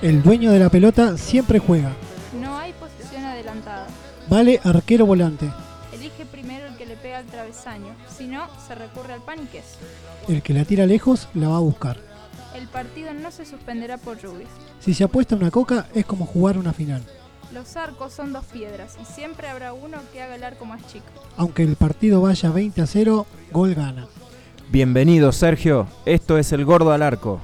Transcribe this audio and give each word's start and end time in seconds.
El 0.00 0.22
dueño 0.22 0.52
de 0.52 0.60
la 0.60 0.68
pelota 0.68 1.18
siempre 1.18 1.58
juega. 1.58 1.90
No 2.40 2.56
hay 2.56 2.72
posición 2.74 3.24
adelantada. 3.24 3.88
Vale 4.28 4.60
arquero 4.62 5.04
volante. 5.04 5.50
Elige 5.92 6.24
primero 6.24 6.66
el 6.66 6.76
que 6.76 6.86
le 6.86 6.94
pega 6.94 7.18
al 7.18 7.24
travesaño. 7.24 7.96
Si 8.16 8.28
no, 8.28 8.46
se 8.64 8.76
recurre 8.76 9.14
al 9.14 9.22
pan 9.22 9.40
y 9.42 9.46
queso. 9.46 9.76
El 10.28 10.40
que 10.42 10.54
la 10.54 10.64
tira 10.64 10.86
lejos 10.86 11.28
la 11.34 11.48
va 11.48 11.56
a 11.56 11.60
buscar. 11.60 11.96
El 12.54 12.68
partido 12.68 13.12
no 13.12 13.32
se 13.32 13.44
suspenderá 13.44 13.98
por 13.98 14.20
lluvia. 14.22 14.46
Si 14.78 14.94
se 14.94 15.02
apuesta 15.02 15.34
una 15.34 15.50
coca 15.50 15.88
es 15.92 16.06
como 16.06 16.26
jugar 16.26 16.58
una 16.58 16.72
final. 16.72 17.02
Los 17.52 17.76
arcos 17.76 18.12
son 18.12 18.32
dos 18.32 18.44
piedras 18.44 18.96
y 19.02 19.04
siempre 19.04 19.48
habrá 19.48 19.72
uno 19.72 19.98
que 20.12 20.22
haga 20.22 20.36
el 20.36 20.44
arco 20.44 20.64
más 20.64 20.86
chico. 20.86 21.06
Aunque 21.36 21.64
el 21.64 21.74
partido 21.74 22.20
vaya 22.20 22.52
20 22.52 22.82
a 22.82 22.86
0, 22.86 23.26
gol 23.50 23.74
gana. 23.74 24.06
Bienvenido 24.70 25.32
Sergio, 25.32 25.88
esto 26.04 26.38
es 26.38 26.52
el 26.52 26.64
gordo 26.64 26.92
al 26.92 27.02
arco. 27.02 27.40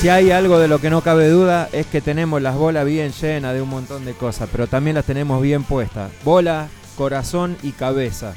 Si 0.00 0.08
hay 0.08 0.30
algo 0.30 0.58
de 0.58 0.66
lo 0.66 0.80
que 0.80 0.88
no 0.88 1.02
cabe 1.02 1.28
duda 1.28 1.68
es 1.72 1.84
que 1.84 2.00
tenemos 2.00 2.40
las 2.40 2.56
bolas 2.56 2.86
bien 2.86 3.12
llenas 3.12 3.52
de 3.52 3.60
un 3.60 3.68
montón 3.68 4.06
de 4.06 4.14
cosas, 4.14 4.48
pero 4.50 4.66
también 4.66 4.94
las 4.94 5.04
tenemos 5.04 5.42
bien 5.42 5.62
puestas. 5.62 6.10
Bola, 6.24 6.70
corazón 6.96 7.58
y 7.62 7.72
cabeza. 7.72 8.32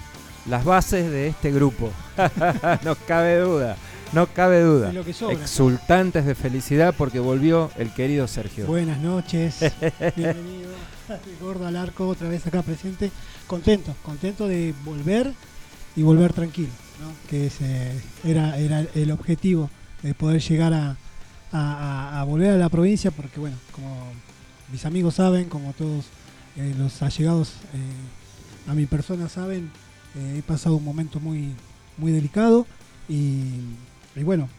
Las 0.46 0.66
bases 0.66 1.10
de 1.10 1.28
este 1.28 1.54
grupo. 1.54 1.90
no 2.84 2.96
cabe 3.08 3.38
duda. 3.38 3.78
No 4.12 4.28
cabe 4.28 4.60
duda. 4.60 4.92
Exultantes 5.32 6.26
de 6.26 6.36
felicidad 6.36 6.94
porque 6.98 7.20
volvió 7.20 7.72
el 7.78 7.94
querido 7.94 8.28
Sergio. 8.28 8.68
Buenas 8.68 9.00
noches. 9.00 9.60
Bienvenido. 10.18 10.70
Gordo 11.40 11.66
al 11.66 11.78
arco, 11.78 12.10
otra 12.10 12.28
vez 12.28 12.46
acá 12.46 12.62
presente. 12.62 13.10
Contento, 13.48 13.96
contento 14.04 14.50
de 14.50 14.74
volver 14.84 15.32
y 15.96 16.04
volver 16.04 16.34
tranquilo. 16.34 16.74
Que 17.30 17.48
ese 17.48 17.94
era, 18.26 18.58
era 18.58 18.86
el 18.96 19.12
objetivo 19.12 19.70
de 20.02 20.14
poder 20.14 20.42
llegar 20.42 20.74
a, 20.74 20.98
a, 21.54 22.24
volver 22.28 22.52
a 22.52 22.58
la 22.58 22.70
provincia 22.70 23.12
porque, 23.12 23.40
bueno, 23.40 23.56
como 23.72 24.12
mis 24.72 24.86
amigos 24.86 25.16
saben, 25.16 25.50
como 25.50 25.74
todos 25.74 26.06
eh, 26.58 26.74
los 26.78 27.02
allegados 27.02 27.54
eh, 27.74 28.70
a 28.70 28.74
mi 28.74 28.86
persona 28.86 29.30
saben, 29.30 29.70
eh, 30.16 30.36
he 30.40 30.42
pasado 30.42 30.78
un 30.78 30.84
momento 30.84 31.20
muy, 31.20 31.54
muy 31.98 32.12
delicado 32.12 32.66
y, 33.08 33.44
bueno, 34.24 34.50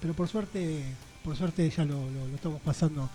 pero 0.00 0.14
por 0.14 0.28
suerte, 0.28 0.84
por 1.24 1.36
suerte 1.36 1.68
ya 1.70 1.84
lo, 1.84 1.98
estamos 2.34 2.60
pasando 2.60 3.08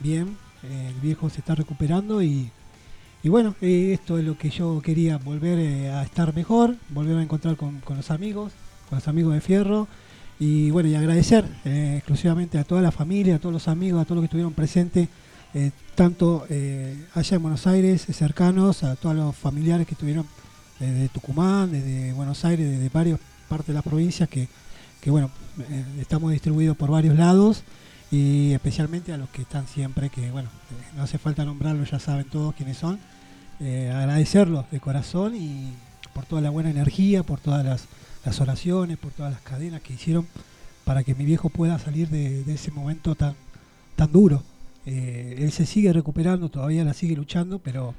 bien, 0.00 0.36
el 0.62 1.00
viejo 1.00 1.30
se 1.30 1.38
está 1.40 1.54
recuperando 1.54 2.22
y, 2.22 2.50
bueno, 3.24 3.54
esto 3.60 4.18
es 4.18 4.24
lo 4.24 4.36
que 4.36 4.50
yo 4.50 4.80
quería, 4.82 5.16
volver 5.16 5.90
a 5.90 6.02
estar 6.02 6.34
mejor, 6.34 6.76
volver 6.90 7.16
a 7.16 7.22
encontrar 7.22 7.56
con, 7.56 7.80
con 7.80 7.96
los 7.96 8.10
amigos, 8.10 8.52
con 8.88 8.98
los 8.98 9.08
amigos 9.08 9.34
de 9.34 9.40
Fierro. 9.40 9.88
Y 10.40 10.70
bueno, 10.70 10.88
y 10.88 10.94
agradecer 10.94 11.44
eh, 11.66 11.96
exclusivamente 11.98 12.56
a 12.56 12.64
toda 12.64 12.80
la 12.80 12.90
familia, 12.90 13.36
a 13.36 13.38
todos 13.38 13.52
los 13.52 13.68
amigos, 13.68 14.00
a 14.00 14.06
todos 14.06 14.16
los 14.16 14.22
que 14.22 14.26
estuvieron 14.26 14.54
presentes, 14.54 15.06
eh, 15.52 15.70
tanto 15.94 16.46
eh, 16.48 16.96
allá 17.14 17.36
en 17.36 17.42
Buenos 17.42 17.66
Aires, 17.66 18.06
cercanos, 18.10 18.82
a 18.82 18.96
todos 18.96 19.14
los 19.14 19.36
familiares 19.36 19.86
que 19.86 19.92
estuvieron 19.92 20.26
desde 20.78 21.10
Tucumán, 21.10 21.70
desde 21.70 22.14
Buenos 22.14 22.42
Aires, 22.46 22.70
desde 22.70 22.88
varias 22.88 23.20
partes 23.50 23.66
de 23.66 23.74
la 23.74 23.82
provincia, 23.82 24.26
que, 24.26 24.48
que 25.02 25.10
bueno, 25.10 25.30
estamos 26.00 26.32
distribuidos 26.32 26.74
por 26.74 26.90
varios 26.90 27.18
lados 27.18 27.62
y 28.10 28.52
especialmente 28.54 29.12
a 29.12 29.18
los 29.18 29.28
que 29.28 29.42
están 29.42 29.68
siempre, 29.68 30.08
que 30.08 30.30
bueno, 30.30 30.48
no 30.96 31.02
hace 31.02 31.18
falta 31.18 31.44
nombrarlos, 31.44 31.90
ya 31.90 31.98
saben 31.98 32.24
todos 32.24 32.54
quiénes 32.54 32.78
son. 32.78 32.98
agradecerlos 33.60 34.64
de 34.70 34.80
corazón 34.80 35.36
y 35.36 35.74
por 36.14 36.24
toda 36.24 36.40
la 36.40 36.48
buena 36.48 36.70
energía, 36.70 37.24
por 37.24 37.40
todas 37.40 37.62
las 37.62 37.82
las 38.24 38.40
oraciones, 38.40 38.98
por 38.98 39.12
todas 39.12 39.32
las 39.32 39.40
cadenas 39.42 39.80
que 39.80 39.94
hicieron 39.94 40.26
para 40.84 41.04
que 41.04 41.14
mi 41.14 41.24
viejo 41.24 41.50
pueda 41.50 41.78
salir 41.78 42.08
de, 42.08 42.42
ese 42.52 42.70
momento 42.70 43.14
tan, 43.14 43.34
tan 43.96 44.10
duro. 44.10 44.42
Eh, 44.86 45.36
él 45.38 45.52
se 45.52 45.66
sigue 45.66 45.92
recuperando, 45.92 46.48
todavía 46.48 46.84
la 46.84 46.94
sigue 46.94 47.14
luchando, 47.14 47.60
pero 47.60 47.94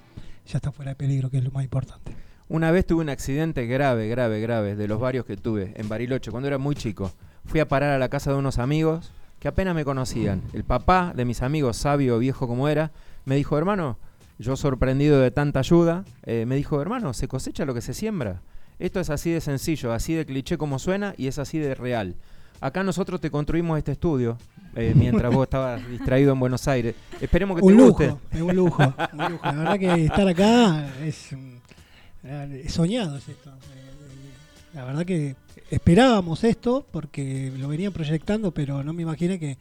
ya 0.45 0.57
está 0.57 0.71
fuera 0.71 0.91
de 0.91 0.95
peligro, 0.95 1.29
que 1.29 1.37
es 1.37 1.43
lo 1.43 1.51
más 1.51 1.63
importante. 1.63 2.13
Una 2.49 2.69
vez 2.71 2.85
tuve 2.85 3.01
un 3.01 3.09
accidente 3.09 3.65
grave, 3.65 4.09
grave, 4.09 4.41
grave, 4.41 4.75
de 4.75 4.87
los 4.87 4.99
varios 4.99 5.25
que 5.25 5.37
tuve 5.37 5.73
en 5.77 5.87
Bariloche, 5.87 6.31
cuando 6.31 6.47
era 6.47 6.57
muy 6.57 6.75
chico. 6.75 7.11
Fui 7.45 7.61
a 7.61 7.67
parar 7.67 7.91
a 7.91 7.97
la 7.97 8.09
casa 8.09 8.31
de 8.31 8.37
unos 8.37 8.59
amigos 8.59 9.13
que 9.39 9.47
apenas 9.47 9.73
me 9.73 9.85
conocían. 9.85 10.41
El 10.51 10.65
papá 10.65 11.13
de 11.15 11.23
mis 11.23 11.41
amigos, 11.41 11.77
sabio, 11.77 12.19
viejo 12.19 12.47
como 12.47 12.67
era, 12.67 12.91
me 13.23 13.37
dijo, 13.37 13.57
hermano, 13.57 13.97
yo 14.37 14.57
sorprendido 14.57 15.21
de 15.21 15.31
tanta 15.31 15.59
ayuda, 15.59 16.03
eh, 16.23 16.45
me 16.45 16.57
dijo, 16.57 16.81
hermano, 16.81 17.13
se 17.13 17.29
cosecha 17.29 17.63
lo 17.63 17.73
que 17.73 17.81
se 17.81 17.93
siembra. 17.93 18.41
Esto 18.81 18.99
es 18.99 19.11
así 19.11 19.29
de 19.29 19.41
sencillo, 19.41 19.93
así 19.93 20.15
de 20.15 20.25
cliché 20.25 20.57
como 20.57 20.79
suena 20.79 21.13
y 21.15 21.27
es 21.27 21.37
así 21.37 21.59
de 21.59 21.75
real. 21.75 22.15
Acá 22.59 22.83
nosotros 22.83 23.21
te 23.21 23.29
construimos 23.29 23.77
este 23.77 23.91
estudio 23.91 24.39
eh, 24.75 24.93
mientras 24.97 25.31
vos 25.31 25.43
estabas 25.43 25.87
distraído 25.87 26.33
en 26.33 26.39
Buenos 26.39 26.67
Aires. 26.67 26.95
Esperemos 27.21 27.59
que 27.59 27.63
un 27.63 27.73
te 27.73 27.77
lujo, 27.77 27.89
guste. 27.91 28.15
Es 28.31 28.41
un 28.41 28.55
lujo, 28.55 28.93
un 29.13 29.31
lujo. 29.33 29.45
La 29.45 29.51
verdad 29.51 29.79
que 29.79 30.05
estar 30.05 30.27
acá 30.27 30.89
es, 31.05 31.29
soñado 32.73 33.17
es 33.17 33.29
esto. 33.29 33.51
La 34.73 34.85
verdad 34.85 35.05
que 35.05 35.35
esperábamos 35.69 36.43
esto 36.43 36.83
porque 36.91 37.53
lo 37.59 37.67
venían 37.67 37.93
proyectando, 37.93 38.51
pero 38.51 38.83
no 38.83 38.93
me 38.93 39.03
imaginé 39.03 39.39
que, 39.39 39.59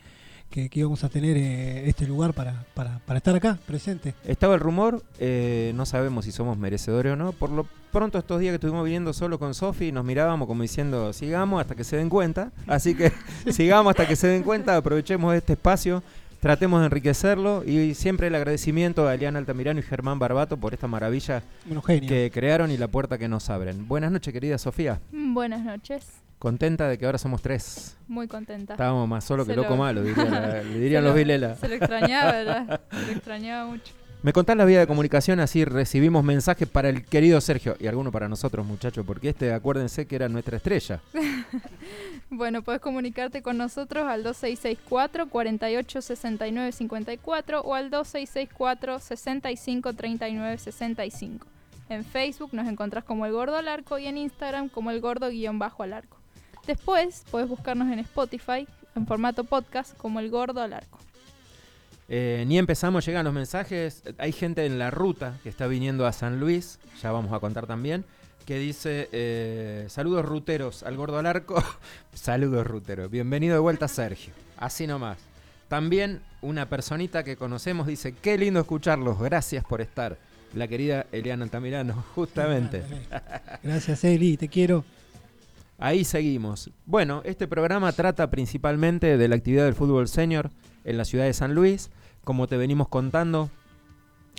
que, 0.50 0.68
que 0.68 0.80
íbamos 0.80 1.04
a 1.04 1.08
tener 1.08 1.36
eh, 1.36 1.88
este 1.88 2.06
lugar 2.06 2.34
para, 2.34 2.64
para, 2.74 2.98
para 3.06 3.18
estar 3.18 3.34
acá, 3.34 3.58
presente. 3.66 4.14
Estaba 4.24 4.54
el 4.54 4.60
rumor, 4.60 5.02
eh, 5.18 5.72
no 5.74 5.86
sabemos 5.86 6.24
si 6.24 6.32
somos 6.32 6.58
merecedores 6.58 7.12
o 7.12 7.16
no. 7.16 7.32
Por 7.32 7.50
lo 7.50 7.66
pronto 7.92 8.18
estos 8.18 8.40
días 8.40 8.52
que 8.52 8.56
estuvimos 8.56 8.84
viniendo 8.84 9.12
solo 9.12 9.38
con 9.38 9.54
Sofi, 9.54 9.92
nos 9.92 10.04
mirábamos 10.04 10.48
como 10.48 10.62
diciendo, 10.62 11.12
sigamos 11.12 11.60
hasta 11.60 11.74
que 11.74 11.84
se 11.84 11.96
den 11.96 12.08
cuenta. 12.08 12.50
Así 12.66 12.94
que 12.94 13.12
sigamos 13.50 13.92
hasta 13.92 14.06
que 14.06 14.16
se 14.16 14.26
den 14.26 14.42
cuenta, 14.42 14.76
aprovechemos 14.76 15.34
este 15.34 15.52
espacio, 15.52 16.02
tratemos 16.40 16.80
de 16.80 16.86
enriquecerlo 16.86 17.62
y 17.64 17.94
siempre 17.94 18.26
el 18.26 18.34
agradecimiento 18.34 19.06
a 19.06 19.14
Eliana 19.14 19.38
Altamirano 19.38 19.78
y 19.78 19.82
Germán 19.84 20.18
Barbato 20.18 20.56
por 20.56 20.74
esta 20.74 20.88
maravilla 20.88 21.42
que 21.86 22.30
crearon 22.34 22.70
y 22.70 22.76
la 22.76 22.88
puerta 22.88 23.18
que 23.18 23.28
nos 23.28 23.48
abren. 23.50 23.86
Buenas 23.86 24.10
noches, 24.10 24.32
querida 24.32 24.58
Sofía. 24.58 25.00
Buenas 25.12 25.64
noches. 25.64 26.19
Contenta 26.40 26.88
de 26.88 26.98
que 26.98 27.06
ahora 27.06 27.18
somos 27.18 27.42
tres. 27.42 27.96
Muy 28.08 28.26
contenta. 28.26 28.72
Estábamos 28.72 29.06
más 29.06 29.22
solo 29.24 29.44
que 29.46 29.54
lo- 29.54 29.62
loco 29.62 29.76
malo, 29.76 30.02
diría 30.02 30.62
le 30.64 30.64
dirían 30.80 31.04
los 31.04 31.12
lo- 31.12 31.18
Vilela. 31.18 31.54
Se 31.56 31.68
lo 31.68 31.74
extrañaba, 31.76 32.32
¿verdad? 32.32 32.80
Se 32.90 33.06
lo 33.06 33.12
extrañaba 33.12 33.66
mucho. 33.70 33.92
Me 34.22 34.32
contás 34.34 34.56
la 34.56 34.64
vía 34.66 34.80
de 34.80 34.86
comunicación, 34.86 35.40
así 35.40 35.64
recibimos 35.64 36.22
mensajes 36.24 36.68
para 36.68 36.88
el 36.90 37.04
querido 37.06 37.40
Sergio 37.40 37.76
y 37.80 37.86
alguno 37.86 38.10
para 38.12 38.28
nosotros, 38.28 38.66
muchachos, 38.66 39.04
porque 39.06 39.30
este, 39.30 39.52
acuérdense 39.52 40.06
que 40.06 40.16
era 40.16 40.28
nuestra 40.28 40.56
estrella. 40.56 41.00
Bueno, 42.32 42.62
puedes 42.62 42.80
comunicarte 42.80 43.42
con 43.42 43.58
nosotros 43.58 44.06
al 44.06 44.22
2664 44.22 45.28
48 45.28 46.00
69 46.00 46.70
54 46.70 47.60
o 47.62 47.74
al 47.74 47.90
2664 47.90 49.00
65 49.00 49.92
39 49.94 50.58
65. 50.58 51.46
En 51.88 52.04
Facebook 52.04 52.50
nos 52.52 52.68
encontrás 52.68 53.02
como 53.02 53.26
El 53.26 53.32
Gordo 53.32 53.56
al 53.56 53.66
Arco 53.66 53.98
y 53.98 54.06
en 54.06 54.16
Instagram 54.16 54.68
como 54.68 54.92
El 54.92 55.00
Gordo 55.00 55.28
guion 55.28 55.58
bajo 55.58 55.82
al 55.82 55.92
Arco. 55.92 56.18
Después 56.66 57.24
puedes 57.30 57.48
buscarnos 57.48 57.90
en 57.92 57.98
Spotify 58.00 58.66
en 58.94 59.06
formato 59.06 59.44
podcast 59.44 59.96
como 59.96 60.20
El 60.20 60.30
Gordo 60.30 60.60
al 60.62 60.72
Arco. 60.72 60.98
Eh, 62.08 62.44
ni 62.48 62.58
empezamos, 62.58 63.06
llegan 63.06 63.24
los 63.24 63.32
mensajes. 63.32 64.02
Hay 64.18 64.32
gente 64.32 64.66
en 64.66 64.78
la 64.78 64.90
ruta 64.90 65.38
que 65.42 65.48
está 65.48 65.68
viniendo 65.68 66.06
a 66.06 66.12
San 66.12 66.40
Luis, 66.40 66.80
ya 67.00 67.12
vamos 67.12 67.32
a 67.32 67.38
contar 67.38 67.66
también, 67.66 68.04
que 68.46 68.58
dice: 68.58 69.08
eh, 69.12 69.86
Saludos 69.88 70.24
ruteros 70.24 70.82
al 70.82 70.96
gordo 70.96 71.18
al 71.18 71.26
arco. 71.26 71.62
Saludos 72.12 72.66
ruteros. 72.66 73.10
Bienvenido 73.10 73.54
de 73.54 73.60
vuelta, 73.60 73.86
Sergio. 73.86 74.34
Así 74.56 74.88
nomás. 74.88 75.18
También 75.68 76.20
una 76.42 76.68
personita 76.68 77.22
que 77.22 77.36
conocemos 77.36 77.86
dice: 77.86 78.12
Qué 78.12 78.36
lindo 78.36 78.58
escucharlos, 78.58 79.20
gracias 79.20 79.64
por 79.64 79.80
estar. 79.80 80.18
La 80.52 80.66
querida 80.66 81.06
Eliana 81.12 81.44
Altamirano, 81.44 82.04
justamente. 82.16 82.82
Gracias, 83.62 84.02
Eli, 84.02 84.36
te 84.36 84.48
quiero. 84.48 84.84
Ahí 85.82 86.04
seguimos. 86.04 86.70
Bueno, 86.84 87.22
este 87.24 87.48
programa 87.48 87.90
trata 87.92 88.30
principalmente 88.30 89.16
de 89.16 89.28
la 89.28 89.36
actividad 89.36 89.64
del 89.64 89.74
fútbol 89.74 90.08
senior 90.08 90.50
en 90.84 90.98
la 90.98 91.06
ciudad 91.06 91.24
de 91.24 91.32
San 91.32 91.54
Luis. 91.54 91.90
Como 92.22 92.46
te 92.46 92.58
venimos 92.58 92.88
contando, 92.88 93.48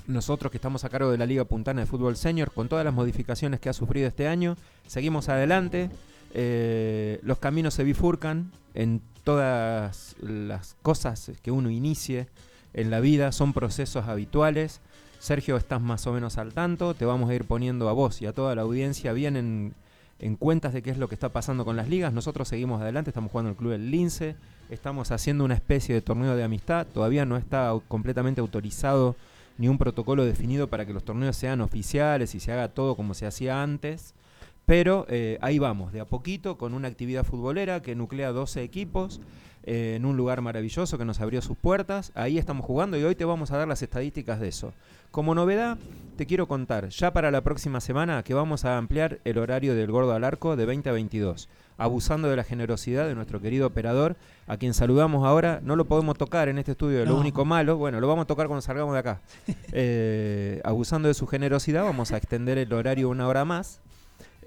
nosotros 0.05 0.51
que 0.51 0.59
estamos 0.59 0.85
a 0.85 0.89
cargo 0.89 1.09
de 1.09 1.17
la 1.17 1.25
Liga 1.25 1.43
Puntana 1.45 1.81
de 1.81 1.87
Fútbol 1.87 2.15
Senior, 2.15 2.51
con 2.51 2.69
todas 2.69 2.85
las 2.85 2.93
modificaciones 2.93 3.59
que 3.59 3.69
ha 3.69 3.73
sufrido 3.73 4.07
este 4.07 4.27
año, 4.27 4.55
seguimos 4.85 5.29
adelante. 5.29 5.89
Eh, 6.35 7.19
los 7.23 7.39
caminos 7.39 7.73
se 7.73 7.83
bifurcan 7.85 8.51
en 8.75 9.01
todas 9.23 10.15
las 10.21 10.77
cosas 10.83 11.31
que 11.41 11.49
uno 11.49 11.71
inicie 11.71 12.27
en 12.75 12.91
la 12.91 12.99
vida, 12.99 13.31
son 13.31 13.53
procesos 13.53 14.07
habituales. 14.07 14.79
Sergio, 15.17 15.57
estás 15.57 15.81
más 15.81 16.05
o 16.05 16.13
menos 16.13 16.37
al 16.37 16.53
tanto, 16.53 16.93
te 16.93 17.05
vamos 17.05 17.31
a 17.31 17.33
ir 17.33 17.45
poniendo 17.45 17.89
a 17.89 17.93
vos 17.93 18.21
y 18.21 18.27
a 18.27 18.33
toda 18.33 18.53
la 18.53 18.61
audiencia 18.61 19.11
bien 19.13 19.37
en, 19.37 19.73
en 20.21 20.35
cuentas 20.35 20.71
de 20.71 20.81
qué 20.81 20.91
es 20.91 20.97
lo 20.97 21.09
que 21.09 21.15
está 21.15 21.29
pasando 21.29 21.65
con 21.65 21.75
las 21.75 21.89
ligas. 21.89 22.13
Nosotros 22.13 22.47
seguimos 22.47 22.81
adelante, 22.81 23.09
estamos 23.09 23.31
jugando 23.31 23.49
el 23.49 23.57
Club 23.57 23.71
del 23.71 23.89
Lince, 23.89 24.35
estamos 24.69 25.11
haciendo 25.11 25.43
una 25.43 25.55
especie 25.55 25.95
de 25.95 26.01
torneo 26.01 26.35
de 26.35 26.43
amistad, 26.43 26.85
todavía 26.87 27.25
no 27.25 27.37
está 27.37 27.73
completamente 27.87 28.39
autorizado 28.39 29.15
ni 29.57 29.67
un 29.67 29.77
protocolo 29.77 30.23
definido 30.23 30.67
para 30.67 30.85
que 30.85 30.93
los 30.93 31.03
torneos 31.03 31.35
sean 31.35 31.59
oficiales 31.61 32.35
y 32.35 32.39
se 32.39 32.51
haga 32.51 32.69
todo 32.69 32.95
como 32.95 33.13
se 33.13 33.25
hacía 33.25 33.61
antes. 33.61 34.13
Pero 34.67 35.05
eh, 35.09 35.39
ahí 35.41 35.59
vamos, 35.59 35.91
de 35.91 35.99
a 35.99 36.05
poquito, 36.05 36.57
con 36.57 36.75
una 36.75 36.87
actividad 36.87 37.25
futbolera 37.25 37.81
que 37.81 37.95
nuclea 37.95 38.31
12 38.31 38.63
equipos 38.63 39.19
eh, 39.63 39.95
en 39.97 40.05
un 40.05 40.17
lugar 40.17 40.41
maravilloso 40.41 40.97
que 40.97 41.05
nos 41.05 41.19
abrió 41.19 41.41
sus 41.41 41.57
puertas. 41.57 42.11
Ahí 42.13 42.37
estamos 42.37 42.65
jugando 42.65 42.97
y 42.97 43.03
hoy 43.03 43.15
te 43.15 43.25
vamos 43.25 43.51
a 43.51 43.57
dar 43.57 43.67
las 43.67 43.81
estadísticas 43.81 44.39
de 44.39 44.47
eso. 44.47 44.73
Como 45.11 45.35
novedad, 45.35 45.77
te 46.15 46.25
quiero 46.25 46.47
contar, 46.47 46.87
ya 46.89 47.11
para 47.11 47.31
la 47.31 47.41
próxima 47.41 47.81
semana, 47.81 48.23
que 48.23 48.33
vamos 48.33 48.63
a 48.63 48.77
ampliar 48.77 49.19
el 49.25 49.37
horario 49.39 49.75
del 49.75 49.91
Gordo 49.91 50.13
al 50.13 50.23
Arco 50.23 50.55
de 50.55 50.65
20 50.65 50.89
a 50.89 50.93
22, 50.93 51.49
abusando 51.77 52.29
de 52.29 52.37
la 52.37 52.43
generosidad 52.45 53.07
de 53.07 53.15
nuestro 53.15 53.41
querido 53.41 53.67
operador, 53.67 54.15
a 54.47 54.55
quien 54.57 54.73
saludamos 54.73 55.25
ahora. 55.27 55.59
No 55.63 55.75
lo 55.75 55.85
podemos 55.85 56.17
tocar 56.17 56.47
en 56.47 56.59
este 56.59 56.71
estudio, 56.71 56.99
lo 57.05 57.13
No. 57.13 57.19
único 57.19 57.43
malo, 57.43 57.75
bueno, 57.77 57.99
lo 57.99 58.07
vamos 58.07 58.23
a 58.23 58.27
tocar 58.27 58.47
cuando 58.47 58.61
salgamos 58.61 58.93
de 58.93 58.99
acá. 58.99 59.19
Eh, 59.73 60.61
abusando 60.63 61.07
de 61.07 61.13
su 61.13 61.27
generosidad, 61.27 61.83
vamos 61.83 62.11
a 62.11 62.17
extender 62.17 62.57
el 62.57 62.71
horario 62.73 63.09
una 63.09 63.27
hora 63.27 63.43
más. 63.45 63.79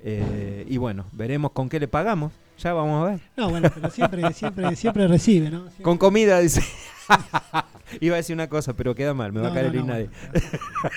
Eh, 0.02 0.66
y 0.69 0.76
bueno, 0.78 1.06
veremos 1.12 1.52
con 1.52 1.69
qué 1.69 1.81
le 1.81 1.88
pagamos. 1.88 2.32
Ya 2.58 2.72
vamos 2.72 3.02
a 3.06 3.11
ver. 3.12 3.20
No, 3.37 3.50
bueno, 3.50 3.69
pero 3.75 3.90
siempre, 3.90 4.32
siempre, 4.32 4.76
siempre 4.76 5.08
recibe, 5.08 5.50
¿no? 5.50 5.61
Siempre- 5.62 5.82
Con 5.82 5.99
comida, 5.99 6.38
dice. 6.40 6.62
Iba 8.01 8.15
a 8.15 8.17
decir 8.17 8.35
una 8.35 8.49
cosa, 8.49 8.75
pero 8.75 8.95
queda 8.95 9.15
mal, 9.15 9.33
me 9.33 9.41
va 9.41 9.49
a 9.49 9.53
caer 9.53 9.67
no, 9.67 9.73
el 9.73 9.87
no, 9.87 9.93
nadie. 9.93 10.11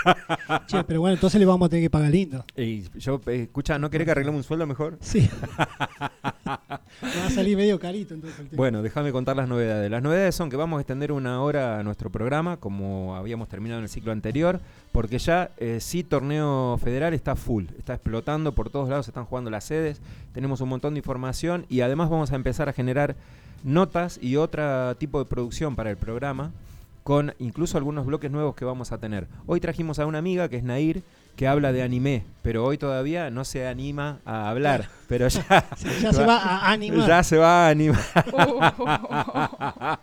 bueno. 0.03 0.65
Che, 0.67 0.83
pero 0.83 0.99
bueno, 1.01 1.13
entonces 1.15 1.39
le 1.39 1.45
vamos 1.45 1.65
a 1.65 1.69
tener 1.69 1.85
que 1.85 1.89
pagar 1.89 2.11
lindo. 2.11 2.45
Y 2.55 2.83
yo, 2.97 3.21
eh, 3.27 3.43
escucha, 3.43 3.77
¿no 3.77 3.89
querés 3.89 4.05
que 4.05 4.11
arreglemos 4.11 4.39
un 4.39 4.43
sueldo 4.43 4.65
mejor? 4.65 4.97
Sí. 5.01 5.29
Me 5.41 6.47
va 7.19 7.25
a 7.27 7.29
salir 7.29 7.57
medio 7.57 7.79
carito 7.79 8.13
entonces 8.13 8.39
el 8.39 8.49
tema. 8.49 8.57
Bueno, 8.57 8.81
déjame 8.81 9.11
contar 9.11 9.35
las 9.35 9.47
novedades. 9.47 9.91
Las 9.91 10.01
novedades 10.01 10.35
son 10.35 10.49
que 10.49 10.55
vamos 10.55 10.77
a 10.77 10.81
extender 10.81 11.11
una 11.11 11.41
hora 11.41 11.79
a 11.79 11.83
nuestro 11.83 12.09
programa, 12.09 12.57
como 12.57 13.15
habíamos 13.15 13.47
terminado 13.49 13.79
en 13.79 13.83
el 13.83 13.89
ciclo 13.89 14.11
anterior, 14.11 14.59
porque 14.91 15.19
ya 15.19 15.51
eh, 15.57 15.79
sí 15.81 16.03
torneo 16.03 16.77
federal 16.81 17.13
está 17.13 17.35
full, 17.35 17.65
está 17.77 17.93
explotando 17.93 18.53
por 18.53 18.69
todos 18.69 18.89
lados, 18.89 19.05
se 19.05 19.11
están 19.11 19.25
jugando 19.25 19.49
las 19.49 19.65
sedes, 19.65 20.01
tenemos 20.33 20.61
un 20.61 20.69
montón 20.69 20.93
de 20.93 20.99
información 20.99 21.65
y 21.69 21.81
además 21.81 22.09
vamos 22.09 22.31
a 22.31 22.35
empezar 22.35 22.69
a 22.69 22.73
generar 22.73 23.15
notas 23.63 24.19
y 24.21 24.35
otro 24.35 24.95
tipo 24.97 25.19
de 25.19 25.25
producción 25.25 25.75
para 25.75 25.89
el 25.89 25.97
programa, 25.97 26.51
con 27.03 27.33
incluso 27.39 27.77
algunos 27.77 28.05
bloques 28.05 28.29
nuevos 28.31 28.55
que 28.55 28.65
vamos 28.65 28.91
a 28.91 28.97
tener. 28.97 29.27
Hoy 29.45 29.59
trajimos 29.59 29.99
a 29.99 30.05
una 30.05 30.17
amiga 30.17 30.49
que 30.49 30.57
es 30.57 30.63
Nair, 30.63 31.03
que 31.37 31.47
habla 31.47 31.71
de 31.71 31.83
anime, 31.83 32.23
pero 32.41 32.65
hoy 32.65 32.79
todavía 32.79 33.29
no 33.29 33.45
se 33.45 33.67
anima 33.67 34.17
a 34.25 34.49
hablar, 34.49 34.89
pero 35.07 35.27
ya, 35.27 35.67
se 36.11 36.25
va 36.25 36.37
a 36.37 36.71
animar. 36.71 37.07
ya 37.07 37.23
se 37.23 37.37
va 37.37 37.67
a 37.67 37.69
animar. 37.69 38.01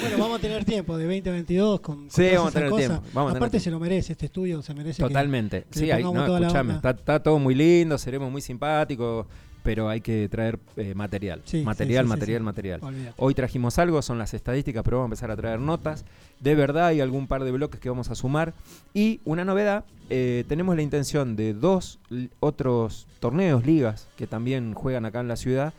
Bueno, 0.00 0.18
vamos 0.18 0.38
a 0.38 0.40
tener 0.42 0.64
tiempo 0.64 0.96
de 0.96 1.04
2022 1.04 1.80
con, 1.80 1.96
con 1.96 2.10
Sí, 2.10 2.16
todas 2.16 2.32
vamos 2.34 2.46
a 2.46 2.48
esas 2.48 2.52
tener 2.54 2.70
cosas. 2.70 2.86
tiempo, 2.88 3.08
vamos 3.14 3.30
a 3.30 3.32
tener 3.34 3.42
Aparte 3.42 3.60
se 3.60 3.70
lo 3.70 3.80
merece, 3.80 4.12
este 4.12 4.26
estudio 4.26 4.62
se 4.62 4.74
merece. 4.74 5.02
Totalmente. 5.02 5.64
que 5.70 5.78
sí, 5.78 5.90
ahí, 5.90 6.02
no, 6.02 6.38
escuchame, 6.38 6.74
está, 6.74 6.90
está 6.90 7.22
todo 7.22 7.38
muy 7.38 7.54
lindo, 7.54 7.96
seremos 7.98 8.30
muy 8.30 8.42
simpáticos, 8.42 9.26
pero 9.68 9.90
hay 9.90 10.00
que 10.00 10.26
traer 10.30 10.58
eh, 10.78 10.94
material. 10.94 11.42
Sí, 11.44 11.62
material, 11.62 12.06
sí, 12.06 12.08
sí, 12.08 12.16
material, 12.16 12.42
material. 12.42 12.80
Olvídate. 12.82 13.14
Hoy 13.18 13.34
trajimos 13.34 13.78
algo, 13.78 14.00
son 14.00 14.16
las 14.16 14.32
estadísticas, 14.32 14.82
pero 14.82 14.96
vamos 14.96 15.08
a 15.08 15.10
empezar 15.12 15.30
a 15.30 15.36
traer 15.36 15.60
notas. 15.60 16.06
De 16.40 16.54
verdad 16.54 16.86
hay 16.86 17.02
algún 17.02 17.26
par 17.26 17.44
de 17.44 17.52
bloques 17.52 17.78
que 17.78 17.90
vamos 17.90 18.10
a 18.10 18.14
sumar. 18.14 18.54
Y 18.94 19.20
una 19.26 19.44
novedad, 19.44 19.84
eh, 20.08 20.46
tenemos 20.48 20.74
la 20.74 20.80
intención 20.80 21.36
de 21.36 21.52
dos 21.52 21.98
otros 22.40 23.06
torneos, 23.20 23.66
ligas, 23.66 24.08
que 24.16 24.26
también 24.26 24.72
juegan 24.72 25.04
acá 25.04 25.20
en 25.20 25.28
la 25.28 25.36
ciudad, 25.36 25.74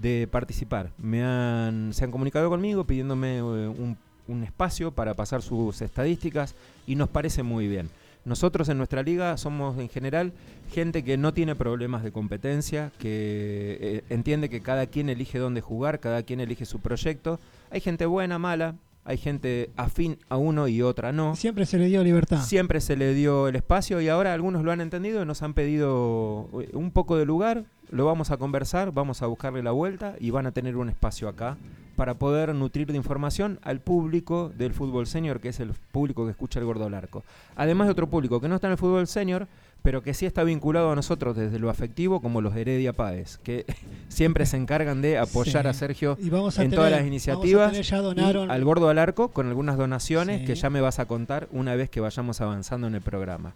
de 0.00 0.26
participar. 0.26 0.88
Me 0.96 1.22
han, 1.22 1.92
se 1.92 2.02
han 2.02 2.12
comunicado 2.12 2.48
conmigo 2.48 2.84
pidiéndome 2.84 3.36
eh, 3.36 3.42
un, 3.42 3.98
un 4.26 4.42
espacio 4.42 4.90
para 4.90 5.12
pasar 5.12 5.42
sus 5.42 5.82
estadísticas 5.82 6.54
y 6.86 6.94
nos 6.94 7.10
parece 7.10 7.42
muy 7.42 7.68
bien. 7.68 7.90
Nosotros 8.24 8.68
en 8.68 8.78
nuestra 8.78 9.02
liga 9.02 9.36
somos 9.36 9.78
en 9.78 9.88
general 9.88 10.32
gente 10.72 11.04
que 11.04 11.16
no 11.16 11.34
tiene 11.34 11.54
problemas 11.54 12.02
de 12.02 12.10
competencia, 12.10 12.90
que 12.98 13.78
eh, 13.80 14.04
entiende 14.08 14.48
que 14.48 14.60
cada 14.60 14.86
quien 14.86 15.10
elige 15.10 15.38
dónde 15.38 15.60
jugar, 15.60 16.00
cada 16.00 16.22
quien 16.22 16.40
elige 16.40 16.64
su 16.64 16.80
proyecto. 16.80 17.38
Hay 17.70 17.80
gente 17.80 18.06
buena, 18.06 18.38
mala, 18.38 18.76
hay 19.04 19.18
gente 19.18 19.70
afín 19.76 20.18
a 20.30 20.38
uno 20.38 20.66
y 20.68 20.80
otra 20.80 21.12
no. 21.12 21.36
Siempre 21.36 21.66
se 21.66 21.78
le 21.78 21.86
dio 21.86 22.02
libertad. 22.02 22.42
Siempre 22.42 22.80
se 22.80 22.96
le 22.96 23.12
dio 23.12 23.48
el 23.48 23.56
espacio 23.56 24.00
y 24.00 24.08
ahora 24.08 24.32
algunos 24.32 24.64
lo 24.64 24.72
han 24.72 24.80
entendido 24.80 25.22
y 25.22 25.26
nos 25.26 25.42
han 25.42 25.52
pedido 25.52 26.48
eh, 26.62 26.70
un 26.72 26.90
poco 26.90 27.18
de 27.18 27.26
lugar. 27.26 27.64
Lo 27.90 28.04
vamos 28.06 28.30
a 28.30 28.36
conversar, 28.36 28.92
vamos 28.92 29.22
a 29.22 29.26
buscarle 29.26 29.62
la 29.62 29.70
vuelta 29.70 30.14
y 30.18 30.30
van 30.30 30.46
a 30.46 30.52
tener 30.52 30.76
un 30.76 30.88
espacio 30.88 31.28
acá 31.28 31.56
para 31.96 32.14
poder 32.14 32.52
nutrir 32.54 32.88
de 32.88 32.96
información 32.96 33.60
al 33.62 33.78
público 33.80 34.50
del 34.56 34.72
fútbol 34.72 35.06
senior, 35.06 35.38
que 35.38 35.50
es 35.50 35.60
el 35.60 35.72
público 35.92 36.24
que 36.24 36.32
escucha 36.32 36.58
el 36.58 36.64
Gordo 36.66 36.90
Larco. 36.90 37.22
Además 37.54 37.86
de 37.86 37.92
otro 37.92 38.08
público 38.08 38.40
que 38.40 38.48
no 38.48 38.56
está 38.56 38.66
en 38.66 38.72
el 38.72 38.78
fútbol 38.78 39.06
senior, 39.06 39.46
pero 39.82 40.02
que 40.02 40.12
sí 40.14 40.26
está 40.26 40.42
vinculado 40.42 40.90
a 40.90 40.96
nosotros 40.96 41.36
desde 41.36 41.58
lo 41.60 41.70
afectivo, 41.70 42.20
como 42.20 42.40
los 42.40 42.56
Heredia 42.56 42.94
Páez, 42.94 43.36
que 43.38 43.64
siempre 44.08 44.44
se 44.46 44.56
encargan 44.56 45.02
de 45.02 45.18
apoyar 45.18 45.62
Sí. 45.64 45.68
a 45.68 45.72
Sergio 45.74 46.18
Y 46.20 46.30
vamos 46.30 46.58
a 46.58 46.62
en 46.64 46.70
tener- 46.70 46.78
todas 46.78 46.90
las 46.90 46.98
vamos 47.00 47.04
a 47.04 47.08
iniciativas. 47.08 47.72
tener 47.72 48.36
y 48.36 48.50
al 48.50 48.64
gordo 48.64 48.88
al 48.88 48.98
arco 48.98 49.28
con 49.28 49.46
algunas 49.46 49.76
donaciones 49.76 50.40
Sí. 50.40 50.46
que 50.46 50.54
ya 50.56 50.70
me 50.70 50.80
vas 50.80 50.98
a 50.98 51.04
contar 51.06 51.46
una 51.52 51.76
vez 51.76 51.90
que 51.90 52.00
vayamos 52.00 52.40
avanzando 52.40 52.86
en 52.88 52.94
el 52.96 53.02
programa. 53.02 53.52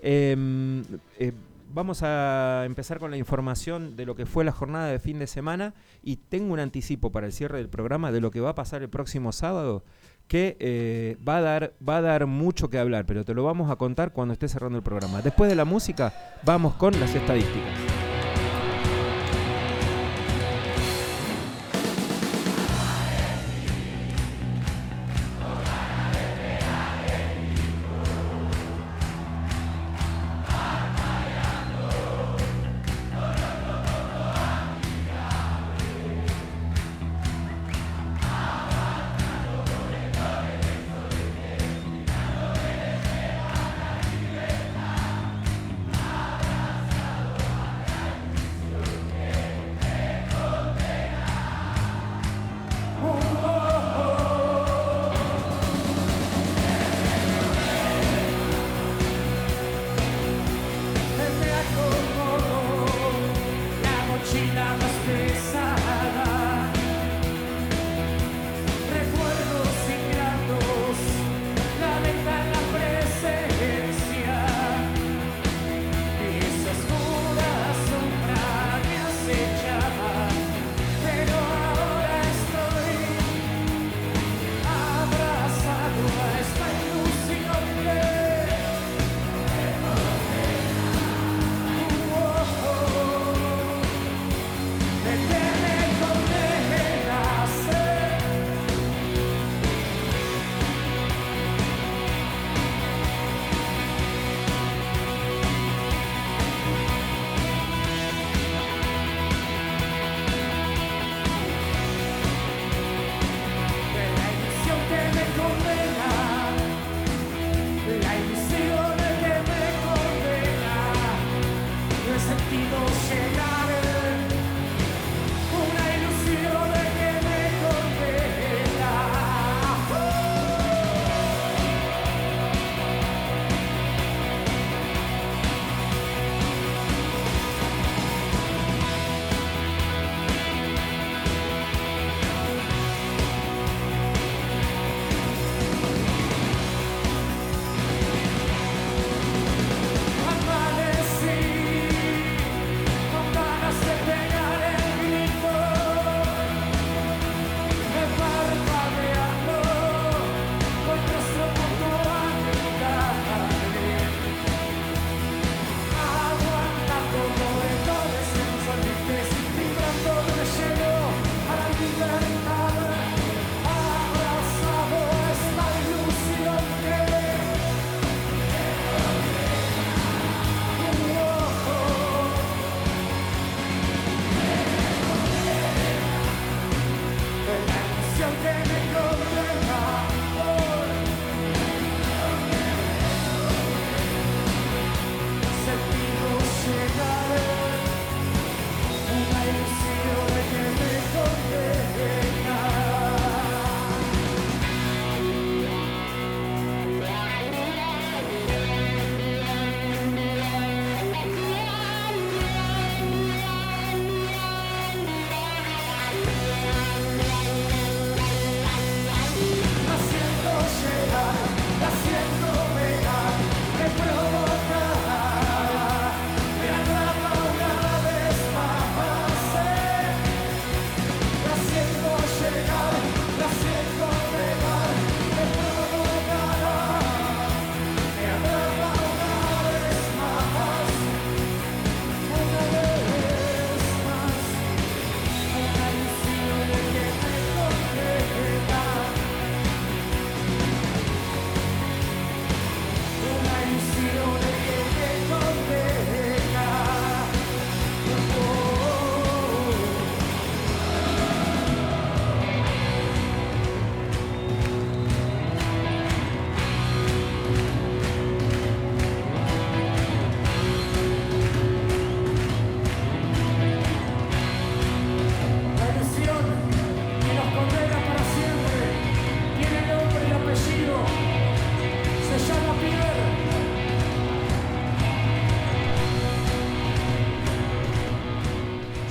Eh, 0.00 0.82
eh, 1.18 1.32
vamos 1.72 2.02
a 2.02 2.64
empezar 2.64 2.98
con 2.98 3.10
la 3.10 3.16
información 3.16 3.96
de 3.96 4.06
lo 4.06 4.14
que 4.14 4.26
fue 4.26 4.44
la 4.44 4.52
jornada 4.52 4.86
de 4.86 4.98
fin 4.98 5.18
de 5.18 5.26
semana 5.26 5.74
y 6.02 6.16
tengo 6.16 6.52
un 6.52 6.60
anticipo 6.60 7.12
para 7.12 7.26
el 7.26 7.32
cierre 7.32 7.58
del 7.58 7.68
programa 7.68 8.12
de 8.12 8.20
lo 8.20 8.30
que 8.30 8.40
va 8.40 8.50
a 8.50 8.54
pasar 8.54 8.82
el 8.82 8.88
próximo 8.88 9.32
sábado 9.32 9.84
que 10.28 10.56
eh, 10.60 11.16
va, 11.26 11.38
a 11.38 11.40
dar, 11.40 11.74
va 11.86 11.98
a 11.98 12.00
dar 12.00 12.26
mucho 12.26 12.70
que 12.70 12.78
hablar, 12.78 13.06
pero 13.06 13.24
te 13.24 13.34
lo 13.34 13.44
vamos 13.44 13.70
a 13.70 13.76
contar 13.76 14.12
cuando 14.12 14.32
esté 14.32 14.48
cerrando 14.48 14.78
el 14.78 14.84
programa. 14.84 15.20
Después 15.20 15.50
de 15.50 15.56
la 15.56 15.64
música, 15.64 16.14
vamos 16.44 16.74
con 16.74 16.98
las 16.98 17.14
estadísticas. 17.14 17.91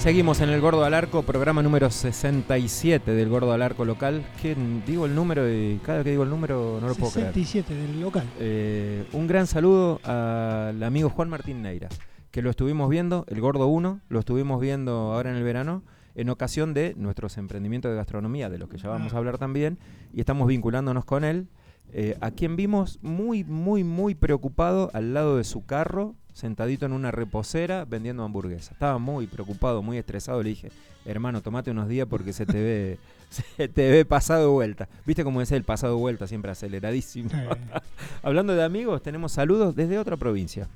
Seguimos 0.02 0.42
en 0.42 0.50
el 0.50 0.60
Gordo 0.62 0.84
al 0.84 0.96
Arco, 0.96 1.22
programa 1.22 1.62
número 1.62 1.92
67 1.92 3.12
del 3.12 3.30
Gordo 3.30 3.54
al 3.54 3.62
Arco 3.62 3.86
local. 3.86 4.26
Que 4.42 4.56
digo 4.88 5.06
el 5.06 5.14
número 5.14 5.48
y 5.48 5.80
cada 5.86 6.00
vez 6.00 6.06
que 6.06 6.10
digo 6.10 6.24
el 6.24 6.32
número 6.32 6.80
no 6.82 6.88
lo 6.88 6.96
puedo 6.96 7.12
creer. 7.12 7.28
67 7.28 7.76
del 7.76 8.02
local. 8.02 8.28
Eh, 8.40 9.06
un 9.14 9.28
gran 9.28 9.46
saludo 9.46 10.02
al 10.04 10.82
amigo 10.82 11.12
Juan 11.12 11.30
Martín 11.30 11.62
Neira, 11.62 11.88
que 12.32 12.42
lo 12.42 12.50
estuvimos 12.50 12.90
viendo, 12.90 13.26
el 13.28 13.40
Gordo 13.42 13.68
1, 13.68 14.00
lo 14.10 14.20
estuvimos 14.20 14.60
viendo 14.60 15.14
ahora 15.14 15.30
en 15.30 15.36
el 15.36 15.44
verano, 15.44 15.84
en 16.16 16.30
ocasión 16.30 16.74
de 16.74 16.96
nuestros 16.98 17.38
emprendimientos 17.38 17.92
de 17.92 17.98
gastronomía, 17.98 18.50
de 18.50 18.58
los 18.58 18.70
que 18.70 18.80
ya 18.80 18.90
vamos 18.90 19.14
a 19.14 19.20
hablar 19.20 19.38
también, 19.38 19.78
y 20.16 20.20
estamos 20.22 20.48
vinculándonos 20.48 21.06
con 21.06 21.24
él. 21.24 21.48
Eh, 21.94 22.18
a 22.22 22.32
quien 22.32 22.56
vimos 22.56 23.00
muy, 23.02 23.44
muy, 23.44 23.84
muy 23.84 24.16
preocupado 24.16 24.90
al 24.94 25.14
lado 25.14 25.38
de 25.38 25.44
su 25.44 25.66
carro, 25.66 26.16
sentadito 26.34 26.86
en 26.86 26.94
una 26.94 27.12
reposera 27.12 27.86
vendiendo 27.86 28.24
hamburguesas. 28.24 28.72
Estaba 28.72 28.98
muy 28.98 29.28
preocupado, 29.28 29.82
muy 29.82 29.98
estresado. 29.98 30.42
Le 30.42 30.50
dije, 30.50 30.72
hermano, 31.06 31.42
tomate 31.42 31.72
unos 31.72 31.90
días 31.90 32.08
porque 32.10 32.32
se 32.32 32.46
te 32.46 32.62
ve, 32.62 32.98
se 33.30 33.68
te 33.68 33.92
ve 33.92 34.06
pasado 34.06 34.52
vuelta. 34.52 34.88
¿Viste 35.06 35.24
cómo 35.24 35.42
es 35.42 35.52
el 35.52 35.64
pasado 35.64 35.98
vuelta? 35.98 36.28
Siempre 36.28 36.52
aceleradísimo. 36.52 37.30
Hablando 38.24 38.56
de 38.56 38.64
amigos, 38.64 39.02
tenemos 39.02 39.34
saludos 39.34 39.76
desde 39.76 40.00
otra 40.00 40.16
provincia. 40.16 40.68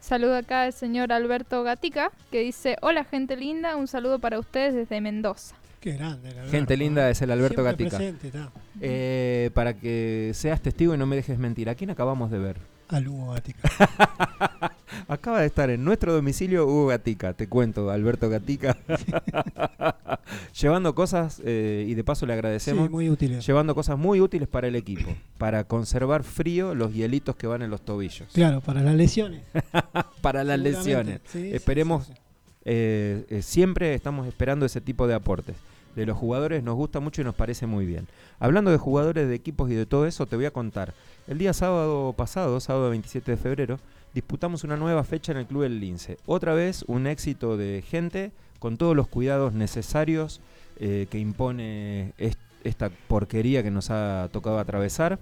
Saludo 0.00 0.36
acá 0.36 0.66
el 0.66 0.72
señor 0.72 1.12
Alberto 1.12 1.62
Gatica, 1.62 2.10
que 2.30 2.40
dice, 2.40 2.76
hola 2.82 3.04
gente 3.04 3.36
linda, 3.36 3.76
un 3.76 3.86
saludo 3.86 4.18
para 4.18 4.38
ustedes 4.38 4.74
desde 4.74 5.00
Mendoza. 5.00 5.54
Qué 5.82 5.92
grande. 5.92 6.30
el 6.30 6.38
Alberto, 6.38 6.50
Gente 6.52 6.76
linda 6.78 7.10
es 7.10 7.20
el 7.20 7.30
Alberto 7.30 7.62
Siempre 7.62 7.84
Gatica. 7.84 7.96
presente, 7.98 8.26
está. 8.28 8.50
Eh, 8.80 9.50
para 9.52 9.74
que 9.74 10.30
seas 10.34 10.60
testigo 10.62 10.94
y 10.94 10.98
no 10.98 11.04
me 11.06 11.16
dejes 11.16 11.38
mentir, 11.38 11.68
¿a 11.68 11.74
quién 11.74 11.90
acabamos 11.90 12.30
de 12.30 12.38
ver? 12.38 12.56
Al 12.88 13.08
Hugo 13.08 13.32
Gatica. 13.32 13.68
Acaba 15.08 15.40
de 15.40 15.46
estar 15.46 15.70
en 15.70 15.82
nuestro 15.82 16.12
domicilio 16.12 16.66
Hugo 16.66 16.88
Gatica, 16.88 17.32
te 17.32 17.48
cuento, 17.48 17.90
Alberto 17.90 18.28
Gatica. 18.28 18.76
Llevando 20.60 20.94
cosas, 20.94 21.40
eh, 21.44 21.86
y 21.88 21.94
de 21.94 22.04
paso 22.04 22.26
le 22.26 22.32
Sí, 22.32 22.38
agradecemos, 22.38 22.90
muy 22.90 23.08
útil. 23.08 23.40
llevando 23.40 23.74
cosas 23.74 23.98
muy 23.98 24.20
útiles 24.20 24.48
para 24.48 24.68
el 24.68 24.76
equipo, 24.76 25.10
para 25.38 25.64
conservar 25.64 26.22
frío 26.22 26.74
los 26.74 26.92
hielitos 26.92 27.34
que 27.36 27.46
van 27.46 27.62
en 27.62 27.70
los 27.70 27.80
tobillos, 27.82 28.28
Claro, 28.32 28.60
para 28.60 28.82
las 28.82 28.94
lesiones. 28.94 29.42
para 30.20 30.44
las 30.44 30.58
lesiones. 30.60 31.20
Sí, 31.26 31.50
Esperemos 31.52 32.06
sí, 32.06 32.12
sí. 32.14 32.18
Eh, 32.64 33.24
eh, 33.30 33.42
siempre 33.42 33.94
estamos 33.94 34.26
esperando 34.28 34.66
ese 34.66 34.80
tipo 34.80 35.06
de 35.06 35.14
aportes. 35.14 35.56
De 35.96 36.06
los 36.06 36.16
jugadores 36.16 36.62
nos 36.62 36.74
gusta 36.74 37.00
mucho 37.00 37.20
y 37.20 37.24
nos 37.24 37.34
parece 37.34 37.66
muy 37.66 37.84
bien. 37.86 38.06
Hablando 38.40 38.70
de 38.70 38.78
jugadores, 38.78 39.28
de 39.28 39.34
equipos 39.34 39.70
y 39.70 39.74
de 39.74 39.86
todo 39.86 40.06
eso, 40.06 40.26
te 40.26 40.36
voy 40.36 40.46
a 40.46 40.50
contar. 40.50 40.94
El 41.28 41.38
día 41.38 41.52
sábado 41.52 42.12
pasado, 42.16 42.58
sábado 42.60 42.90
27 42.90 43.30
de 43.32 43.36
febrero, 43.36 43.78
disputamos 44.14 44.64
una 44.64 44.76
nueva 44.76 45.04
fecha 45.04 45.32
en 45.32 45.38
el 45.38 45.46
Club 45.46 45.64
El 45.64 45.80
Lince. 45.80 46.16
Otra 46.26 46.54
vez 46.54 46.84
un 46.88 47.06
éxito 47.06 47.56
de 47.56 47.82
gente 47.86 48.32
con 48.58 48.76
todos 48.76 48.96
los 48.96 49.08
cuidados 49.08 49.52
necesarios 49.52 50.40
eh, 50.78 51.06
que 51.10 51.18
impone 51.18 52.12
est- 52.18 52.38
esta 52.64 52.90
porquería 53.08 53.62
que 53.62 53.70
nos 53.70 53.90
ha 53.90 54.28
tocado 54.32 54.58
atravesar. 54.58 55.18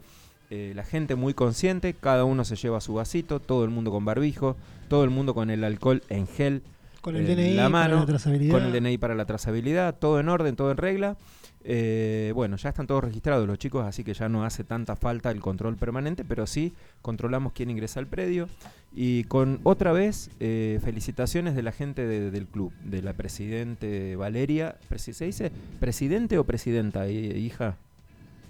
Eh, 0.50 0.72
la 0.74 0.84
gente 0.84 1.14
muy 1.14 1.32
consciente, 1.34 1.94
cada 1.94 2.24
uno 2.24 2.44
se 2.44 2.56
lleva 2.56 2.80
su 2.80 2.94
vasito, 2.94 3.40
todo 3.40 3.64
el 3.64 3.70
mundo 3.70 3.90
con 3.90 4.04
barbijo, 4.04 4.56
todo 4.88 5.04
el 5.04 5.10
mundo 5.10 5.32
con 5.34 5.48
el 5.50 5.62
alcohol 5.64 6.02
en 6.08 6.26
gel 6.26 6.62
Con 7.00 7.16
el 7.16 7.26
DNI, 7.26 7.54
la 7.54 7.70
para 7.70 7.88
la 7.94 8.06
trazabilidad. 8.06 8.52
con 8.52 8.64
el 8.64 8.72
DNI 8.72 8.98
para 8.98 9.14
la 9.14 9.24
trazabilidad, 9.24 9.94
todo 9.98 10.20
en 10.20 10.28
orden, 10.28 10.54
todo 10.56 10.70
en 10.70 10.76
regla. 10.76 11.16
Eh, 11.62 12.32
bueno, 12.34 12.56
ya 12.56 12.70
están 12.70 12.86
todos 12.86 13.04
registrados 13.04 13.46
los 13.46 13.58
chicos, 13.58 13.84
así 13.86 14.02
que 14.02 14.14
ya 14.14 14.28
no 14.30 14.44
hace 14.44 14.64
tanta 14.64 14.96
falta 14.96 15.30
el 15.30 15.40
control 15.40 15.76
permanente, 15.76 16.24
pero 16.24 16.46
sí 16.46 16.72
controlamos 17.02 17.52
quién 17.52 17.70
ingresa 17.70 18.00
al 18.00 18.06
predio. 18.06 18.48
Y 18.94 19.24
con 19.24 19.60
otra 19.62 19.92
vez, 19.92 20.30
eh, 20.40 20.80
felicitaciones 20.82 21.54
de 21.54 21.62
la 21.62 21.72
gente 21.72 22.06
de- 22.06 22.30
del 22.30 22.46
club, 22.46 22.72
de 22.84 23.02
la 23.02 23.12
presidente 23.12 24.16
Valeria. 24.16 24.76
¿Se 24.96 25.24
dice 25.26 25.52
presidente 25.80 26.38
o 26.38 26.44
presidenta, 26.44 27.08
hi- 27.10 27.32
hija? 27.36 27.76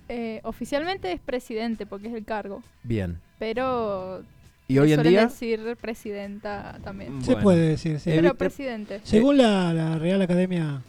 Eh, 0.08 0.40
oficialmente 0.44 1.12
es 1.12 1.20
presidente 1.20 1.86
porque 1.86 2.08
es 2.08 2.14
el 2.14 2.24
cargo, 2.24 2.62
Bien. 2.84 3.18
pero 3.38 4.22
Y 4.70 4.78
hoy 4.78 4.92
en 4.92 5.02
día... 5.02 5.26
decir 5.26 5.76
presidenta 5.80 6.78
también. 6.84 7.20
Se 7.22 7.32
Bueno, 7.32 7.42
puede 7.42 7.68
decir, 7.68 7.98
sí. 8.00 8.10
Eh, 8.10 8.16
Pero 8.16 8.34
presidente. 8.34 9.00
Según 9.04 9.36
la, 9.38 9.72
la 9.74 9.98
Real 9.98 10.22
Academia. 10.22 10.82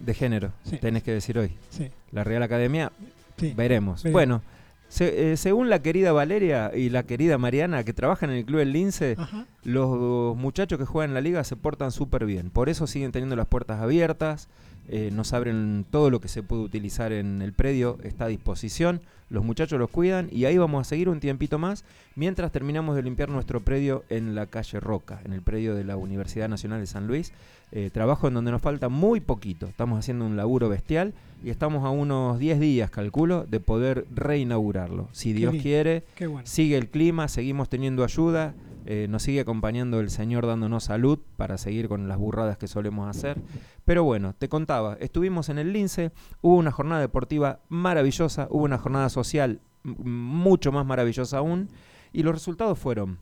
De 0.00 0.14
género, 0.14 0.52
Sí. 0.64 0.78
tenés 0.78 1.02
que 1.04 1.12
decir 1.12 1.38
hoy. 1.38 1.52
Sí, 1.70 1.88
La 2.10 2.24
Real 2.24 2.42
Academia 2.42 2.90
sí. 3.38 3.52
Veremos. 3.56 4.02
Veremos. 4.02 4.12
Bueno, 4.12 4.42
se- 4.88 5.32
eh, 5.32 5.36
según 5.36 5.70
la 5.70 5.80
querida 5.80 6.10
Valeria 6.12 6.72
y 6.74 6.90
la 6.90 7.04
querida 7.04 7.38
Mariana, 7.38 7.84
que 7.84 7.92
trabajan 7.92 8.30
en 8.30 8.36
el 8.38 8.44
Club 8.44 8.60
El 8.60 8.72
Lince, 8.72 9.14
Ajá. 9.16 9.46
los 9.62 10.36
muchachos 10.36 10.78
que 10.78 10.84
juegan 10.86 11.10
en 11.10 11.14
la 11.14 11.20
liga 11.20 11.44
se 11.44 11.54
portan 11.56 11.92
súper 11.92 12.26
bien. 12.26 12.50
Por 12.50 12.68
eso 12.68 12.86
siguen 12.88 13.12
teniendo 13.12 13.36
las 13.36 13.46
puertas 13.46 13.80
abiertas, 13.80 14.48
eh, 14.88 15.10
nos 15.12 15.32
abren 15.32 15.84
todo 15.90 16.10
lo 16.10 16.20
que 16.20 16.28
se 16.28 16.42
puede 16.42 16.62
utilizar 16.62 17.12
en 17.12 17.42
el 17.42 17.52
predio, 17.52 17.98
está 18.02 18.24
a 18.24 18.28
disposición. 18.28 19.00
Los 19.30 19.44
muchachos 19.44 19.78
los 19.78 19.88
cuidan 19.88 20.28
y 20.30 20.44
ahí 20.44 20.58
vamos 20.58 20.86
a 20.86 20.88
seguir 20.88 21.08
un 21.08 21.18
tiempito 21.18 21.58
más 21.58 21.84
mientras 22.16 22.52
terminamos 22.52 22.96
de 22.96 23.02
limpiar 23.02 23.30
nuestro 23.30 23.60
predio 23.60 24.04
en 24.10 24.34
la 24.34 24.46
calle 24.46 24.78
Roca, 24.78 25.22
en 25.24 25.32
el 25.32 25.40
predio 25.40 25.74
de 25.74 25.84
la 25.84 25.96
Universidad 25.96 26.48
Nacional 26.48 26.80
de 26.80 26.86
San 26.86 27.06
Luis. 27.06 27.32
Eh, 27.74 27.88
trabajo 27.90 28.28
en 28.28 28.34
donde 28.34 28.50
nos 28.50 28.60
falta 28.60 28.90
muy 28.90 29.20
poquito. 29.20 29.66
Estamos 29.66 29.98
haciendo 29.98 30.26
un 30.26 30.36
laburo 30.36 30.68
bestial 30.68 31.14
y 31.42 31.48
estamos 31.48 31.84
a 31.86 31.90
unos 31.90 32.38
10 32.38 32.60
días, 32.60 32.90
calculo, 32.90 33.46
de 33.48 33.60
poder 33.60 34.06
reinaugurarlo. 34.14 35.08
Si 35.12 35.32
Dios 35.32 35.54
quiere, 35.62 36.04
bueno. 36.18 36.42
sigue 36.44 36.76
el 36.76 36.88
clima, 36.88 37.28
seguimos 37.28 37.70
teniendo 37.70 38.04
ayuda, 38.04 38.52
eh, 38.86 39.06
nos 39.08 39.22
sigue 39.22 39.40
acompañando 39.40 40.00
el 40.00 40.10
Señor 40.10 40.46
dándonos 40.46 40.84
salud 40.84 41.18
para 41.36 41.58
seguir 41.58 41.88
con 41.88 42.08
las 42.08 42.18
burradas 42.18 42.58
que 42.58 42.68
solemos 42.68 43.08
hacer. 43.08 43.40
Pero 43.84 44.04
bueno, 44.04 44.34
te 44.38 44.48
contaba, 44.48 44.96
estuvimos 45.00 45.48
en 45.48 45.58
el 45.58 45.72
Lince, 45.72 46.12
hubo 46.40 46.56
una 46.56 46.70
jornada 46.70 47.00
deportiva 47.00 47.60
maravillosa, 47.68 48.48
hubo 48.50 48.64
una 48.64 48.78
jornada 48.78 49.08
social 49.08 49.60
mucho 49.82 50.72
más 50.72 50.86
maravillosa 50.86 51.38
aún, 51.38 51.68
y 52.12 52.22
los 52.22 52.34
resultados 52.34 52.78
fueron, 52.78 53.18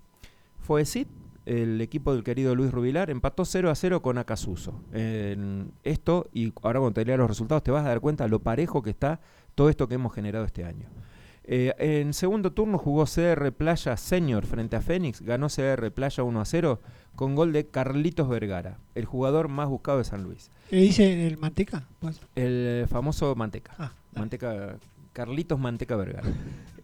Foesit, 0.61 1.09
el 1.47 1.81
equipo 1.81 2.13
del 2.13 2.23
querido 2.23 2.55
Luis 2.55 2.71
Rubilar, 2.71 3.11
empató 3.11 3.45
0 3.45 3.71
a 3.71 3.75
0 3.75 4.03
con 4.03 4.19
Acasuso. 4.19 4.81
Esto, 5.83 6.29
y 6.33 6.53
ahora 6.63 6.81
cuando 6.81 6.93
te 6.93 7.05
lea 7.05 7.17
los 7.17 7.29
resultados 7.29 7.63
te 7.63 7.71
vas 7.71 7.85
a 7.85 7.89
dar 7.89 8.01
cuenta 8.01 8.29
lo 8.29 8.41
parejo 8.41 8.83
que 8.83 8.91
está 8.91 9.21
todo 9.55 9.69
esto 9.69 9.89
que 9.89 9.95
hemos 9.95 10.15
generado 10.15 10.45
este 10.45 10.65
año. 10.65 10.89
Eh, 11.53 11.75
en 11.79 12.15
segundo 12.15 12.53
turno 12.53 12.79
jugó 12.79 13.07
CR 13.07 13.51
Playa 13.51 13.97
Senior 13.97 14.47
frente 14.47 14.77
a 14.77 14.81
Fénix, 14.81 15.21
ganó 15.21 15.49
CR 15.49 15.91
Playa 15.91 16.23
1 16.23 16.41
a 16.41 16.45
0 16.45 16.81
con 17.17 17.35
gol 17.35 17.53
de 17.53 17.67
Carlitos 17.67 18.29
Vergara, 18.29 18.79
el 18.95 19.05
jugador 19.05 19.49
más 19.49 19.69
buscado 19.69 19.99
de 19.99 20.05
San 20.05 20.23
Luis. 20.23 20.49
¿Qué 20.71 20.77
dice 20.77 21.27
el 21.27 21.39
manteca? 21.39 21.83
Pues, 21.99 22.21
El 22.37 22.83
eh, 22.85 22.87
famoso 22.89 23.35
Manteca. 23.35 23.73
ah. 23.79 23.93
Manteca 24.15 24.77
Carlitos 25.13 25.59
Manteca 25.59 25.97
Vergara. 25.97 26.29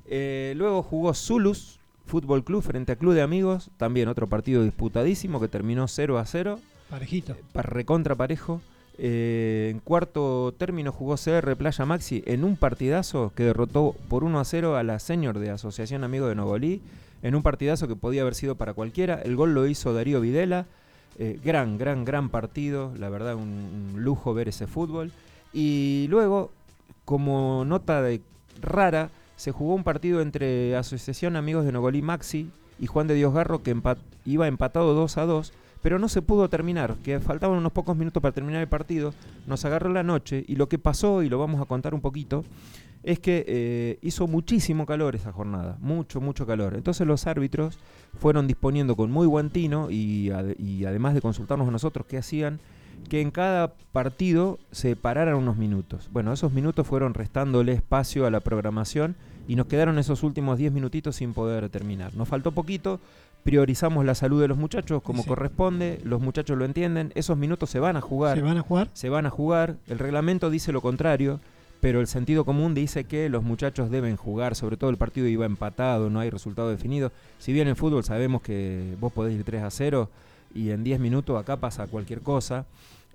Eh, 0.09 0.55
luego 0.57 0.83
jugó 0.83 1.15
Zulus 1.15 1.79
Fútbol 2.05 2.43
Club 2.43 2.63
frente 2.63 2.91
a 2.91 2.97
Club 2.97 3.15
de 3.15 3.23
Amigos, 3.23 3.71
también 3.77 4.09
otro 4.09 4.29
partido 4.29 4.65
disputadísimo 4.65 5.41
que 5.41 5.47
terminó 5.47 5.87
0 5.87 6.19
a 6.19 6.27
0, 6.27 6.59
parejito. 6.91 7.37
para 7.53 7.69
recontra 7.71 8.17
parejo. 8.17 8.61
Eh, 8.99 9.69
en 9.71 9.81
cuarto 9.81 10.55
término 10.57 10.91
jugó 10.91 11.17
CR 11.17 11.55
Playa 11.57 11.85
Maxi 11.85 12.23
en 12.27 12.45
un 12.45 12.57
partidazo 12.57 13.33
que 13.35 13.43
derrotó 13.45 13.95
por 14.09 14.25
1 14.25 14.41
a 14.41 14.45
0 14.45 14.77
a 14.77 14.83
la 14.83 14.99
Senior 14.99 15.39
de 15.39 15.51
Asociación 15.51 16.03
Amigo 16.03 16.29
de 16.29 16.35
Nogolí, 16.35 16.81
en 17.23 17.35
un 17.35 17.43
partidazo 17.43 17.89
que 17.89 17.97
podía 17.97 18.23
haber 18.23 18.35
sido 18.35 18.55
para 18.55 18.73
cualquiera. 18.73 19.21
El 19.23 19.37
gol 19.37 19.55
lo 19.55 19.67
hizo 19.67 19.93
Darío 19.93 20.21
Videla. 20.21 20.67
Eh, 21.19 21.39
gran, 21.43 21.79
gran, 21.79 22.05
gran 22.05 22.29
partido. 22.29 22.93
La 22.99 23.09
verdad, 23.09 23.35
un, 23.35 23.95
lujo 23.97 24.35
ver 24.35 24.49
ese 24.49 24.67
fútbol. 24.67 25.13
Y 25.53 26.07
luego, 26.09 26.51
como 27.05 27.65
nota 27.65 28.03
de 28.03 28.21
rara, 28.61 29.11
se 29.37 29.53
jugó 29.53 29.75
un 29.75 29.85
partido 29.85 30.21
entre 30.21 30.77
Asociación 30.77 31.37
Amigos 31.37 31.65
de 31.65 31.73
Nogolí 31.73 32.03
Maxi 32.03 32.51
y 32.79 32.87
Juan 32.87 33.07
de 33.07 33.15
Dios 33.15 33.33
Garro 33.33 33.63
que 33.63 33.75
iba 34.25 34.49
empatado 34.49 34.95
2 34.95 35.17
a 35.19 35.27
2, 35.27 35.53
pero 35.87 36.01
no 36.01 36.09
se 36.09 36.21
pudo 36.21 36.49
terminar, 36.49 36.97
que 37.05 37.21
faltaban 37.21 37.59
unos 37.59 37.71
pocos 37.71 37.97
minutos 37.97 38.21
para 38.21 38.35
terminar 38.35 38.61
el 38.61 38.67
partido, 38.67 39.15
nos 39.47 39.65
agarró 39.65 39.89
la 39.89 40.03
noche 40.03 40.45
y 40.49 40.57
lo 40.57 40.69
que 40.69 40.81
pasó, 40.81 41.23
y 41.23 41.29
lo 41.29 41.39
vamos 41.39 41.63
a 41.63 41.65
contar 41.67 41.95
un 41.95 42.01
poquito, 42.01 42.45
es 43.05 43.21
que 43.21 43.45
eh, 43.47 43.99
hizo 44.03 44.27
muchísimo 44.27 44.85
calor 44.85 45.15
esa 45.15 45.31
jornada, 45.31 45.79
mucho, 45.81 46.21
mucho 46.21 46.45
calor. 46.45 46.75
Entonces 46.75 47.07
los 47.07 47.29
árbitros 47.29 47.79
fueron 48.19 48.49
disponiendo 48.49 48.97
con 48.97 49.13
muy 49.13 49.29
buen 49.29 49.51
tino 49.51 49.89
y, 49.89 50.33
y 50.59 50.85
además 50.87 51.15
de 51.15 51.21
consultarnos 51.21 51.69
a 51.69 51.71
nosotros 51.71 52.05
qué 52.05 52.19
hacían, 52.19 52.59
que 53.09 53.21
en 53.21 53.31
cada 53.31 53.75
partido 53.93 54.59
se 54.73 54.97
pararan 54.97 55.37
unos 55.37 55.57
minutos. 55.57 56.09
Bueno, 56.13 56.33
esos 56.33 56.53
minutos 56.53 56.85
fueron 56.85 57.15
restándole 57.15 57.71
espacio 57.71 58.27
a 58.27 58.33
la 58.33 58.41
programación 58.41 59.15
y 59.49 59.55
nos 59.55 59.67
quedaron 59.67 59.99
esos 59.99 60.23
últimos 60.23 60.59
10 60.59 60.73
minutitos 60.73 61.17
sin 61.17 61.33
poder 61.33 61.69
terminar. 61.69 62.15
Nos 62.17 62.29
faltó 62.29 62.53
poquito, 62.53 62.99
priorizamos 63.47 64.05
la 64.05 64.15
salud 64.15 64.41
de 64.43 64.49
los 64.49 64.59
muchachos 64.59 65.03
como 65.03 65.23
Sí. 65.23 65.29
corresponde, 65.29 66.01
los 66.05 66.21
muchachos 66.21 66.59
lo 66.59 66.65
entienden, 66.67 67.13
esos 67.15 67.39
minutos 67.39 67.71
se 67.71 67.79
van 67.81 67.97
a 67.97 68.01
jugar 68.03 68.37
¿Se 68.37 68.43
van 68.43 68.59
a 68.59 68.63
jugar? 68.63 68.91
se 68.93 69.09
van 69.09 69.25
a 69.25 69.31
jugar. 69.31 69.77
El 69.87 69.99
reglamento 69.99 70.51
dice 70.51 70.73
lo 70.73 70.81
contrario, 70.83 71.41
pero 71.81 72.01
el 72.01 72.07
sentido 72.09 72.45
común 72.45 72.75
dice 72.75 73.05
que 73.05 73.29
los 73.29 73.43
muchachos 73.45 73.91
deben 73.91 74.17
jugar, 74.17 74.55
sobre 74.57 74.77
todo 74.77 74.91
el 74.91 74.97
partido 74.97 75.29
iba 75.29 75.47
empatado, 75.47 76.11
no 76.11 76.21
hay 76.21 76.29
resultado 76.31 76.69
definido. 76.71 77.13
Si 77.39 77.53
bien 77.53 77.69
en 77.69 77.77
fútbol 77.77 78.03
sabemos 78.05 78.43
que 78.43 78.97
vos 79.01 79.13
podés 79.13 79.35
ir 79.35 79.45
3 79.45 79.63
a 79.63 79.71
0 79.71 80.11
y 80.55 80.71
en 80.71 80.83
10 80.85 80.99
minutos 81.01 81.39
acá 81.41 81.57
pasa 81.59 81.87
cualquier 81.87 82.21
cosa. 82.23 82.67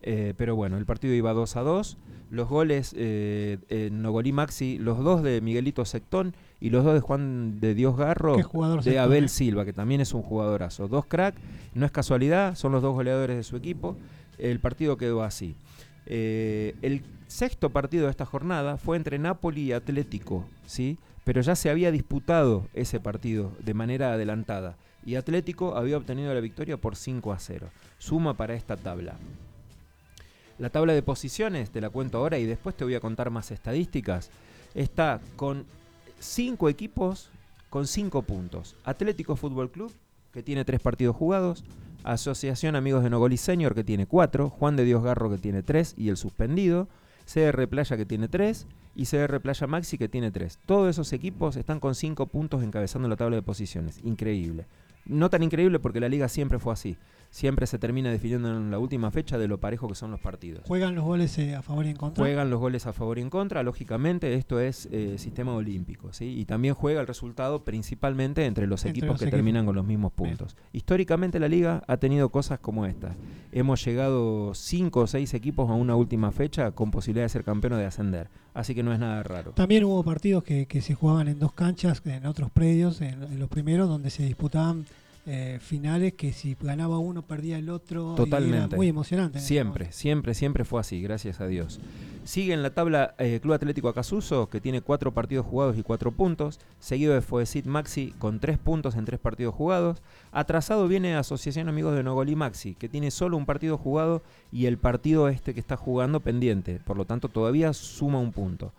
eh, 0.03 0.33
pero 0.35 0.55
bueno, 0.55 0.77
el 0.77 0.85
partido 0.87 1.13
iba 1.13 1.31
2 1.33 1.55
a 1.57 1.61
2. 1.61 1.97
Los 2.31 2.47
goles 2.49 2.95
eh, 2.97 3.89
Nogolí 3.91 4.31
Maxi, 4.31 4.79
los 4.79 4.97
dos 5.03 5.21
de 5.21 5.41
Miguelito 5.41 5.85
Sectón 5.85 6.33
y 6.61 6.69
los 6.69 6.85
dos 6.85 6.93
de 6.93 7.01
Juan 7.01 7.59
de 7.59 7.73
Dios 7.73 7.97
Garro, 7.97 8.37
¿Qué 8.37 8.43
jugador 8.43 8.83
de 8.83 8.99
Abel? 8.99 9.27
Silva, 9.27 9.65
que 9.65 9.73
también 9.73 9.99
es 9.99 10.13
un 10.13 10.21
jugadorazo. 10.21 10.87
Dos 10.87 11.05
crack, 11.05 11.35
no 11.73 11.85
es 11.85 11.91
casualidad, 11.91 12.55
son 12.55 12.71
los 12.71 12.81
dos 12.81 12.93
goleadores 12.93 13.35
de 13.35 13.43
su 13.43 13.57
equipo. 13.57 13.97
El 14.37 14.59
partido 14.59 14.95
quedó 14.95 15.23
así. 15.23 15.55
Eh, 16.05 16.75
el 16.81 17.03
sexto 17.27 17.71
partido 17.71 18.05
de 18.05 18.11
esta 18.11 18.25
jornada 18.25 18.77
fue 18.77 18.95
entre 18.95 19.19
Napoli 19.19 19.63
y 19.63 19.73
Atlético, 19.73 20.45
¿sí? 20.65 20.97
pero 21.23 21.41
ya 21.41 21.55
se 21.55 21.69
había 21.69 21.91
disputado 21.91 22.67
ese 22.73 22.99
partido 22.99 23.51
de 23.59 23.73
manera 23.73 24.13
adelantada 24.13 24.77
y 25.05 25.15
Atlético 25.15 25.75
había 25.75 25.97
obtenido 25.97 26.33
la 26.33 26.39
victoria 26.39 26.77
por 26.77 26.95
5 26.95 27.33
a 27.33 27.39
0. 27.39 27.69
Suma 27.97 28.35
para 28.35 28.53
esta 28.53 28.77
tabla. 28.77 29.15
La 30.59 30.69
tabla 30.69 30.93
de 30.93 31.01
posiciones, 31.01 31.71
te 31.71 31.81
la 31.81 31.89
cuento 31.89 32.19
ahora 32.19 32.37
y 32.37 32.45
después 32.45 32.75
te 32.75 32.83
voy 32.83 32.93
a 32.93 32.99
contar 32.99 33.31
más 33.31 33.49
estadísticas, 33.49 34.29
está 34.75 35.19
con 35.35 35.65
5 36.21 36.69
equipos 36.69 37.29
con 37.69 37.87
5 37.87 38.21
puntos. 38.21 38.75
Atlético 38.83 39.35
Fútbol 39.35 39.71
Club, 39.71 39.91
que 40.31 40.43
tiene 40.43 40.63
3 40.63 40.79
partidos 40.79 41.15
jugados. 41.15 41.63
Asociación 42.03 42.75
Amigos 42.75 43.03
de 43.03 43.09
Nogoli 43.09 43.37
Senior, 43.37 43.73
que 43.73 43.83
tiene 43.83 44.05
4. 44.05 44.49
Juan 44.49 44.75
de 44.75 44.85
Dios 44.85 45.03
Garro, 45.03 45.29
que 45.29 45.37
tiene 45.37 45.63
3 45.63 45.95
y 45.97 46.09
el 46.09 46.17
suspendido. 46.17 46.87
CR 47.31 47.67
Playa, 47.67 47.97
que 47.97 48.05
tiene 48.05 48.27
3. 48.27 48.67
Y 48.95 49.05
CR 49.05 49.39
Playa 49.39 49.67
Maxi, 49.67 49.97
que 49.97 50.09
tiene 50.09 50.31
3. 50.31 50.59
Todos 50.65 50.89
esos 50.89 51.11
equipos 51.13 51.55
están 51.55 51.79
con 51.79 51.95
5 51.95 52.27
puntos 52.27 52.63
encabezando 52.63 53.07
la 53.07 53.15
tabla 53.15 53.37
de 53.37 53.41
posiciones. 53.41 53.99
Increíble. 54.03 54.65
No 55.05 55.29
tan 55.29 55.43
increíble 55.43 55.79
porque 55.79 55.99
la 55.99 56.09
liga 56.09 56.27
siempre 56.27 56.59
fue 56.59 56.73
así. 56.73 56.97
Siempre 57.31 57.65
se 57.65 57.79
termina 57.79 58.11
definiendo 58.11 58.49
en 58.49 58.71
la 58.71 58.77
última 58.77 59.09
fecha 59.09 59.37
de 59.37 59.47
lo 59.47 59.57
parejo 59.57 59.87
que 59.87 59.95
son 59.95 60.11
los 60.11 60.19
partidos. 60.19 60.65
Juegan 60.67 60.95
los 60.95 61.05
goles 61.05 61.37
eh, 61.37 61.55
a 61.55 61.61
favor 61.61 61.85
y 61.85 61.89
en 61.91 61.95
contra. 61.95 62.21
Juegan 62.21 62.49
los 62.49 62.59
goles 62.59 62.85
a 62.87 62.91
favor 62.93 63.17
y 63.17 63.21
en 63.21 63.29
contra, 63.29 63.63
lógicamente 63.63 64.33
esto 64.33 64.59
es 64.59 64.89
eh, 64.91 65.17
sistema 65.17 65.53
olímpico, 65.53 66.11
¿sí? 66.11 66.25
Y 66.37 66.43
también 66.43 66.73
juega 66.73 66.99
el 66.99 67.07
resultado 67.07 67.63
principalmente 67.63 68.45
entre 68.45 68.67
los 68.67 68.81
Entre 68.83 68.91
equipos 68.99 69.09
los 69.13 69.19
que 69.19 69.25
equipos. 69.25 69.37
terminan 69.37 69.65
con 69.65 69.75
los 69.75 69.85
mismos 69.85 70.11
puntos. 70.11 70.57
Históricamente 70.73 71.39
la 71.39 71.47
liga 71.47 71.83
ha 71.87 71.95
tenido 71.97 72.27
cosas 72.29 72.59
como 72.59 72.85
esta. 72.85 73.15
Hemos 73.53 73.83
llegado 73.85 74.53
cinco 74.53 74.99
o 75.01 75.07
seis 75.07 75.33
equipos 75.33 75.69
a 75.69 75.73
una 75.73 75.95
última 75.95 76.31
fecha 76.33 76.71
con 76.71 76.91
posibilidad 76.91 77.23
de 77.25 77.29
ser 77.29 77.45
campeón 77.45 77.73
o 77.73 77.77
de 77.77 77.85
ascender, 77.85 78.29
así 78.53 78.75
que 78.75 78.83
no 78.83 78.93
es 78.93 78.99
nada 78.99 79.23
raro. 79.23 79.51
También 79.51 79.83
hubo 79.83 80.03
partidos 80.03 80.43
que, 80.43 80.65
que 80.65 80.81
se 80.81 80.95
jugaban 80.95 81.27
en 81.27 81.39
dos 81.39 81.53
canchas, 81.53 82.01
en 82.05 82.25
otros 82.25 82.51
predios, 82.51 83.01
en, 83.01 83.23
en 83.23 83.39
los 83.39 83.49
primeros, 83.49 83.87
donde 83.87 84.09
se 84.09 84.23
disputaban 84.23 84.85
eh, 85.25 85.59
finales 85.61 86.13
que 86.13 86.33
si 86.33 86.57
ganaba 86.59 86.97
uno 86.97 87.21
perdía 87.21 87.57
el 87.57 87.69
otro. 87.69 88.13
y 88.13 88.15
Totalmente. 88.15 88.67
era 88.67 88.75
muy 88.75 88.87
emocionante. 88.87 89.39
Siempre, 89.39 89.91
siempre, 89.91 90.33
siempre 90.33 90.65
fue 90.65 90.79
así, 90.81 91.01
gracias 91.01 91.41
a 91.41 91.47
Dios. 91.47 91.79
Sigue 92.23 92.53
en 92.53 92.61
la 92.61 92.69
tabla 92.71 93.15
eh, 93.17 93.39
Club 93.41 93.53
Atlético 93.53 93.89
Acasuso, 93.89 94.47
que 94.47 94.61
tiene 94.61 94.81
cuatro 94.81 95.11
partidos 95.11 95.45
jugados 95.45 95.77
y 95.77 95.83
cuatro 95.83 96.11
puntos. 96.11 96.59
Seguido 96.79 97.13
de 97.13 97.21
Foesit 97.21 97.65
Maxi, 97.65 98.13
con 98.19 98.39
tres 98.39 98.59
puntos 98.59 98.95
en 98.95 99.05
tres 99.05 99.19
partidos 99.19 99.55
jugados. 99.55 100.01
Atrasado 100.31 100.87
viene 100.87 101.15
Asociación 101.15 101.67
Amigos 101.67 101.95
de 101.95 102.03
Nogoli 102.03 102.35
Maxi, 102.35 102.75
que 102.75 102.89
tiene 102.89 103.09
solo 103.09 103.37
un 103.37 103.45
partido 103.45 103.77
jugado 103.77 104.21
y 104.51 104.67
el 104.67 104.77
partido 104.77 105.29
este 105.29 105.53
que 105.53 105.59
está 105.59 105.77
jugando 105.77 106.19
pendiente. 106.19 106.79
Por 106.85 106.95
lo 106.95 107.05
tanto, 107.05 107.27
todavía 107.27 107.73
suma 107.73 108.19
un 108.19 108.31
punto. 108.31 108.71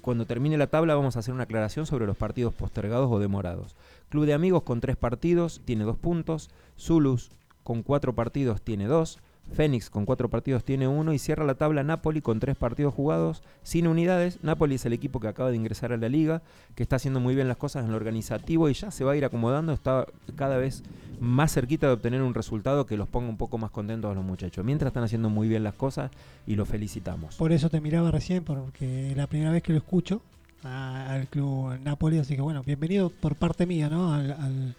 Cuando 0.00 0.26
termine 0.26 0.56
la 0.56 0.68
tabla 0.68 0.94
vamos 0.94 1.16
a 1.16 1.18
hacer 1.18 1.34
una 1.34 1.44
aclaración 1.44 1.86
sobre 1.86 2.06
los 2.06 2.16
partidos 2.16 2.54
postergados 2.54 3.10
o 3.10 3.18
demorados. 3.18 3.76
Club 4.08 4.26
de 4.26 4.34
Amigos 4.34 4.62
con 4.62 4.80
tres 4.80 4.96
partidos 4.96 5.60
tiene 5.64 5.84
dos 5.84 5.96
puntos. 5.96 6.50
Zulus 6.78 7.30
con 7.64 7.82
cuatro 7.82 8.14
partidos 8.14 8.62
tiene 8.62 8.86
dos. 8.86 9.18
Fénix 9.54 9.90
con 9.90 10.04
cuatro 10.04 10.28
partidos 10.28 10.62
tiene 10.64 10.86
uno 10.86 11.12
y 11.12 11.18
cierra 11.18 11.44
la 11.44 11.54
tabla 11.54 11.82
Napoli 11.82 12.20
con 12.20 12.38
tres 12.38 12.56
partidos 12.56 12.94
jugados 12.94 13.42
sin 13.62 13.86
unidades. 13.86 14.38
Napoli 14.42 14.76
es 14.76 14.86
el 14.86 14.92
equipo 14.92 15.20
que 15.20 15.28
acaba 15.28 15.50
de 15.50 15.56
ingresar 15.56 15.92
a 15.92 15.96
la 15.96 16.08
liga, 16.08 16.42
que 16.74 16.82
está 16.82 16.96
haciendo 16.96 17.18
muy 17.20 17.34
bien 17.34 17.48
las 17.48 17.56
cosas 17.56 17.84
en 17.84 17.90
lo 17.90 17.96
organizativo 17.96 18.68
y 18.68 18.74
ya 18.74 18.90
se 18.90 19.04
va 19.04 19.12
a 19.12 19.16
ir 19.16 19.24
acomodando, 19.24 19.72
está 19.72 20.06
cada 20.36 20.58
vez 20.58 20.82
más 21.20 21.52
cerquita 21.52 21.88
de 21.88 21.94
obtener 21.94 22.22
un 22.22 22.34
resultado 22.34 22.86
que 22.86 22.96
los 22.96 23.08
ponga 23.08 23.28
un 23.28 23.36
poco 23.36 23.58
más 23.58 23.70
contentos 23.72 24.10
a 24.10 24.14
los 24.14 24.24
muchachos. 24.24 24.64
Mientras 24.64 24.90
están 24.90 25.02
haciendo 25.02 25.28
muy 25.30 25.48
bien 25.48 25.64
las 25.64 25.74
cosas 25.74 26.10
y 26.46 26.54
los 26.54 26.68
felicitamos. 26.68 27.34
Por 27.36 27.50
eso 27.52 27.68
te 27.70 27.80
miraba 27.80 28.10
recién, 28.12 28.44
porque 28.44 29.12
la 29.16 29.26
primera 29.26 29.50
vez 29.50 29.62
que 29.62 29.72
lo 29.72 29.78
escucho 29.78 30.20
al 30.62 31.26
club 31.28 31.78
Napoli, 31.82 32.18
así 32.18 32.36
que 32.36 32.42
bueno, 32.42 32.62
bienvenido 32.64 33.10
por 33.10 33.34
parte 33.34 33.66
mía, 33.66 33.88
¿no? 33.88 34.12
Al- 34.14 34.74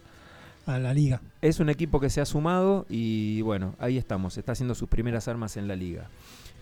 la 0.78 0.94
liga. 0.94 1.20
Es 1.42 1.60
un 1.60 1.68
equipo 1.68 2.00
que 2.00 2.10
se 2.10 2.20
ha 2.20 2.24
sumado 2.24 2.86
y 2.88 3.42
bueno, 3.42 3.74
ahí 3.78 3.98
estamos, 3.98 4.38
está 4.38 4.52
haciendo 4.52 4.74
sus 4.74 4.88
primeras 4.88 5.28
armas 5.28 5.56
en 5.56 5.68
la 5.68 5.76
liga. 5.76 6.08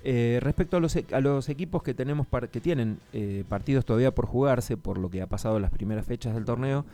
Eh, 0.05 0.39
respecto 0.43 0.77
a 0.77 0.81
los, 0.81 0.95
e- 0.97 1.07
a 1.13 1.21
los 1.21 1.49
equipos 1.49 1.83
que 1.83 1.93
tenemos 1.93 2.27
que 2.51 2.61
tienen 2.61 2.99
eh, 3.13 3.45
partidos 3.49 3.85
todavía 3.85 4.15
por 4.15 4.27
jugarse, 4.27 4.77
por 4.77 4.99
lo 4.99 5.11
que 5.11 5.23
ha 5.23 5.27
pasado 5.27 5.57
en 5.57 5.63
las 5.63 5.73
primeras 5.73 6.07
fechas 6.07 6.35
del 6.35 6.45
torneo, 6.45 6.85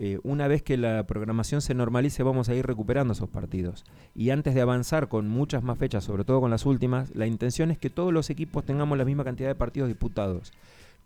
eh, 0.00 0.18
una 0.22 0.46
vez 0.48 0.62
que 0.62 0.76
la 0.76 1.04
programación 1.06 1.60
se 1.60 1.74
normalice 1.74 2.22
vamos 2.22 2.48
a 2.48 2.54
ir 2.54 2.66
recuperando 2.66 3.12
esos 3.12 3.28
partidos. 3.28 3.84
Y 4.14 4.30
antes 4.30 4.54
de 4.54 4.60
avanzar 4.60 5.08
con 5.08 5.28
muchas 5.28 5.62
más 5.62 5.78
fechas, 5.78 6.04
sobre 6.04 6.24
todo 6.24 6.40
con 6.40 6.50
las 6.50 6.66
últimas, 6.66 7.14
la 7.14 7.26
intención 7.26 7.70
es 7.70 7.78
que 7.78 7.90
todos 7.90 8.12
los 8.12 8.30
equipos 8.30 8.64
tengamos 8.64 8.98
la 8.98 9.04
misma 9.04 9.24
cantidad 9.24 9.48
de 9.48 9.54
partidos 9.54 9.88
disputados. 9.88 10.52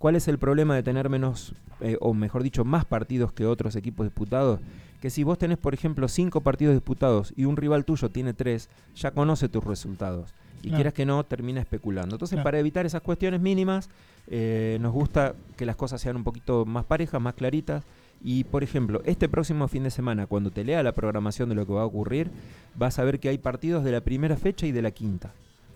¿Cuál 0.02 0.16
es 0.16 0.26
el 0.26 0.36
problema 0.36 0.74
de 0.74 0.82
tener 0.82 1.08
menos, 1.08 1.54
eh, 1.80 1.96
o 2.00 2.12
mejor 2.12 2.42
dicho, 2.42 2.64
más 2.64 2.84
partidos 2.84 3.32
que 3.32 3.46
otros 3.46 3.76
equipos 3.76 4.04
disputados? 4.04 4.58
Que 5.00 5.10
si 5.10 5.22
vos 5.22 5.38
tenés, 5.38 5.58
por 5.58 5.74
ejemplo, 5.74 6.08
cinco 6.08 6.40
partidos 6.40 6.74
disputados 6.74 7.32
y 7.36 7.44
un 7.44 7.56
rival 7.56 7.84
tuyo 7.84 8.10
tiene 8.10 8.34
tres, 8.34 8.68
ya 8.96 9.12
conoce 9.12 9.48
tus 9.48 9.62
resultados. 9.62 10.34
Y 10.58 10.62
Claro. 10.62 10.74
quieras 10.76 10.94
que 10.94 11.06
no, 11.06 11.22
termina 11.22 11.60
especulando. 11.60 12.16
Entonces, 12.16 12.34
Claro. 12.34 12.42
para 12.42 12.58
evitar 12.58 12.84
esas 12.84 13.00
cuestiones 13.00 13.40
mínimas, 13.40 13.90
eh, 14.26 14.76
nos 14.80 14.92
gusta 14.92 15.36
que 15.56 15.66
las 15.66 15.76
cosas 15.76 16.00
sean 16.00 16.16
un 16.16 16.24
poquito 16.24 16.64
más 16.64 16.84
parejas, 16.84 17.20
más 17.22 17.34
claritas. 17.34 17.84
Y, 18.24 18.42
por 18.42 18.64
ejemplo, 18.64 19.02
este 19.04 19.28
próximo 19.28 19.68
fin 19.68 19.84
de 19.84 19.90
semana, 19.92 20.26
cuando 20.26 20.50
te 20.50 20.64
lea 20.64 20.82
la 20.82 20.90
programación 20.90 21.48
de 21.48 21.54
lo 21.54 21.64
que 21.64 21.74
va 21.74 21.82
a 21.82 21.86
ocurrir, 21.86 22.28
vas 22.74 22.98
a 22.98 23.04
ver 23.04 23.20
que 23.20 23.28
hay 23.28 23.38
partidos 23.38 23.84
de 23.84 23.92
la 23.92 24.00
primera 24.00 24.36
fecha 24.36 24.66
y 24.66 24.72
de 24.72 24.82
la 24.82 24.90
quinta. 24.90 25.32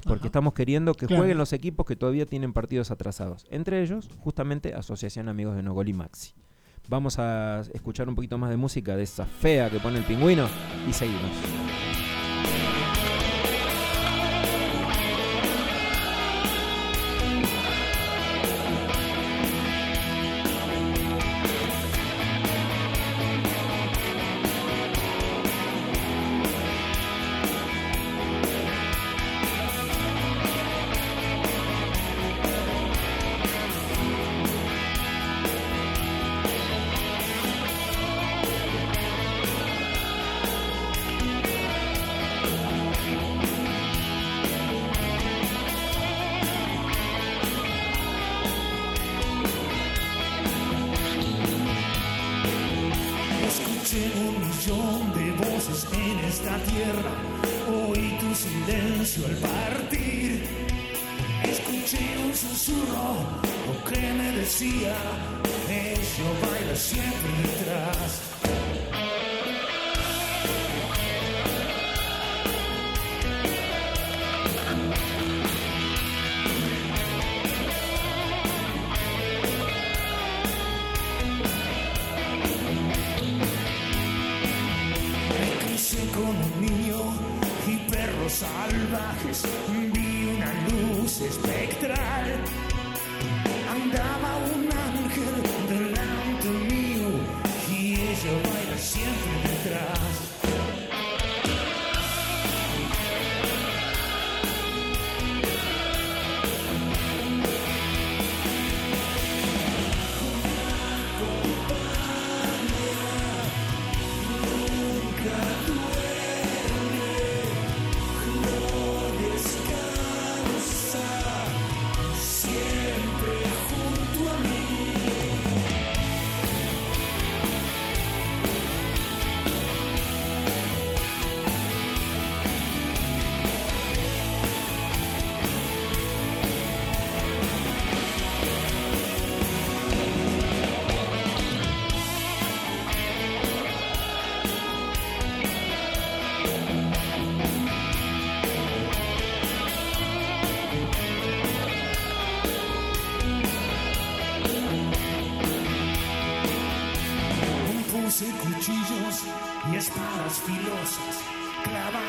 Porque 0.07 0.21
Ajá. 0.23 0.27
estamos 0.29 0.55
queriendo 0.55 0.95
que 0.95 1.07
Claro. 1.07 1.21
jueguen 1.23 1.37
los 1.39 1.53
equipos 1.53 1.85
que 1.85 1.97
todavía 1.97 2.25
tienen 2.27 2.53
partidos 2.53 2.91
atrasados. 2.91 3.45
Entre 3.51 3.83
ellos, 3.83 4.09
justamente, 4.19 4.73
Asociación 4.75 5.29
Amigos 5.29 5.57
de 5.57 5.63
Nogoli 5.63 5.93
Maxi. 5.93 6.33
Vamos 6.89 7.19
a 7.19 7.63
escuchar 7.75 8.09
un 8.09 8.15
poquito 8.15 8.39
más 8.39 8.51
de 8.51 8.57
música 8.57 8.97
de 8.97 9.03
esa 9.03 9.25
fea 9.27 9.69
que 9.71 9.81
pone 9.81 9.99
el 9.99 10.05
pingüino 10.05 10.47
y 10.89 10.93
seguimos. 10.93 11.33
Con 85.87 86.25
un 86.25 86.61
niño 86.61 86.99
y 87.69 87.77
perros 87.89 88.33
salvajes. 88.33 89.45
Vi 89.93 90.35
una 90.35 90.53
luz 90.69 91.21
espectral. 91.21 92.27
Andaba 93.71 94.37
un 94.53 94.65
ángel 94.67 95.37
delante 95.69 96.49
mío 96.75 97.09
y 97.71 97.95
ella 97.95 98.33
baila 98.43 98.79
siempre 98.79 99.33
detrás. 99.49 100.06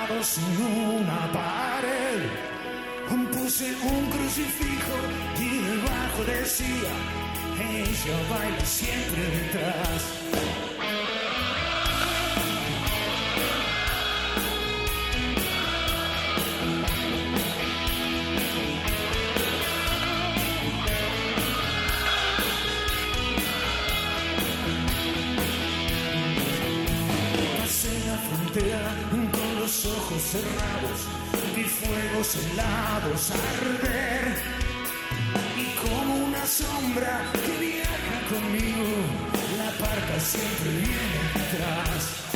En 0.09 1.01
una 1.01 1.31
pared. 1.33 2.47
Puse 3.31 3.73
un 3.75 4.09
crucifijo 4.09 4.95
y 5.39 5.49
debajo 5.59 6.23
decía, 6.25 6.91
ella 7.59 8.29
baila 8.29 8.65
siempre 8.65 9.21
detrás. 9.21 10.66
Cerrados, 30.37 30.99
vi 31.55 31.63
fuegos 31.63 32.35
helados 32.35 33.31
arder. 33.31 34.25
Y 35.57 35.65
como 35.81 36.15
una 36.25 36.45
sombra 36.45 37.31
que 37.33 37.53
viaja 37.65 38.17
conmigo, 38.29 38.85
la 39.57 39.71
parca 39.83 40.19
siempre 40.19 40.69
viene 40.71 41.19
detrás. 41.35 42.26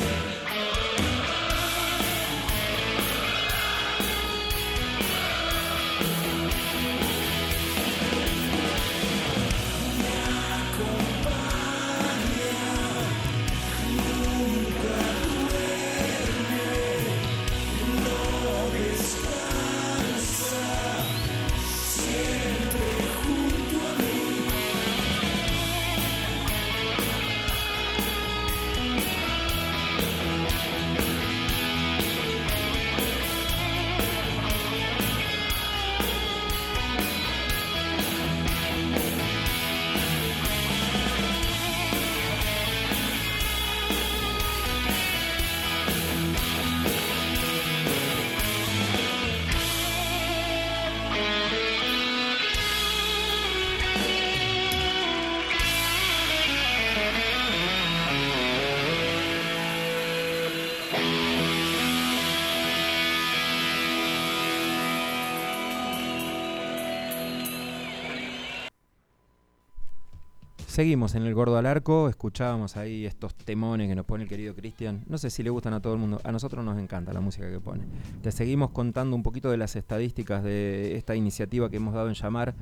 Seguimos 70.82 71.13
en 71.13 71.28
el 71.28 71.36
Gordo 71.36 71.58
al 71.58 71.67
Arco, 71.67 72.10
escuchábamos 72.10 72.76
ahí 72.76 73.06
estos 73.06 73.36
temones 73.36 73.88
que 73.88 73.94
nos 73.94 74.04
pone 74.04 74.24
el 74.24 74.30
querido 74.30 74.56
Cristian. 74.56 75.04
No 75.06 75.20
sé 75.20 75.30
si 75.30 75.44
le 75.44 75.52
gustan 75.52 75.76
a 75.76 75.80
todo 75.80 75.94
el 75.94 76.00
mundo, 76.00 76.20
a 76.24 76.32
nosotros 76.32 76.65
nos 76.65 76.80
encanta 76.80 77.13
la 77.13 77.22
música 77.22 77.48
que 77.52 77.60
pone. 77.60 77.84
Te 78.24 78.32
seguimos 78.32 78.72
contando 78.72 79.15
un 79.15 79.22
poquito 79.22 79.52
de 79.52 79.58
las 79.58 79.76
estadísticas 79.76 80.44
de 80.44 80.98
esta 80.98 81.15
iniciativa 81.15 81.70
que 81.70 81.76
hemos 81.76 81.94
dado 81.94 82.08
en 82.08 82.15
llamar 82.15 82.56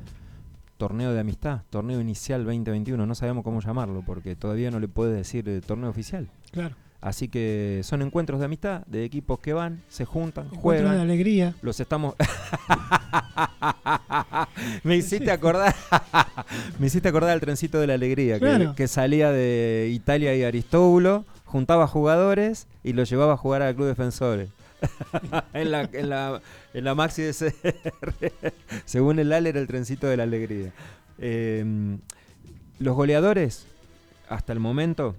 Torneo 0.75 1.13
de 1.13 1.21
Amistad, 1.21 1.61
Torneo 1.69 2.01
Inicial 2.01 2.43
2021. 2.43 3.05
No 3.05 3.15
sabemos 3.15 3.45
cómo 3.45 3.61
llamarlo 3.61 4.03
porque 4.05 4.35
todavía 4.35 4.69
no 4.69 4.81
le 4.81 4.89
puedes 4.89 5.15
decir 5.15 5.47
eh, 5.47 5.61
torneo 5.61 5.89
oficial. 5.89 6.29
Claro. 6.51 6.75
Así 7.01 7.29
que 7.29 7.79
son 7.85 8.01
encuentros 8.01 8.39
de 8.39 8.45
amistad, 8.45 8.81
de 8.85 9.05
equipos 9.05 9.39
que 9.39 9.53
van, 9.53 9.81
se 9.87 10.03
juntan, 10.03 10.47
Encuentro 10.47 10.89
de 10.89 10.89
juegan. 10.89 10.99
alegría. 10.99 11.55
Los 11.61 11.79
estamos. 11.79 12.13
Me 14.83 14.95
hiciste 14.97 15.31
acordar. 15.31 15.75
Me 16.79 16.87
hiciste 16.87 17.07
acordar 17.09 17.31
del 17.31 17.39
trencito 17.39 17.79
de 17.79 17.87
la 17.87 17.93
alegría, 17.93 18.39
que- 18.75 18.87
salía 18.87 19.31
de 19.31 19.89
Italia 19.93 20.35
y 20.35 20.43
Aristóbulo, 20.43 21.25
juntaba 21.45 21.87
jugadores 21.87 22.67
y 22.83 22.93
los 22.93 23.09
llevaba 23.09 23.33
a 23.33 23.37
jugar 23.37 23.61
al 23.61 23.75
Club 23.75 23.87
Defensores. 23.87 24.49
en, 25.53 25.71
la, 25.71 25.89
en, 25.91 26.09
la, 26.09 26.41
en 26.73 26.83
la 26.85 26.95
Maxi 26.95 27.21
de 27.21 27.33
CR. 27.33 28.31
Según 28.85 29.19
el 29.19 29.31
Ale, 29.33 29.49
era 29.49 29.59
el 29.59 29.67
trencito 29.67 30.07
de 30.07 30.17
la 30.17 30.23
alegría. 30.23 30.71
Eh, 31.17 31.97
los 32.79 32.95
goleadores, 32.95 33.65
hasta 34.29 34.53
el 34.53 34.59
momento, 34.59 35.15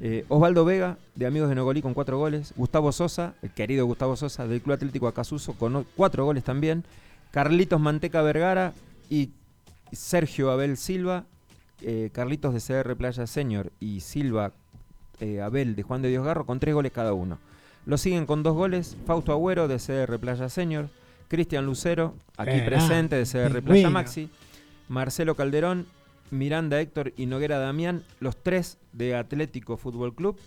eh, 0.00 0.24
Osvaldo 0.28 0.64
Vega, 0.64 0.98
de 1.14 1.26
Amigos 1.26 1.48
de 1.48 1.54
Nogolí, 1.54 1.82
con 1.82 1.94
cuatro 1.94 2.18
goles. 2.18 2.52
Gustavo 2.56 2.92
Sosa, 2.92 3.34
el 3.42 3.50
querido 3.50 3.86
Gustavo 3.86 4.16
Sosa, 4.16 4.46
del 4.46 4.60
Club 4.60 4.74
Atlético 4.74 5.08
Acasuso, 5.08 5.54
con 5.54 5.84
cuatro 5.96 6.24
goles 6.24 6.44
también. 6.44 6.84
Carlitos 7.30 7.80
Manteca 7.80 8.22
Vergara 8.22 8.72
y 9.10 9.30
Sergio 9.92 10.50
Abel 10.50 10.76
Silva. 10.76 11.24
eh, 11.82 12.10
Carlitos 12.12 12.54
de 12.54 12.60
CR 12.60 12.96
Playa 12.96 13.26
Senior 13.26 13.70
y 13.80 14.00
Silva 14.00 14.52
eh, 15.20 15.40
Abel 15.40 15.76
de 15.76 15.82
Juan 15.82 16.02
de 16.02 16.08
Dios 16.08 16.24
Garro, 16.24 16.44
con 16.46 16.58
tres 16.60 16.74
goles 16.74 16.92
cada 16.92 17.12
uno. 17.12 17.38
Lo 17.86 17.96
siguen 17.98 18.26
con 18.26 18.42
dos 18.42 18.54
goles 18.54 18.96
Fausto 19.06 19.32
Agüero 19.32 19.68
de 19.68 19.76
CR 19.78 20.18
Playa 20.18 20.48
Senior, 20.48 20.88
Cristian 21.28 21.66
Lucero, 21.66 22.14
aquí 22.36 22.60
presente 22.62 23.16
de 23.16 23.24
CR 23.24 23.50
Playa 23.50 23.62
pingüino. 23.62 23.90
Maxi, 23.90 24.28
Marcelo 24.88 25.34
Calderón, 25.34 25.86
Miranda 26.30 26.80
Héctor 26.80 27.12
y 27.16 27.26
Noguera 27.26 27.58
Damián, 27.58 28.02
los 28.20 28.36
tres 28.36 28.78
de 28.92 29.14
Atlético 29.14 29.76
Fútbol 29.76 30.14
Club, 30.14 30.38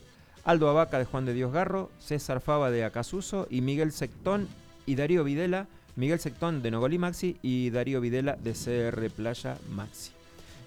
Aldo 0.44 0.70
Abaca 0.70 1.00
de 1.00 1.06
Juan 1.06 1.26
de 1.26 1.34
Dios 1.34 1.52
Garro, 1.52 1.90
César 2.00 2.42
Fava 2.42 2.72
de 2.72 2.84
Acasuso 2.84 3.48
y 3.50 3.62
Miguel 3.62 3.92
Sectón 3.92 4.48
y 4.86 4.96
Darío 4.96 5.24
Videla, 5.24 5.68
Miguel 5.96 6.20
Sectón 6.20 6.62
de 6.62 6.72
Nogolí 6.72 6.98
Maxi 6.98 7.38
y 7.42 7.70
Darío 7.70 8.02
Videla 8.02 8.36
de 8.36 8.54
CR 8.54 9.10
Playa 9.10 9.58
Maxi. 9.70 10.12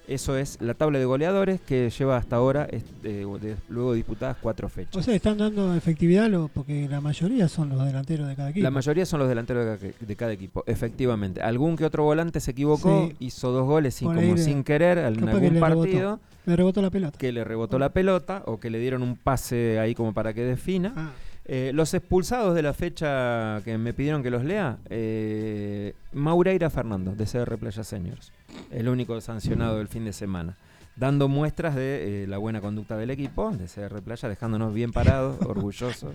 Eso 0.07 0.37
es 0.37 0.59
la 0.61 0.75
tabla 0.75 0.99
de 0.99 1.07
goleadores 1.07 1.61
que 1.63 1.89
lleva 1.89 2.17
hasta 2.19 2.37
ahora, 2.37 2.69
este, 2.71 3.25
de- 3.25 3.57
luego 3.71 3.95
disputadas 3.95 4.37
cuatro 4.41 4.69
fechas. 4.69 4.97
O 4.97 5.03
sea, 5.03 5.15
están 5.15 5.39
dando 5.39 5.75
efectividad 5.75 6.29
lo- 6.29 6.49
porque 6.49 6.87
la 6.89 7.01
mayoría 7.01 7.49
son 7.49 7.71
los 7.71 7.83
delanteros 7.87 8.29
de 8.29 8.37
cada 8.37 8.51
equipo. 8.51 8.63
La 8.65 8.71
mayoría 8.71 9.07
son 9.07 9.21
los 9.21 9.29
delanteros 9.29 9.81
de 9.81 9.93
ca- 9.93 9.97
de 10.07 10.17
cada 10.17 10.33
equipo, 10.33 10.63
efectivamente. 10.67 11.41
Algún 11.41 11.77
que 11.77 11.85
otro 11.87 12.05
volante 12.05 12.41
se 12.41 12.51
equivocó, 12.51 13.09
Sí. 13.09 13.17
hizo 13.19 13.51
dos 13.51 13.67
goles 13.67 13.99
Por 14.03 14.15
como 14.17 14.37
sin 14.37 14.63
querer 14.63 14.99
en 14.99 15.05
algún 15.07 15.27
le 15.27 15.33
rebotó. 15.41 15.61
partido 15.61 16.21
Le 16.45 16.57
rebotó 16.57 16.83
la 16.83 16.91
pelota. 16.91 17.19
que 17.19 17.33
le 17.33 17.43
rebotó 17.43 17.79
la 17.79 17.89
pelota 17.89 18.43
o 18.45 18.61
que 18.61 18.69
le 18.69 18.79
dieron 18.81 19.03
un 19.03 19.17
pase 19.17 19.79
ahí 19.79 19.95
como 19.95 20.13
para 20.13 20.35
que 20.35 20.43
defina. 20.43 20.93
Ah, 20.97 21.11
Eh, 21.47 21.73
los 21.75 21.93
expulsados 21.93 22.55
de 22.55 22.63
la 22.63 22.73
fecha 22.73 23.61
que 23.65 23.77
me 23.77 23.93
pidieron 23.93 24.23
que 24.23 24.31
los 24.31 24.45
lea, 24.45 24.79
eh, 24.89 25.93
Maureira 26.13 26.71
Fernando, 26.71 27.15
de 27.15 27.27
CR 27.27 27.59
Playa 27.59 27.85
Seniors, 27.85 28.33
el 28.71 28.89
único 28.89 29.21
sancionado 29.21 29.77
del 29.77 29.89
fin 29.89 30.07
de 30.07 30.15
semana, 30.15 30.57
dando 30.97 31.29
muestras 31.29 31.75
de 31.75 32.25
eh, 32.25 32.27
la 32.27 32.39
buena 32.39 32.63
conducta 32.63 32.97
del 32.97 33.11
equipo, 33.11 33.51
de 33.51 33.67
CR 33.67 34.01
Playa, 34.01 34.29
dejándonos 34.29 34.73
bien 34.73 34.93
parados, 34.93 35.39
orgullosos. 35.47 36.15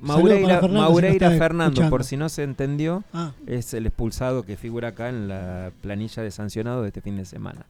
Maureira, 0.00 0.60
Fernando, 0.60 0.80
Maureira 0.80 1.32
escuchando. 1.34 1.90
por 1.90 2.04
si 2.04 2.16
no 2.16 2.28
se 2.28 2.44
entendió, 2.44 3.02
Ah, 3.12 3.32
es 3.48 3.74
el 3.74 3.84
expulsado 3.86 4.44
que 4.44 4.56
figura 4.56 4.88
acá 4.88 5.08
en 5.08 5.26
la 5.26 5.72
planilla 5.82 6.22
de 6.22 6.30
sancionados 6.30 6.82
de 6.82 6.88
este 6.88 7.00
fin 7.00 7.16
de 7.16 7.24
semana. 7.24 7.66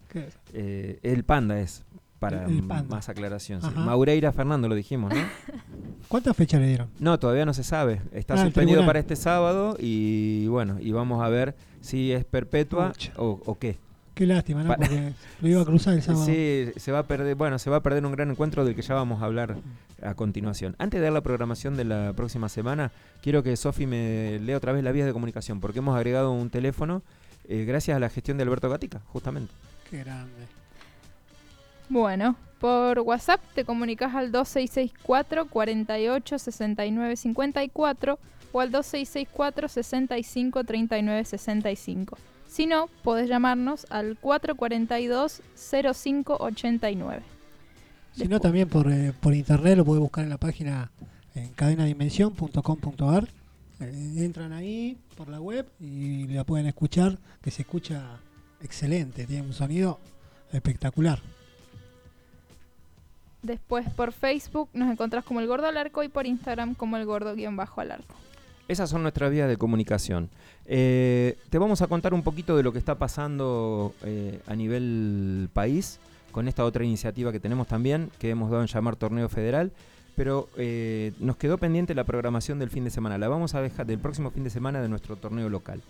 el 0.52 1.24
Panda 1.24 1.58
es, 1.58 1.82
para 2.20 2.46
más 2.88 3.08
aclaración. 3.08 3.60
sí. 3.62 3.68
Maureira 3.74 4.30
Fernando, 4.32 4.68
lo 4.68 4.74
dijimos, 4.76 5.12
¿no? 5.12 5.20
¿Cuántas 6.08 6.36
fechas 6.36 6.60
le 6.60 6.68
dieron? 6.68 6.88
No, 7.00 7.18
todavía 7.18 7.44
no 7.46 7.54
se 7.54 7.64
sabe. 7.64 8.00
Está 8.12 8.34
Ah, 8.34 8.44
suspendido 8.44 8.84
para 8.86 8.98
este 9.00 9.16
sábado 9.16 9.76
y 9.80 10.46
bueno, 10.48 10.78
y 10.80 10.92
vamos 10.92 11.22
a 11.24 11.28
ver 11.28 11.56
si 11.80 12.12
es 12.12 12.24
perpetua 12.24 12.92
o, 13.16 13.40
o 13.44 13.58
qué. 13.58 13.78
Qué 14.14 14.26
lástima, 14.26 14.62
¿no? 14.64 14.74
Porque 14.76 15.12
lo 15.40 15.48
iba 15.48 15.62
a 15.62 15.64
cruzar 15.64 15.94
el 15.94 16.02
sábado. 16.02 16.24
Sí, 16.26 16.66
se 16.76 16.92
va 16.92 16.98
a 17.00 17.02
perder, 17.06 17.36
bueno, 17.36 17.58
se 17.58 17.70
va 17.70 17.76
a 17.76 17.82
perder 17.82 18.04
un 18.04 18.12
gran 18.12 18.30
encuentro 18.30 18.64
del 18.64 18.74
que 18.74 18.82
ya 18.82 18.94
vamos 18.94 19.22
a 19.22 19.24
hablar 19.24 19.56
a 20.02 20.14
continuación. 20.14 20.74
Antes 20.78 21.00
de 21.00 21.04
dar 21.04 21.12
la 21.12 21.20
programación 21.22 21.76
de 21.76 21.84
la 21.84 22.12
próxima 22.14 22.48
semana, 22.50 22.90
quiero 23.22 23.42
que 23.42 23.56
Sofi 23.56 23.86
me 23.86 24.38
lea 24.40 24.56
otra 24.58 24.72
vez 24.72 24.84
las 24.84 24.92
vías 24.92 25.06
de 25.06 25.12
comunicación, 25.12 25.60
porque 25.60 25.78
hemos 25.78 25.96
agregado 25.96 26.32
un 26.32 26.50
teléfono 26.50 27.02
eh, 27.48 27.64
gracias 27.66 27.96
a 27.96 28.00
la 28.00 28.10
gestión 28.10 28.36
de 28.36 28.42
Alberto 28.42 28.68
Gatica, 28.68 29.00
justamente. 29.06 29.52
Qué 29.88 29.98
grande. 30.04 30.32
Bueno, 31.90 32.36
por 32.60 33.00
WhatsApp 33.00 33.40
te 33.52 33.64
comunicas 33.64 34.14
al 34.14 34.30
2664 34.30 35.46
48 35.46 36.38
69 36.38 37.16
54 37.16 38.18
o 38.52 38.60
al 38.60 38.70
2664 38.70 39.68
65 39.68 40.62
39 40.62 41.24
65. 41.24 42.16
Si 42.46 42.66
no, 42.66 42.88
podés 43.02 43.28
llamarnos 43.28 43.88
al 43.90 44.16
442 44.20 45.42
05 45.92 46.36
89. 46.38 47.22
Si 48.12 48.28
no, 48.28 48.38
también 48.38 48.68
por, 48.68 48.88
eh, 48.92 49.12
por 49.20 49.34
internet 49.34 49.76
lo 49.76 49.84
puede 49.84 50.00
buscar 50.00 50.22
en 50.22 50.30
la 50.30 50.38
página 50.38 50.92
en 51.34 51.48
cadenadimensión.com.ar. 51.48 53.28
Eh, 53.80 54.14
entran 54.18 54.52
ahí 54.52 54.96
por 55.16 55.28
la 55.28 55.40
web 55.40 55.66
y 55.80 56.28
la 56.28 56.44
pueden 56.44 56.68
escuchar, 56.68 57.18
que 57.42 57.50
se 57.50 57.62
escucha 57.62 58.20
excelente, 58.62 59.26
tiene 59.26 59.42
un 59.42 59.54
sonido 59.54 59.98
espectacular. 60.52 61.20
Después 63.42 63.88
por 63.90 64.12
Facebook 64.12 64.68
nos 64.74 64.90
encontrás 64.90 65.24
como 65.24 65.40
el 65.40 65.46
gordo 65.46 65.66
al 65.66 65.76
arco 65.76 66.02
y 66.02 66.08
por 66.08 66.26
Instagram 66.26 66.74
como 66.74 66.96
el 66.96 67.06
gordo 67.06 67.34
guion 67.34 67.56
bajo 67.56 67.80
al 67.80 67.92
arco. 67.92 68.14
Esas 68.68 68.88
son 68.90 69.02
nuestras 69.02 69.30
vías 69.30 69.48
de 69.48 69.56
comunicación. 69.56 70.28
Eh, 70.66 71.36
te 71.48 71.58
vamos 71.58 71.82
a 71.82 71.88
contar 71.88 72.14
un 72.14 72.22
poquito 72.22 72.56
de 72.56 72.62
lo 72.62 72.72
que 72.72 72.78
está 72.78 72.96
pasando 72.96 73.94
eh, 74.04 74.40
a 74.46 74.54
nivel 74.54 75.48
país 75.52 75.98
con 76.30 76.46
esta 76.46 76.64
otra 76.64 76.84
iniciativa 76.84 77.32
que 77.32 77.40
tenemos 77.40 77.66
también, 77.66 78.10
que 78.20 78.30
hemos 78.30 78.50
dado 78.50 78.62
en 78.62 78.68
llamar 78.68 78.94
Torneo 78.94 79.28
Federal, 79.28 79.72
pero 80.14 80.48
eh, 80.56 81.12
nos 81.18 81.36
quedó 81.36 81.58
pendiente 81.58 81.94
la 81.94 82.04
programación 82.04 82.58
del 82.58 82.70
fin 82.70 82.84
de 82.84 82.90
semana. 82.90 83.18
La 83.18 83.26
vamos 83.26 83.54
a 83.54 83.62
dejar 83.62 83.86
del 83.86 83.98
próximo 83.98 84.30
fin 84.30 84.44
de 84.44 84.50
semana 84.50 84.80
de 84.80 84.88
nuestro 84.88 85.16
torneo 85.16 85.48
local. 85.48 85.82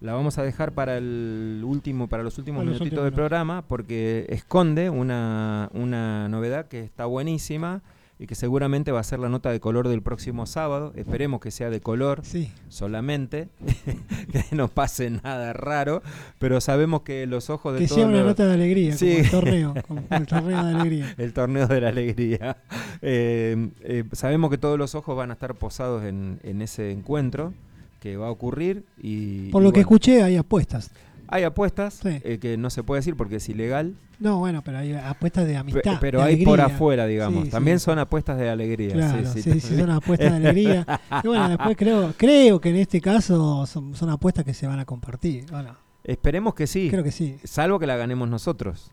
La 0.00 0.12
vamos 0.12 0.36
a 0.38 0.42
dejar 0.42 0.72
para 0.72 0.98
el 0.98 1.62
último, 1.64 2.06
para 2.08 2.22
los 2.22 2.36
últimos 2.38 2.58
los 2.64 2.66
minutitos 2.74 2.86
últimos 2.86 3.04
del 3.04 3.12
minutos. 3.12 3.28
programa, 3.28 3.62
porque 3.66 4.26
esconde 4.28 4.90
una, 4.90 5.70
una 5.72 6.28
novedad 6.28 6.66
que 6.66 6.80
está 6.84 7.06
buenísima 7.06 7.80
y 8.18 8.26
que 8.26 8.34
seguramente 8.34 8.92
va 8.92 9.00
a 9.00 9.04
ser 9.04 9.18
la 9.20 9.28
nota 9.30 9.50
de 9.50 9.58
color 9.60 9.88
del 9.88 10.02
próximo 10.02 10.44
sábado. 10.46 10.92
Esperemos 10.96 11.40
que 11.40 11.50
sea 11.50 11.70
de 11.70 11.80
color 11.80 12.20
Sí, 12.24 12.50
solamente, 12.68 13.48
que 14.32 14.44
no 14.54 14.68
pase 14.68 15.08
nada 15.10 15.52
raro, 15.54 16.02
pero 16.38 16.60
sabemos 16.60 17.00
que 17.02 17.26
los 17.26 17.48
ojos 17.50 17.72
de 17.74 17.80
que 17.80 17.86
todos 17.88 17.98
sea 18.00 18.06
una 18.08 18.18
los- 18.18 18.26
nota 18.28 18.46
de 18.46 18.54
alegría, 18.54 18.92
Sí. 18.96 19.16
como 19.16 19.22
el 19.24 19.30
torneo, 19.30 19.74
como 19.88 20.02
el 20.10 20.26
torneo 20.26 20.64
de 20.64 20.70
alegría. 20.78 21.14
el 21.18 21.32
torneo 21.32 21.66
de 21.68 21.80
la 21.80 21.88
alegría. 21.88 22.56
Eh, 23.00 23.70
eh, 23.80 24.04
sabemos 24.12 24.50
que 24.50 24.58
todos 24.58 24.78
los 24.78 24.94
ojos 24.94 25.16
van 25.16 25.30
a 25.30 25.34
estar 25.34 25.54
posados 25.54 26.04
en, 26.04 26.38
en 26.42 26.60
ese 26.62 26.90
encuentro 26.92 27.52
que 28.00 28.16
va 28.16 28.26
a 28.28 28.30
ocurrir 28.30 28.84
y 28.98 29.50
Por 29.50 29.62
y 29.62 29.64
lo 29.64 29.72
que 29.72 29.80
escuché, 29.80 30.22
hay 30.22 30.36
apuestas. 30.36 30.90
hay 31.28 31.42
apuestas 31.44 31.94
Sí. 31.94 32.20
eh, 32.22 32.38
que 32.38 32.56
no 32.56 32.70
se 32.70 32.82
puede 32.82 33.00
decir 33.00 33.16
porque 33.16 33.36
es 33.36 33.48
ilegal, 33.48 33.96
No, 34.18 34.38
bueno, 34.38 34.62
pero 34.62 34.78
hay 34.78 34.92
apuestas 34.94 35.46
de 35.46 35.56
amistad. 35.56 35.98
pero 36.00 36.20
de 36.20 36.24
hay 36.26 36.44
por 36.44 36.60
afuera, 36.60 37.06
digamos. 37.06 37.44
Sí, 37.44 37.50
También 37.50 37.78
sí. 37.78 37.84
son 37.86 37.98
apuestas 37.98 38.38
de 38.38 38.48
alegría. 38.48 38.92
Claro, 38.94 39.30
sí, 39.32 39.42
sí, 39.42 39.60
son 39.60 39.90
apuestas 39.90 40.30
de 40.30 40.36
alegría. 40.36 40.86
Y 41.24 41.28
bueno, 41.28 41.48
después 41.50 41.76
creo, 41.76 42.14
creo 42.16 42.60
que 42.60 42.70
en 42.70 42.76
este 42.76 43.00
caso 43.00 43.66
son, 43.66 43.94
son 43.94 44.08
apuestas 44.10 44.44
que 44.44 44.54
se 44.54 44.66
van 44.66 44.78
a 44.78 44.84
compartir. 44.84 45.46
Bueno, 45.50 45.76
Esperemos 46.04 46.54
que 46.54 46.66
sí. 46.68 46.88
creo 46.90 47.02
que 47.02 47.10
sí. 47.12 47.36
Salvo 47.44 47.78
que 47.80 47.86
la 47.86 47.96
ganemos 47.96 48.28
nosotros. 48.28 48.90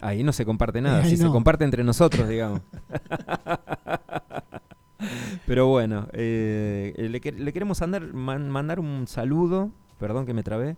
Ahí 0.00 0.22
no 0.24 0.32
se 0.32 0.44
comparte 0.44 0.80
nada, 0.82 1.02
Ahí 1.04 1.10
si 1.10 1.16
se 1.16 1.26
comparte 1.28 1.64
entre 1.64 1.82
nosotros, 1.84 2.28
digamos. 2.28 2.60
Pero 5.46 5.66
bueno, 5.68 6.08
eh, 6.12 6.94
le, 7.10 7.20
que- 7.20 7.32
le 7.32 7.52
queremos 7.52 7.82
andar- 7.82 8.12
man- 8.12 8.48
mandar 8.50 8.80
un 8.80 9.06
saludo, 9.06 9.70
perdón 9.98 10.26
que 10.26 10.34
me 10.34 10.42
trabé, 10.42 10.76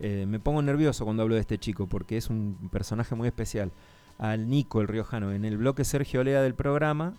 eh, 0.00 0.26
me 0.28 0.38
pongo 0.38 0.62
nervioso 0.62 1.04
cuando 1.04 1.22
hablo 1.22 1.34
de 1.34 1.40
este 1.40 1.58
chico 1.58 1.86
porque 1.86 2.16
es 2.16 2.28
un 2.30 2.56
personaje 2.70 3.14
muy 3.14 3.28
especial. 3.28 3.70
Al 4.18 4.48
Nico, 4.48 4.80
el 4.80 4.88
riojano, 4.88 5.32
en 5.32 5.44
el 5.44 5.56
bloque 5.58 5.84
Sergio 5.84 6.24
Lea 6.24 6.42
del 6.42 6.54
programa, 6.54 7.14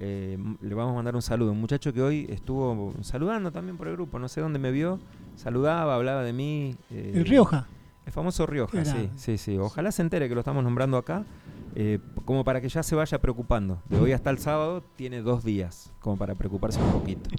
eh, 0.00 0.38
le 0.60 0.74
vamos 0.74 0.92
a 0.92 0.96
mandar 0.96 1.14
un 1.16 1.22
saludo. 1.22 1.52
Un 1.52 1.60
muchacho 1.60 1.92
que 1.92 2.02
hoy 2.02 2.26
estuvo 2.28 2.94
saludando 3.00 3.50
también 3.52 3.76
por 3.76 3.88
el 3.88 3.94
grupo, 3.94 4.18
no 4.18 4.28
sé 4.28 4.40
dónde 4.40 4.58
me 4.58 4.70
vio, 4.70 4.98
saludaba, 5.36 5.94
hablaba 5.94 6.22
de 6.22 6.32
mí. 6.32 6.76
eh, 6.90 7.12
El 7.14 7.24
Rioja. 7.26 7.66
el 8.06 8.12
famoso 8.12 8.46
Rioja, 8.46 8.84
sí, 8.84 9.10
sí, 9.16 9.38
sí. 9.38 9.58
Ojalá 9.58 9.90
se 9.92 10.02
entere 10.02 10.28
que 10.28 10.34
lo 10.34 10.40
estamos 10.42 10.62
nombrando 10.62 10.96
acá, 10.96 11.24
eh, 11.74 11.98
como 12.24 12.44
para 12.44 12.60
que 12.60 12.68
ya 12.68 12.82
se 12.82 12.94
vaya 12.94 13.20
preocupando. 13.20 13.82
De 13.88 13.98
hoy 13.98 14.12
hasta 14.12 14.30
el 14.30 14.38
sábado 14.38 14.82
tiene 14.96 15.22
dos 15.22 15.44
días, 15.44 15.92
como 16.00 16.16
para 16.16 16.34
preocuparse 16.34 16.80
un 16.80 16.92
poquito. 16.92 17.30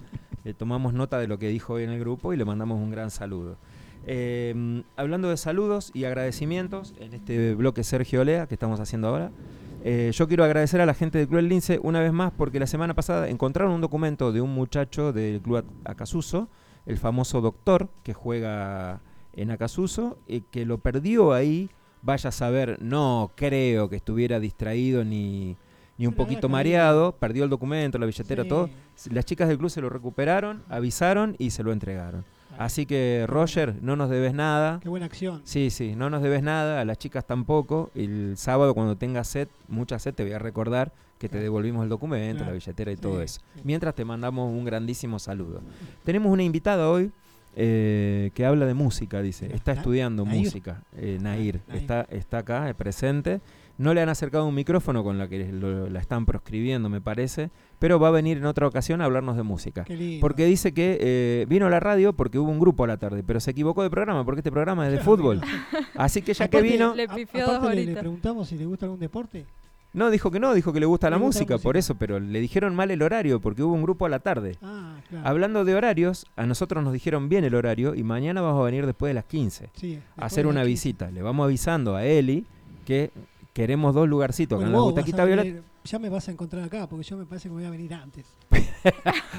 Eh, 0.44 0.54
tomamos 0.54 0.94
nota 0.94 1.18
de 1.18 1.26
lo 1.26 1.38
que 1.38 1.48
dijo 1.48 1.74
hoy 1.74 1.84
en 1.84 1.90
el 1.90 1.98
grupo 1.98 2.32
y 2.32 2.36
le 2.36 2.44
mandamos 2.44 2.78
un 2.78 2.90
gran 2.90 3.10
saludo. 3.10 3.56
Eh, 4.06 4.82
hablando 4.94 5.28
de 5.28 5.36
saludos 5.36 5.90
y 5.92 6.04
agradecimientos, 6.04 6.94
en 7.00 7.14
este 7.14 7.54
bloque 7.56 7.82
Sergio 7.82 8.20
Olea 8.20 8.46
que 8.46 8.54
estamos 8.54 8.78
haciendo 8.78 9.08
ahora, 9.08 9.32
eh, 9.82 10.10
yo 10.12 10.28
quiero 10.28 10.44
agradecer 10.44 10.80
a 10.80 10.86
la 10.86 10.94
gente 10.94 11.18
del 11.18 11.28
Club 11.28 11.40
El 11.40 11.48
Lince 11.48 11.80
una 11.82 12.00
vez 12.00 12.12
más 12.12 12.32
porque 12.32 12.60
la 12.60 12.66
semana 12.66 12.94
pasada 12.94 13.28
encontraron 13.28 13.72
un 13.72 13.80
documento 13.80 14.32
de 14.32 14.40
un 14.40 14.54
muchacho 14.54 15.12
del 15.12 15.40
Club 15.40 15.64
Acasuso, 15.84 16.48
el 16.86 16.98
famoso 16.98 17.40
doctor 17.40 17.88
que 18.04 18.14
juega 18.14 19.00
en 19.32 19.50
Acasuso, 19.50 20.18
y 20.26 20.42
que 20.42 20.64
lo 20.64 20.78
perdió 20.78 21.32
ahí. 21.32 21.70
Vaya 22.06 22.28
a 22.28 22.32
saber, 22.32 22.78
no 22.80 23.32
creo 23.34 23.90
que 23.90 23.96
estuviera 23.96 24.38
distraído 24.38 25.04
ni, 25.04 25.56
ni 25.98 26.06
un 26.06 26.14
poquito 26.14 26.48
mareado, 26.48 27.10
perdió 27.10 27.42
el 27.42 27.50
documento, 27.50 27.98
la 27.98 28.06
billetera, 28.06 28.44
Sí. 28.44 28.48
todo. 28.48 28.70
Las 29.10 29.24
chicas 29.24 29.48
del 29.48 29.58
club 29.58 29.70
se 29.70 29.80
lo 29.80 29.88
recuperaron, 29.90 30.62
avisaron 30.68 31.34
y 31.40 31.50
se 31.50 31.64
lo 31.64 31.72
entregaron. 31.72 32.24
Así 32.58 32.86
que 32.86 33.24
Roger, 33.26 33.74
no 33.82 33.96
nos 33.96 34.08
debes 34.08 34.34
nada. 34.34 34.78
Qué 34.80 34.88
buena 34.88 35.06
acción. 35.06 35.42
Sí, 35.42 35.68
sí, 35.70 35.96
no 35.96 36.08
nos 36.08 36.22
debes 36.22 36.44
nada, 36.44 36.80
a 36.80 36.84
las 36.84 36.96
chicas 36.96 37.26
tampoco. 37.26 37.90
El 37.96 38.34
sábado 38.36 38.72
cuando 38.72 38.96
tengas 38.96 39.26
sed, 39.26 39.48
mucha 39.66 39.98
sed, 39.98 40.14
te 40.14 40.22
voy 40.22 40.32
a 40.32 40.38
recordar 40.38 40.92
que 41.18 41.28
te 41.28 41.38
devolvimos 41.40 41.82
el 41.82 41.88
documento, 41.88 42.44
Claro. 42.44 42.52
la 42.52 42.54
billetera 42.54 42.92
y 42.92 42.96
Sí, 42.96 43.02
todo 43.02 43.20
eso. 43.20 43.40
Mientras 43.64 43.96
te 43.96 44.04
mandamos 44.04 44.48
un 44.48 44.64
grandísimo 44.64 45.18
saludo. 45.18 45.60
Tenemos 46.04 46.30
una 46.32 46.44
invitada 46.44 46.88
hoy 46.88 47.10
eh, 47.56 48.30
que 48.34 48.44
habla 48.46 48.66
de 48.66 48.74
música, 48.74 49.22
dice. 49.22 49.46
Está 49.54 49.72
estudiando 49.72 50.24
Nair. 50.24 50.44
música. 50.44 50.82
Eh, 50.96 51.18
Nair, 51.20 51.60
Nair. 51.66 51.80
Está, 51.80 52.06
está 52.10 52.38
acá, 52.38 52.72
presente. 52.76 53.40
No 53.78 53.92
le 53.92 54.00
han 54.00 54.08
acercado 54.08 54.46
un 54.46 54.54
micrófono 54.54 55.02
con 55.04 55.18
la 55.18 55.28
que 55.28 55.52
lo- 55.52 55.90
la 55.90 56.00
están 56.00 56.24
proscribiendo, 56.24 56.88
me 56.88 57.00
parece. 57.02 57.50
Pero 57.78 57.98
va 58.00 58.08
a 58.08 58.10
venir 58.10 58.38
en 58.38 58.46
otra 58.46 58.66
ocasión 58.66 59.02
a 59.02 59.04
hablarnos 59.04 59.36
de 59.36 59.42
música. 59.42 59.84
Qué 59.84 59.96
lindo. 59.96 60.20
Porque 60.22 60.46
dice 60.46 60.72
que 60.72 60.96
eh, 61.00 61.46
vino 61.48 61.66
a 61.66 61.70
la 61.70 61.78
radio 61.80 62.14
porque 62.14 62.38
hubo 62.38 62.50
un 62.50 62.58
grupo 62.58 62.84
a 62.84 62.86
la 62.86 62.96
tarde, 62.96 63.22
pero 63.22 63.38
se 63.40 63.50
equivocó 63.50 63.82
de 63.82 63.90
programa 63.90 64.24
porque 64.24 64.40
este 64.40 64.50
programa 64.50 64.86
es 64.86 64.92
de 64.92 65.00
fútbol. 65.00 65.42
Así 65.94 66.22
que 66.22 66.32
ya 66.32 66.48
que 66.48 66.62
vino, 66.62 66.94
Le 66.94 67.02
A- 67.02 67.04
aparte 67.56 67.84
le- 67.84 67.96
preguntamos 67.96 68.48
si 68.48 68.56
le 68.56 68.64
gusta 68.64 68.86
algún 68.86 68.98
deporte. 69.00 69.44
No, 69.96 70.10
dijo 70.10 70.30
que 70.30 70.38
no, 70.38 70.52
dijo 70.52 70.74
que 70.74 70.78
le 70.80 70.84
gusta 70.84 71.08
la 71.08 71.16
música, 71.16 71.56
por 71.56 71.78
eso, 71.78 71.94
pero 71.94 72.20
le 72.20 72.38
dijeron 72.40 72.74
mal 72.74 72.90
el 72.90 73.00
horario 73.00 73.40
porque 73.40 73.62
hubo 73.62 73.72
un 73.72 73.82
grupo 73.82 74.04
a 74.04 74.10
la 74.10 74.18
tarde. 74.18 74.56
Ah, 74.62 74.96
claro. 75.08 75.26
Hablando 75.26 75.64
de 75.64 75.74
horarios, 75.74 76.26
a 76.36 76.44
nosotros 76.44 76.84
nos 76.84 76.92
dijeron 76.92 77.30
bien 77.30 77.44
el 77.44 77.54
horario 77.54 77.94
y 77.94 78.02
mañana 78.02 78.42
vamos 78.42 78.60
a 78.60 78.64
venir 78.66 78.84
después 78.84 79.08
de 79.10 79.14
las 79.14 79.24
15 79.24 79.70
Sí, 79.74 79.98
a 80.18 80.26
hacer 80.26 80.46
una 80.46 80.64
visita. 80.64 81.10
Le 81.10 81.22
vamos 81.22 81.44
avisando 81.44 81.96
a 81.96 82.04
Eli 82.04 82.44
que 82.84 83.10
queremos 83.54 83.94
dos 83.94 84.06
lugarcitos 84.06 84.58
acá 84.58 84.66
Bueno, 84.66 84.68
en 84.68 84.72
la 84.72 84.78
vos 84.78 84.94
vas 84.94 85.02
Butaquita 85.02 85.22
a 85.22 85.24
Violeta. 85.24 85.62
Ya 85.86 85.98
me 85.98 86.08
vas 86.08 86.28
a 86.28 86.32
encontrar 86.32 86.64
acá, 86.64 86.86
porque 86.88 87.04
yo 87.04 87.16
me 87.16 87.24
parece 87.26 87.48
que 87.48 87.54
me 87.54 87.60
voy 87.60 87.64
a 87.66 87.70
venir 87.70 87.94
antes. 87.94 88.26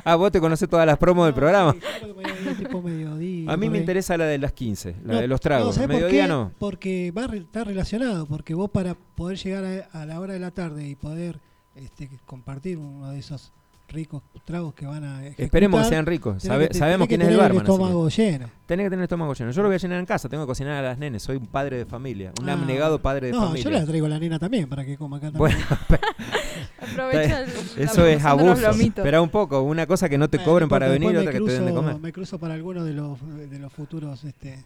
Ah, 0.03 0.15
vos 0.15 0.31
te 0.31 0.39
conocés 0.41 0.67
todas 0.69 0.85
las 0.85 0.97
promos 0.97 1.25
del 1.25 1.33
No, 1.33 1.39
programa. 1.39 1.73
sí, 1.73 1.79
yo 2.01 2.13
voy 2.13 2.25
a 2.25 2.33
venir 2.33 2.57
tipo 2.57 2.81
mediodía, 2.81 3.51
A 3.51 3.57
mí 3.57 3.65
por 3.67 3.71
me 3.73 3.77
interesa 3.79 4.17
la 4.17 4.25
de 4.25 4.37
las 4.37 4.51
15, 4.53 4.95
la 5.05 5.13
No, 5.13 5.21
de 5.21 5.27
los 5.27 5.35
no, 5.37 5.39
tragos. 5.41 5.75
¿sabés 5.75 5.87
por 5.87 5.95
Mediodía 5.95 6.23
qué? 6.23 6.27
no. 6.29 6.51
Porque 6.59 7.11
va 7.11 7.23
a 7.23 7.27
re- 7.27 7.37
está 7.39 7.63
relacionado, 7.63 8.25
porque 8.25 8.53
vos 8.53 8.69
para 8.69 8.95
poder 8.95 9.37
llegar 9.37 9.87
a, 9.93 10.01
a 10.01 10.05
la 10.05 10.19
hora 10.19 10.33
de 10.33 10.39
la 10.39 10.51
tarde 10.51 10.87
y 10.87 10.95
poder 10.95 11.39
este, 11.75 12.09
compartir 12.25 12.77
uno 12.77 13.11
de 13.11 13.19
esos 13.19 13.51
ricos 13.89 14.21
tragos 14.45 14.73
que 14.73 14.85
van 14.85 15.03
a 15.03 15.21
ejecutar, 15.23 15.45
Esperemos 15.45 15.81
que 15.83 15.89
sean 15.89 16.05
ricos. 16.05 16.33
tenés 16.41 16.43
Sabe- 16.47 16.67
que 16.67 16.73
te- 16.73 16.79
sabemos 16.79 17.07
tenés 17.07 17.09
quién 17.09 17.19
que 17.19 17.25
es 17.25 17.29
el 17.31 17.35
tener 17.37 17.43
barman. 17.43 17.57
así 17.61 17.65
que- 17.65 17.71
estómago 17.83 18.09
lleno. 18.09 18.49
Tenés 18.65 18.83
que 18.85 18.89
tener 18.89 18.99
el 18.99 19.03
estómago 19.03 19.33
lleno. 19.33 19.51
Yo 19.51 19.61
lo 19.61 19.67
voy 19.69 19.75
a 19.75 19.77
llenar 19.79 19.99
en 19.99 20.05
casa, 20.05 20.27
tengo 20.29 20.43
que 20.43 20.47
cocinar 20.47 20.73
a 20.73 20.81
las 20.81 20.97
nenes. 20.97 21.23
Soy 21.23 21.37
un 21.37 21.47
padre 21.47 21.77
de 21.77 21.85
familia, 21.85 22.31
un 22.41 22.49
Ah, 22.49 22.53
abnegado 22.53 22.99
padre 23.01 23.27
de 23.27 23.33
no, 23.33 23.41
familia. 23.47 23.63
yo 23.63 23.69
la 23.71 23.85
traigo 23.85 24.05
a 24.05 24.09
la 24.09 24.19
nena 24.19 24.39
también 24.39 24.67
para 24.69 24.83
que 24.85 24.97
coma 24.97 25.17
acá 25.17 25.31
también. 25.31 25.57
Bueno, 25.57 25.65
Aprovecha 26.81 27.41
el- 27.41 27.49
eso 27.83 28.05
es 28.05 28.23
abuso. 28.23 28.69
Espera 28.69 29.21
un 29.21 29.29
poco, 29.29 29.61
una 29.61 29.85
cosa 29.87 30.09
que 30.09 30.17
no 30.17 30.29
te 30.29 30.37
Bueno, 30.37 30.51
cobren 30.51 30.65
no 30.67 30.69
para 30.69 30.87
venir 30.87 31.17
otra 31.17 31.31
que 31.31 31.39
te 31.39 31.51
den 31.53 31.65
de 31.65 31.73
comer. 31.73 31.99
Me 31.99 32.11
cruzo 32.13 32.39
para 32.39 32.53
alguno 32.53 32.83
de 32.83 32.93
los, 32.93 33.19
de 33.49 33.59
los 33.59 33.71
futuros 33.73 34.23
este, 34.23 34.63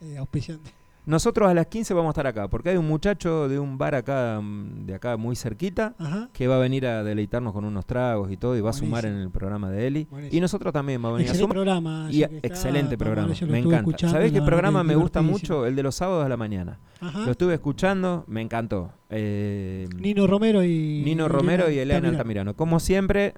eh, 0.00 0.16
auspiciantes. 0.18 0.72
Nosotros 1.06 1.48
a 1.48 1.54
las 1.54 1.66
15 1.66 1.94
vamos 1.94 2.10
a 2.10 2.12
estar 2.12 2.26
acá, 2.26 2.48
porque 2.48 2.68
hay 2.70 2.76
un 2.76 2.86
muchacho 2.86 3.48
de 3.48 3.58
un 3.58 3.78
bar 3.78 3.94
acá, 3.94 4.40
mm, 4.40 4.84
de 4.86 4.94
acá 4.94 5.16
muy 5.16 5.34
cerquita, 5.34 5.94
Ajá. 5.98 6.28
que 6.32 6.46
va 6.46 6.56
a 6.56 6.58
venir 6.58 6.86
a 6.86 7.02
deleitarnos 7.02 7.52
con 7.52 7.64
unos 7.64 7.86
tragos 7.86 8.30
y 8.30 8.36
todo, 8.36 8.56
y 8.56 8.60
va 8.60 8.70
a 8.70 8.72
sumar 8.74 9.06
en 9.06 9.14
el 9.16 9.30
programa 9.30 9.70
de 9.70 9.86
Eli. 9.86 10.06
Y 10.30 10.40
nosotros 10.40 10.72
también 10.72 11.00
vamos 11.00 11.16
a 11.16 11.18
venir 11.18 11.30
a 11.30 11.32
Excelente 11.32 11.42
sumar. 11.42 11.54
programa. 11.80 12.08
Y 12.10 12.22
está, 12.22 12.36
excelente 12.46 12.98
programa, 12.98 13.32
me 13.48 13.58
encanta. 13.58 14.08
¿Sabés 14.08 14.30
qué 14.32 14.42
programa 14.42 14.84
me 14.84 14.94
gusta 14.94 15.22
mucho? 15.22 15.66
El 15.66 15.74
de 15.74 15.82
los 15.82 15.94
sábados 15.94 16.24
a 16.26 16.28
la 16.28 16.36
mañana. 16.36 16.78
Ajá. 17.00 17.24
Lo 17.24 17.30
estuve 17.32 17.54
escuchando, 17.54 18.24
me 18.28 18.42
encantó. 18.42 18.92
Eh, 19.08 19.88
Nino 19.96 20.26
Romero 20.26 20.62
y 20.62 21.02
Nino 21.04 21.28
Romero 21.28 21.70
y 21.70 21.78
Elena 21.78 22.08
Altamirano. 22.10 22.54
Como 22.54 22.78
siempre, 22.78 23.34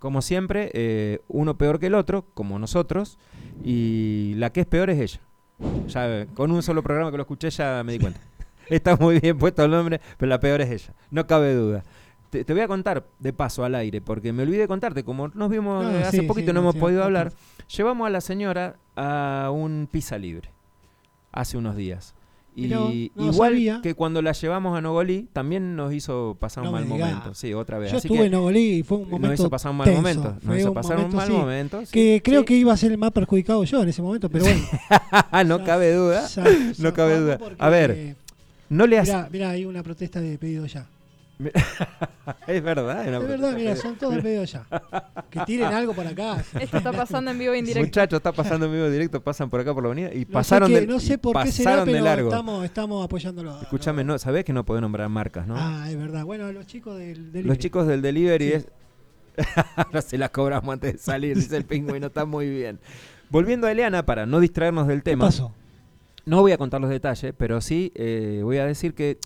como 0.00 0.22
siempre, 0.22 0.70
eh, 0.74 1.20
uno 1.28 1.56
peor 1.56 1.78
que 1.78 1.86
el 1.86 1.94
otro, 1.94 2.26
como 2.34 2.58
nosotros, 2.58 3.16
y 3.64 4.34
la 4.36 4.50
que 4.50 4.60
es 4.62 4.66
peor 4.66 4.90
es 4.90 4.98
ella. 5.00 5.20
Ya 5.88 6.26
con 6.34 6.50
un 6.50 6.62
solo 6.62 6.82
programa 6.82 7.10
que 7.10 7.16
lo 7.16 7.22
escuché 7.22 7.50
ya 7.50 7.82
me 7.84 7.92
di 7.92 7.98
cuenta. 7.98 8.20
Está 8.68 8.96
muy 8.96 9.18
bien 9.20 9.36
puesto 9.36 9.64
el 9.64 9.70
nombre, 9.70 10.00
pero 10.16 10.30
la 10.30 10.40
peor 10.40 10.60
es 10.60 10.70
ella, 10.70 10.94
no 11.10 11.26
cabe 11.26 11.54
duda. 11.54 11.82
Te, 12.30 12.44
te 12.44 12.52
voy 12.52 12.62
a 12.62 12.68
contar 12.68 13.04
de 13.18 13.32
paso 13.32 13.64
al 13.64 13.74
aire, 13.74 14.00
porque 14.00 14.32
me 14.32 14.44
olvidé 14.44 14.60
de 14.60 14.68
contarte, 14.68 15.02
como 15.02 15.28
nos 15.28 15.50
vimos 15.50 15.84
No, 15.84 15.98
hace 15.98 16.20
sí, 16.20 16.22
poquito 16.22 16.52
sí, 16.52 16.54
no 16.54 16.60
hemos 16.60 16.74
sí, 16.74 16.80
podido 16.80 17.02
hablar, 17.02 17.32
llevamos 17.76 18.06
a 18.06 18.10
la 18.10 18.20
señora 18.20 18.76
a 18.94 19.50
un 19.52 19.88
pizza 19.90 20.16
libre 20.16 20.50
hace 21.32 21.56
unos 21.56 21.74
días. 21.74 22.14
Y 22.56 22.66
no 22.66 22.90
igual 23.26 23.52
sabía. 23.52 23.80
que 23.82 23.94
cuando 23.94 24.20
la 24.22 24.32
llevamos 24.32 24.76
a 24.76 24.80
Nogolí, 24.80 25.28
también 25.32 25.76
nos 25.76 25.94
hizo 25.94 26.36
pasar 26.40 26.64
No 26.64 26.70
un 26.70 26.74
mal 26.76 26.84
momento. 26.86 27.34
Sí, 27.34 27.54
otra 27.54 27.78
vez. 27.78 27.90
Yo 27.92 27.98
Así 27.98 28.08
estuve 28.08 28.18
que 28.20 28.26
en 28.26 28.32
Nogolí 28.32 28.60
y 28.78 28.82
fue 28.82 28.98
un 28.98 29.02
nos 29.04 29.10
momento 29.12 29.34
hizo 29.34 29.50
pasar 29.50 29.70
un 29.70 29.78
mal 29.78 29.86
tenso. 29.86 30.00
momento. 30.02 30.36
Nos 30.42 30.58
hizo 30.58 30.68
un 30.68 30.74
pasar 30.74 30.98
un 30.98 31.14
mal 31.14 31.26
sí, 31.28 31.32
momento. 31.32 31.80
sí. 31.86 31.92
Que 31.92 32.20
creo 32.22 32.40
Sí. 32.40 32.46
que 32.46 32.56
iba 32.56 32.72
a 32.72 32.76
ser 32.76 32.90
el 32.92 32.98
más 32.98 33.12
perjudicado 33.12 33.62
yo 33.64 33.82
en 33.82 33.88
ese 33.88 34.02
momento, 34.02 34.28
pero 34.28 34.44
bueno. 34.44 34.60
no 35.46 35.58
Ya- 35.58 35.64
cabe 35.64 35.92
duda. 35.94 36.26
ya- 36.26 36.44
No 36.78 36.92
cabe 36.92 37.18
duda. 37.20 37.38
A 37.58 37.68
ver, 37.68 38.16
No 38.68 38.86
le 38.86 38.98
hace. 38.98 39.12
Mirá, 39.12 39.28
mirá, 39.32 39.50
hay 39.50 39.64
una 39.64 39.82
protesta 39.82 40.20
de 40.20 40.36
pedido 40.38 40.66
ya. 40.66 40.86
es 42.46 42.62
verdad. 42.62 43.06
Es 43.06 43.28
verdad, 43.28 43.52
mira, 43.54 43.76
son 43.76 43.96
todos 43.96 44.14
de 44.16 44.22
pedido 44.22 44.44
ya. 44.44 44.66
Que 45.30 45.40
tiren 45.40 45.68
algo 45.72 45.94
por 45.94 46.06
acá. 46.06 46.42
Esto 46.60 46.76
está 46.78 46.92
pasando 46.92 47.30
en 47.30 47.38
vivo 47.38 47.52
e 47.54 47.58
indirecto. 47.58 47.86
Muchachos, 47.86 48.16
está 48.18 48.32
pasando 48.32 48.66
en 48.66 48.72
vivo 48.72 48.88
directo, 48.90 49.22
pasan 49.22 49.48
por 49.48 49.60
acá 49.60 49.72
por 49.72 49.82
la 49.82 49.88
avenida 49.88 50.12
y 50.14 50.24
No 50.26 50.32
pasaron 50.32 50.68
sé, 50.70 50.80
de, 50.80 50.86
no 50.86 51.00
sé 51.00 51.18
por 51.18 51.42
qué 51.42 51.50
será, 51.52 51.70
pasaron 51.70 51.86
de 51.86 51.92
pero 51.92 52.04
largo. 52.04 52.28
estamos, 52.28 52.64
estamos 52.64 53.04
apoyándolo. 53.04 53.60
Escúchame, 53.62 54.04
no, 54.04 54.18
sabés 54.18 54.44
que 54.44 54.52
no 54.52 54.64
podés 54.64 54.82
nombrar 54.82 55.08
marcas, 55.08 55.46
¿no? 55.46 55.54
Ah, 55.56 55.86
es 55.88 55.96
verdad. 55.96 56.24
Bueno, 56.24 56.50
los 56.52 56.66
chicos 56.66 56.98
del 56.98 57.32
delivery. 57.32 57.48
Los 57.48 57.58
chicos 57.58 57.86
del 57.86 58.02
delivery 58.02 58.46
Sí. 58.48 58.52
es. 58.52 58.68
Ahora 59.76 60.02
se 60.02 60.18
las 60.18 60.30
cobramos 60.30 60.70
antes 60.72 60.92
de 60.94 60.98
salir, 60.98 61.36
dice 61.36 61.56
el 61.56 61.64
pingüino, 61.64 62.08
está 62.08 62.24
muy 62.26 62.50
bien. 62.50 62.78
Volviendo 63.30 63.66
a 63.66 63.72
Eliana, 63.72 64.04
para 64.04 64.26
no 64.26 64.40
distraernos 64.40 64.86
del 64.88 64.98
¿Qué 64.98 65.12
tema, 65.12 65.26
pasó? 65.26 65.54
no 66.26 66.40
voy 66.42 66.52
a 66.52 66.58
contar 66.58 66.80
los 66.80 66.90
detalles, 66.90 67.32
pero 67.38 67.60
sí 67.60 67.92
eh, 67.94 68.40
voy 68.42 68.58
a 68.58 68.66
decir 68.66 68.92
que 68.92 69.18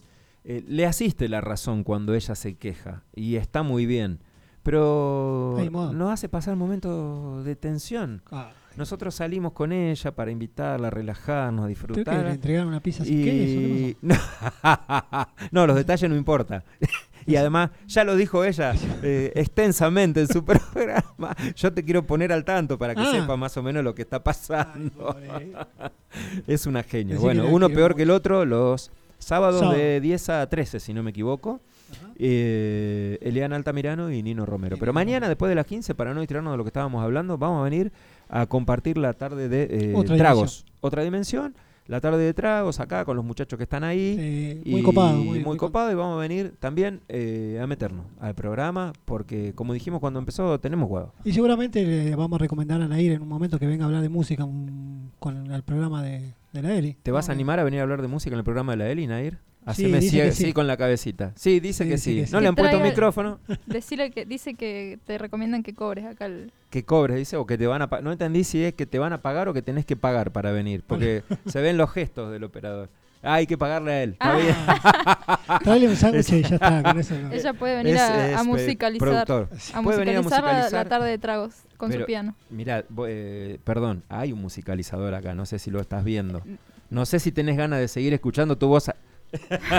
eh, 0.45 0.62
le 0.66 0.86
asiste 0.86 1.28
la 1.28 1.40
razón 1.40 1.84
cuando 1.84 2.14
ella 2.14 2.34
se 2.34 2.57
queja 2.57 3.03
y 3.14 3.36
está 3.36 3.62
muy 3.62 3.86
bien, 3.86 4.20
pero 4.62 5.57
nos 5.95 6.11
hace 6.12 6.28
pasar 6.28 6.57
momentos 6.57 7.45
de 7.45 7.55
tensión. 7.57 8.22
Ah, 8.30 8.51
Nosotros 8.76 9.14
salimos 9.14 9.53
con 9.53 9.72
ella 9.72 10.14
para 10.14 10.30
invitarla 10.30 10.88
a 10.88 10.90
relajarnos, 10.90 11.64
a 11.64 11.66
que 11.66 11.70
disfrutar. 11.70 12.24
le 12.24 12.30
entregaron 12.32 12.68
una 12.68 12.80
pizza 12.80 13.05
sin 13.05 13.22
queso. 13.22 13.59
¿qué 13.61 13.97
Y... 14.03 14.07
no, 15.53 15.66
los 15.66 15.76
detalles 15.76 16.09
no 16.11 16.16
importa. 16.16 16.64
y 17.26 17.36
además, 17.36 17.70
ya 17.86 18.05
lo 18.05 18.16
dijo 18.16 18.45
ella 18.45 18.74
eh, 19.03 19.32
extensamente 19.36 20.20
en 20.22 20.28
su 20.28 20.45
programa. 20.45 21.36
Yo 21.57 21.72
te 21.72 21.84
quiero 21.84 22.07
poner 22.07 22.32
al 22.32 22.45
tanto 22.45 22.78
para 22.78 22.95
que 22.95 23.03
Ah. 23.03 23.12
sepa 23.12 23.36
más 23.36 23.57
o 23.57 23.62
menos 23.62 23.84
lo 23.84 23.95
que 23.95 24.03
está? 24.03 24.16
Ay, 24.16 24.22
pasando. 24.24 25.16
es 26.47 26.66
una 26.66 26.82
genia. 26.82 27.14
Decí 27.14 27.22
Bueno, 27.24 27.45
que 27.45 27.53
uno 27.53 27.68
peor 27.68 27.95
que 27.95 28.03
el 28.03 28.11
otro, 28.11 28.45
los 28.45 28.90
sábados 29.25 29.61
Sábado. 29.61 29.79
de 29.79 30.01
10 30.01 30.29
a 30.31 30.49
13, 30.49 30.81
si 30.81 30.93
no 30.95 31.03
me 31.03 31.11
equivoco. 31.11 31.61
Eh, 32.16 33.18
Eliana 33.20 33.57
Altamirano 33.57 34.11
y 34.11 34.22
Nino 34.22 34.47
Romero. 34.47 34.77
Y 34.77 34.81
Pero 34.81 34.93
mañana, 34.93 35.29
después 35.29 35.49
de 35.49 35.55
las 35.55 35.66
15, 35.66 35.95
para 35.95 36.14
no 36.14 36.20
distraernos 36.20 36.53
de 36.53 36.57
lo 36.59 36.64
que 36.64 36.68
estábamos 36.68 37.03
hablando, 37.03 37.39
vamos 37.39 37.61
a 37.61 37.64
venir 37.64 37.93
a 38.29 38.47
compartir 38.47 38.99
la 38.99 39.12
tarde 39.12 39.49
de 39.49 39.68
eh, 39.70 39.93
Otra 39.95 40.16
tragos. 40.16 40.64
Otra 40.81 41.03
dimensión. 41.03 41.55
La 41.87 42.01
tarde 42.01 42.25
de 42.25 42.33
tragos 42.33 42.81
acá 42.81 43.05
con 43.05 43.14
los 43.14 43.25
muchachos 43.27 43.59
que 43.59 43.64
están 43.64 43.85
ahí. 43.85 44.16
Eh, 44.18 44.62
muy 44.64 44.81
y 44.81 44.83
copado. 44.83 45.16
Muy, 45.18 45.41
Muy, 45.45 45.57
copado 45.59 45.93
y 45.93 45.95
vamos 45.95 46.16
a 46.16 46.20
venir 46.20 46.55
también 46.59 47.03
eh, 47.09 47.61
a 47.62 47.66
meternos 47.66 48.07
al 48.20 48.35
programa 48.35 48.95
porque 49.05 49.53
como 49.55 49.75
dijimos 49.75 50.01
cuando 50.01 50.18
empezó 50.18 50.59
tenemos 50.59 50.89
huevo. 50.91 51.12
Y 51.25 51.33
seguramente 51.33 51.85
le 51.85 52.16
vamos 52.16 52.37
a 52.37 52.39
recomendar 52.41 52.81
a 52.81 52.89
Nair 52.89 53.12
en 53.12 53.20
un 53.22 53.29
momento 53.29 53.59
que 53.59 53.66
venga 53.66 53.85
a 53.85 53.89
hablar 53.89 54.01
de 54.01 54.09
música 54.09 54.45
un- 54.47 55.11
con 55.18 55.51
el 55.53 55.62
programa 55.62 56.03
de, 56.03 56.33
de 56.55 56.62
la 56.62 56.74
Eli. 56.74 56.96
¿Te 57.02 57.11
vas 57.11 57.26
a 57.26 57.28
Vamos 57.28 57.36
animar 57.36 57.61
a 57.61 57.64
venir 57.64 57.80
a 57.80 57.82
hablar 57.82 58.00
de 58.02 58.09
música 58.09 58.34
en 58.34 58.38
el 58.38 58.44
programa 58.44 58.72
de 58.72 58.78
la 58.78 58.88
Eli, 58.90 59.07
Nair? 59.07 59.34
Sí, 59.34 59.86
Haceme 59.86 60.00
sí, 60.02 60.11
sí 60.11 60.32
sí. 60.32 60.52
con 60.52 60.66
la 60.66 60.76
cabecita. 60.76 61.32
Sí, 61.36 61.59
dice 61.59 61.84
Sí, 61.84 61.88
que 61.88 61.94
dice 61.96 62.11
sí. 62.11 62.24
que 62.26 62.30
No 62.32 62.40
le 62.40 62.48
han 62.48 62.55
puesto 62.55 62.76
traiga- 62.76 62.90
micrófono. 62.90 63.38
Decirle 63.66 64.11
que 64.11 64.26
dice 64.26 64.55
que 64.55 64.98
te 65.07 65.16
recomiendan 65.16 65.62
que 65.62 65.74
cobres 65.74 66.05
acá 66.05 66.26
el, 66.26 66.52
Que 66.70 66.84
cobres, 66.84 67.16
dice, 67.16 67.36
o 67.38 67.46
que 67.46 67.57
te 67.57 67.66
van 67.66 67.80
a 67.82 67.88
pagar. 67.88 68.05
No 68.05 68.12
entendí 68.12 68.44
si 68.44 68.62
es 68.62 68.74
que 68.74 68.84
te 68.86 68.98
van 68.98 69.12
a 69.14 69.22
pagar 69.22 69.48
o 69.48 69.55
que 69.55 69.62
tenés 69.62 69.86
que 69.86 69.96
pagar 69.96 70.32
para 70.32 70.52
venir. 70.52 70.84
Porque 70.86 71.22
se 71.46 71.61
ven 71.62 71.78
los 71.78 71.90
gestos 71.90 72.30
del 72.30 72.44
operador. 72.44 72.90
Ah, 73.25 73.35
hay 73.35 73.47
que 73.47 73.57
pagarle 73.57 73.93
a 73.93 74.03
él. 74.03 74.11
Está 74.12 74.37
Ah. 75.49 75.77
un 75.89 75.97
sándwich 75.97 76.31
y 76.33 76.43
ya 76.43 76.55
está. 76.57 76.83
Con 76.83 76.99
eso, 77.01 77.18
no. 77.18 77.33
Ella 77.33 77.53
puede 77.55 77.77
venir 77.77 77.95
Es- 77.95 78.01
a, 78.03 78.31
es, 78.31 78.37
a 78.39 78.45
musicalizar, 78.45 79.09
productor. 79.09 79.49
a 79.72 79.83
Puede 79.83 79.99
venir 79.99 80.16
a 80.18 80.22
musicalizar, 80.22 80.72
la- 80.72 80.85
tarde 80.85 81.09
de 81.09 81.18
tragos 81.18 81.55
con 81.77 81.89
Pero- 81.91 82.03
su 82.03 82.07
piano. 82.07 82.35
Mirá, 82.51 82.85
vo- 82.89 83.07
eh, 83.09 83.59
perdón, 83.64 84.03
hay 84.09 84.33
un 84.33 84.41
musicalizador 84.43 85.14
acá, 85.14 85.35
no 85.35 85.47
sé 85.47 85.59
si 85.59 85.70
lo 85.70 85.81
estás 85.81 86.05
viendo. 86.05 86.43
No 86.91 87.07
sé 87.07 87.18
si 87.18 87.33
tenés 87.33 87.57
ganas 87.57 87.81
de 87.81 87.89
seguir 87.89 88.12
escuchando 88.12 88.57
tu 88.59 88.68
voz. 88.68 88.91
a- 88.91 88.97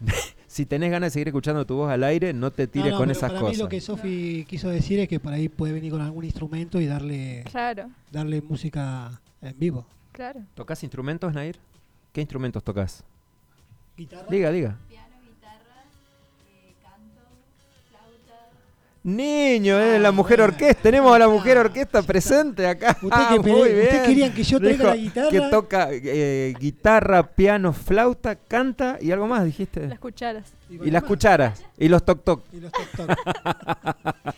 si 0.46 0.66
tenés 0.66 0.90
ganas 0.90 1.08
de 1.08 1.10
seguir 1.12 1.28
escuchando 1.28 1.66
tu 1.66 1.74
voz 1.76 1.90
al 1.90 2.04
aire, 2.04 2.32
no 2.32 2.50
te 2.50 2.66
tires 2.66 2.92
no, 2.92 2.98
con 2.98 3.08
pero 3.08 3.18
esas 3.18 3.30
para 3.30 3.40
cosas. 3.40 3.56
mí 3.56 3.62
lo 3.62 3.68
que 3.68 3.80
Sofi 3.80 4.44
quiso 4.48 4.68
decir 4.68 5.00
es 5.00 5.08
que 5.08 5.20
por 5.20 5.32
ahí 5.32 5.48
puede 5.48 5.72
venir 5.72 5.90
con 5.92 6.00
algún 6.00 6.24
instrumento 6.24 6.80
y 6.80 6.86
darle, 6.86 7.44
Claro, 7.50 7.90
darle 8.10 8.40
música 8.42 9.20
en 9.42 9.58
vivo. 9.58 9.86
claro. 10.12 10.40
¿Tocas 10.54 10.82
instrumentos, 10.82 11.32
Nair? 11.34 11.56
¿Qué 12.16 12.22
instrumentos 12.22 12.64
tocas? 12.64 13.04
¿Guitarra? 13.94 14.26
Diga, 14.30 14.50
diga. 14.50 14.78
Niño, 19.02 19.78
es 19.78 20.00
la 20.00 20.08
Ah, 20.08 20.12
mujer 20.12 20.38
bueno. 20.38 20.54
orquesta. 20.54 20.82
Tenemos 20.82 21.14
a 21.14 21.18
la 21.18 21.28
mujer 21.28 21.58
orquesta 21.58 22.00
presente 22.00 22.66
acá. 22.66 22.96
Usted 23.02 23.08
que 23.10 23.14
Ah, 23.14 23.34
usted 23.38 24.04
querían 24.06 24.32
que 24.32 24.42
yo 24.44 24.58
traiga 24.58 24.76
Dijo 24.78 24.88
la 24.88 24.96
guitarra. 24.96 25.28
Que 25.30 25.40
toca 25.50 25.88
eh, 25.92 26.54
guitarra, 26.58 27.22
piano, 27.34 27.74
flauta, 27.74 28.34
canta 28.34 28.96
y 28.98 29.10
algo 29.12 29.26
más, 29.26 29.44
dijiste. 29.44 29.86
Las 29.86 29.98
cucharas. 29.98 30.50
Y 30.70 30.90
las 30.90 31.02
cucharas. 31.02 31.62
Y 31.76 31.88
los 31.88 32.02
toc 32.02 32.24
toc. 32.24 32.44
Y 32.50 32.60
los 32.60 32.72
toc 32.72 32.96
toc. 32.96 33.10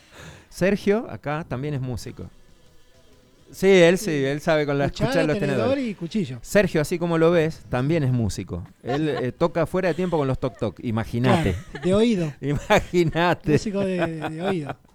Sergio, 0.51 1.07
acá 1.09 1.45
también 1.49 1.75
es 1.75 1.81
músico. 1.81 2.25
Sí, 3.51 3.67
él 3.67 3.97
sí, 3.99 4.11
él 4.11 4.41
sabe 4.41 4.67
con 4.67 4.77
las 4.79 4.91
Cuchara, 4.93 5.11
cucharas 5.11 5.27
los 5.29 5.39
tenedor 5.39 5.59
tenedores. 5.61 5.85
y 5.87 5.95
cuchillo. 5.95 6.39
Sergio, 6.43 6.81
así 6.81 6.99
como 6.99 7.17
lo 7.19 7.31
ves, 7.31 7.63
también 7.69 8.03
es 8.05 8.13
músico. 8.13 8.63
Él 8.83 9.09
eh, 9.09 9.33
toca 9.39 9.67
fuera 9.67 9.89
de 9.89 9.95
tiempo 9.95 10.19
con 10.19 10.29
los 10.29 10.39
toc 10.39 10.59
toc. 10.59 10.79
Imagínate. 10.85 11.55
Claro, 11.73 11.85
de 11.87 11.95
oído. 11.95 12.33
Imagínate. 12.41 13.53
Músico 13.53 13.81
de, 13.81 14.07
de 14.31 14.43
oído. 14.43 14.77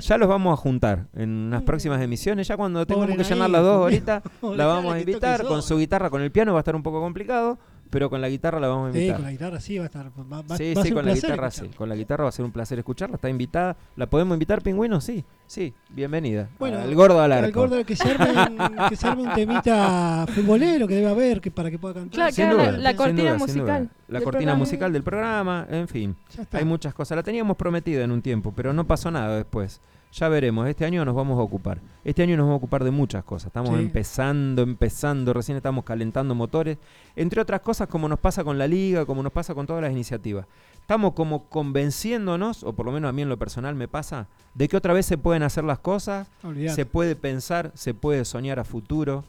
Ya 0.00 0.16
los 0.16 0.26
vamos 0.28 0.54
a 0.54 0.56
juntar 0.56 1.06
en 1.14 1.28
unas 1.30 1.62
Mm. 1.62 1.66
próximas 1.66 2.00
emisiones. 2.02 2.48
Ya 2.48 2.56
cuando 2.56 2.86
tengamos 2.86 3.10
Pobre 3.10 3.22
que 3.22 3.28
llenar 3.28 3.50
las 3.50 3.62
dos 3.62 3.76
ahorita, 3.76 4.22
la 4.56 4.66
vamos 4.66 4.94
a 4.94 4.98
invitar. 5.00 5.44
Con 5.44 5.62
su 5.62 5.76
guitarra, 5.78 6.08
con 6.10 6.22
el 6.22 6.30
piano 6.32 6.52
va 6.54 6.60
a 6.60 6.62
estar 6.62 6.74
un 6.74 6.82
poco 6.82 7.00
complicado, 7.00 7.58
pero 7.90 8.08
con 8.08 8.20
la 8.20 8.28
guitarra 8.28 8.60
la 8.60 8.68
vamos 8.68 8.90
a 8.90 8.92
Sí, 8.92 8.98
invitar. 8.98 9.16
con 9.16 9.24
la 9.24 9.30
guitarra 9.32 9.60
sí 9.60 9.76
va 9.78 9.84
a 9.84 9.86
estar. 9.86 10.06
Va, 10.06 10.42
va- 10.42 10.42
sí, 10.42 10.46
va 10.46 10.54
a 10.54 10.56
sí, 10.56 10.64
ser 10.64 10.76
un 10.76 10.82
con 10.82 10.94
la 10.94 11.02
placer 11.12 11.30
guitarra 11.30 11.50
sí. 11.50 11.68
Con 11.76 11.88
la 11.88 11.94
guitarra 11.96 12.22
va 12.24 12.28
a 12.28 12.32
ser 12.32 12.44
un 12.44 12.52
placer 12.52 12.78
escucharla. 12.78 13.16
Está 13.16 13.28
invitada. 13.28 13.76
¿La 13.96 14.06
podemos 14.08 14.34
invitar, 14.34 14.62
pingüino? 14.62 15.00
Sí, 15.00 15.24
sí. 15.46 15.74
Bienvenida. 15.90 16.48
Bueno, 16.58 16.80
el 16.80 16.94
gordo 16.94 17.20
al 17.20 17.32
Al 17.32 17.44
arco. 17.46 17.60
gordo 17.60 17.84
que 17.84 17.96
se 17.96 18.08
arme, 18.10 18.30
un- 18.30 18.88
que 18.88 18.96
se 18.96 19.06
arme 19.06 19.22
un 19.24 19.34
temita 19.34 20.26
futbolero 20.34 20.86
que 20.88 20.94
debe 20.94 21.08
haber 21.10 21.40
que 21.40 21.50
para 21.50 21.70
que 21.70 21.78
pueda 21.78 21.94
cantar. 21.94 22.14
Claro, 22.14 22.32
Sin 22.32 22.44
que 22.46 22.50
haga 22.50 22.62
duda, 22.62 22.72
la, 22.72 22.78
la 22.78 22.88
sin 22.90 22.96
cortina 22.98 23.22
duda, 23.30 23.38
musical. 23.38 23.82
duda. 23.84 23.90
La 24.08 24.18
cortina 24.20 24.30
programa. 24.38 24.58
musical 24.58 24.92
del 24.92 25.02
programa, 25.02 25.66
en 25.70 25.88
fin. 25.88 26.16
Ya 26.36 26.42
está. 26.42 26.58
Hay 26.58 26.64
muchas 26.64 26.94
cosas. 26.94 27.16
La 27.16 27.22
teníamos 27.22 27.56
prometida 27.56 28.04
en 28.04 28.10
un 28.12 28.22
tiempo, 28.22 28.52
pero 28.54 28.72
no 28.72 28.86
pasó 28.86 29.10
nada 29.10 29.36
después. 29.36 29.80
Ya 30.12 30.28
veremos. 30.28 30.66
Este 30.68 30.84
año 30.84 31.04
nos 31.04 31.14
vamos 31.14 31.38
a 31.38 31.42
ocupar. 31.42 31.80
Este 32.04 32.22
año 32.22 32.36
nos 32.36 32.44
vamos 32.46 32.54
a 32.54 32.56
ocupar 32.56 32.82
de 32.82 32.90
muchas 32.90 33.22
cosas. 33.22 33.46
Estamos 33.48 33.70
Sí. 33.70 33.76
empezando, 33.82 34.62
empezando. 34.62 35.32
Recién 35.32 35.56
estamos 35.56 35.84
calentando 35.84 36.34
motores. 36.34 36.78
Entre 37.14 37.40
otras 37.40 37.60
cosas, 37.60 37.86
como 37.88 38.08
nos 38.08 38.18
pasa 38.18 38.42
con 38.42 38.58
la 38.58 38.66
liga, 38.66 39.06
como 39.06 39.22
nos 39.22 39.32
pasa 39.32 39.54
con 39.54 39.66
todas 39.66 39.82
las 39.82 39.92
iniciativas. 39.92 40.46
Estamos 40.80 41.12
como 41.12 41.44
convenciéndonos, 41.48 42.64
o 42.64 42.72
por 42.72 42.86
lo 42.86 42.92
menos 42.92 43.08
a 43.08 43.12
mí 43.12 43.22
en 43.22 43.28
lo 43.28 43.38
personal 43.38 43.76
me 43.76 43.86
pasa, 43.86 44.26
de 44.54 44.66
que 44.68 44.76
otra 44.76 44.92
vez 44.92 45.06
se 45.06 45.16
pueden 45.16 45.44
hacer 45.44 45.62
las 45.62 45.78
cosas, 45.78 46.28
Olvidate. 46.42 46.74
se 46.74 46.86
puede 46.86 47.14
pensar, 47.14 47.70
se 47.74 47.94
puede 47.94 48.24
soñar 48.24 48.58
a 48.58 48.64
futuro. 48.64 49.22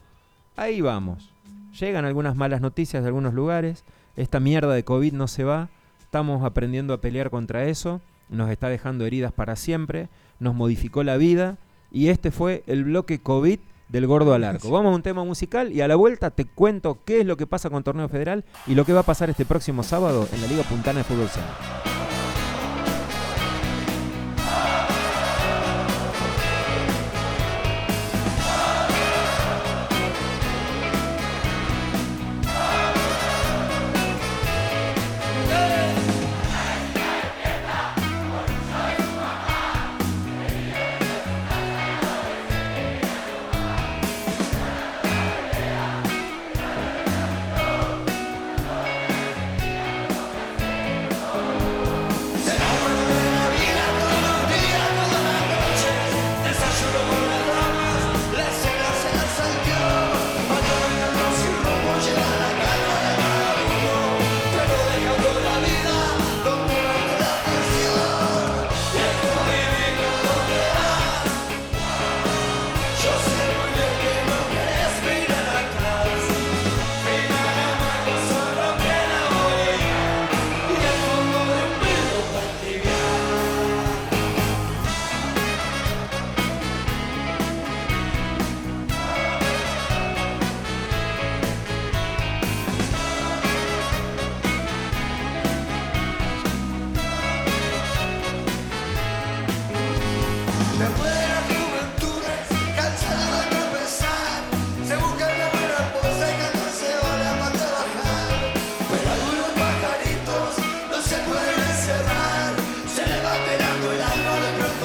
Ahí 0.56 0.82
vamos. 0.82 1.32
Llegan 1.80 2.06
algunas 2.06 2.36
malas 2.36 2.60
noticias 2.62 3.04
de 3.04 3.08
algunos 3.08 3.34
lugares. 3.36 3.84
Esta 4.16 4.40
mierda 4.40 4.74
de 4.74 4.84
COVID 4.84 5.14
no 5.14 5.28
se 5.28 5.44
va. 5.44 5.70
Estamos 6.02 6.44
aprendiendo 6.44 6.94
a 6.94 7.00
pelear 7.02 7.30
contra 7.30 7.66
eso. 7.66 8.02
Nos 8.32 8.50
está 8.50 8.70
dejando 8.70 9.06
heridas 9.06 9.32
para 9.32 9.56
siempre. 9.56 10.10
Nos 10.40 10.56
modificó 10.56 11.04
la 11.04 11.18
vida. 11.18 11.58
Y 11.92 12.08
este 12.08 12.32
fue 12.32 12.64
el 12.66 12.86
bloque 12.86 13.20
COVID 13.20 13.60
del 13.90 14.08
gordo 14.08 14.34
al 14.34 14.44
arco. 14.44 14.70
Vamos 14.72 14.92
a 14.92 14.96
un 14.96 15.04
tema 15.04 15.24
musical 15.24 15.72
y 15.72 15.82
a 15.82 15.88
la 15.88 15.96
vuelta 15.96 16.32
te 16.32 16.46
cuento 16.46 17.00
qué 17.06 17.20
es 17.20 17.26
lo 17.26 17.38
que 17.38 17.46
pasa 17.46 17.70
con 17.70 17.84
Torneo 17.84 18.10
Federal 18.10 18.44
y 18.66 18.76
lo 18.76 18.86
que 18.86 18.94
va 18.94 19.02
a 19.02 19.04
pasar 19.04 19.30
este 19.30 19.46
próximo 19.46 19.84
sábado 19.84 20.28
en 20.34 20.42
la 20.42 20.48
Liga 20.48 20.64
Puntana 20.64 21.00
de 21.00 21.04
Fútbol 21.04 21.28
Senior. 21.30 21.81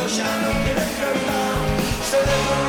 De 0.06 0.12
pronto 0.12 0.22
ya 0.22 0.30
no 2.60 2.65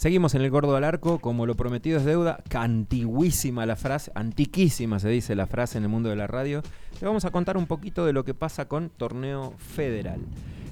Seguimos 0.00 0.34
en 0.34 0.40
el 0.40 0.50
Gordo 0.50 0.74
al 0.76 0.84
Arco, 0.84 1.18
como 1.18 1.44
lo 1.44 1.56
prometido 1.56 1.98
es 1.98 2.06
deuda, 2.06 2.42
antiguísima 2.54 3.66
la 3.66 3.76
frase, 3.76 4.10
antiquísima 4.14 4.98
se 4.98 5.10
dice 5.10 5.34
la 5.34 5.46
frase 5.46 5.76
en 5.76 5.84
el 5.84 5.90
mundo 5.90 6.08
de 6.08 6.16
la 6.16 6.26
radio. 6.26 6.62
Le 7.02 7.06
vamos 7.06 7.26
a 7.26 7.30
contar 7.30 7.58
un 7.58 7.66
poquito 7.66 8.06
de 8.06 8.14
lo 8.14 8.24
que 8.24 8.32
pasa 8.32 8.66
con 8.66 8.88
Torneo 8.88 9.52
Federal. 9.58 10.20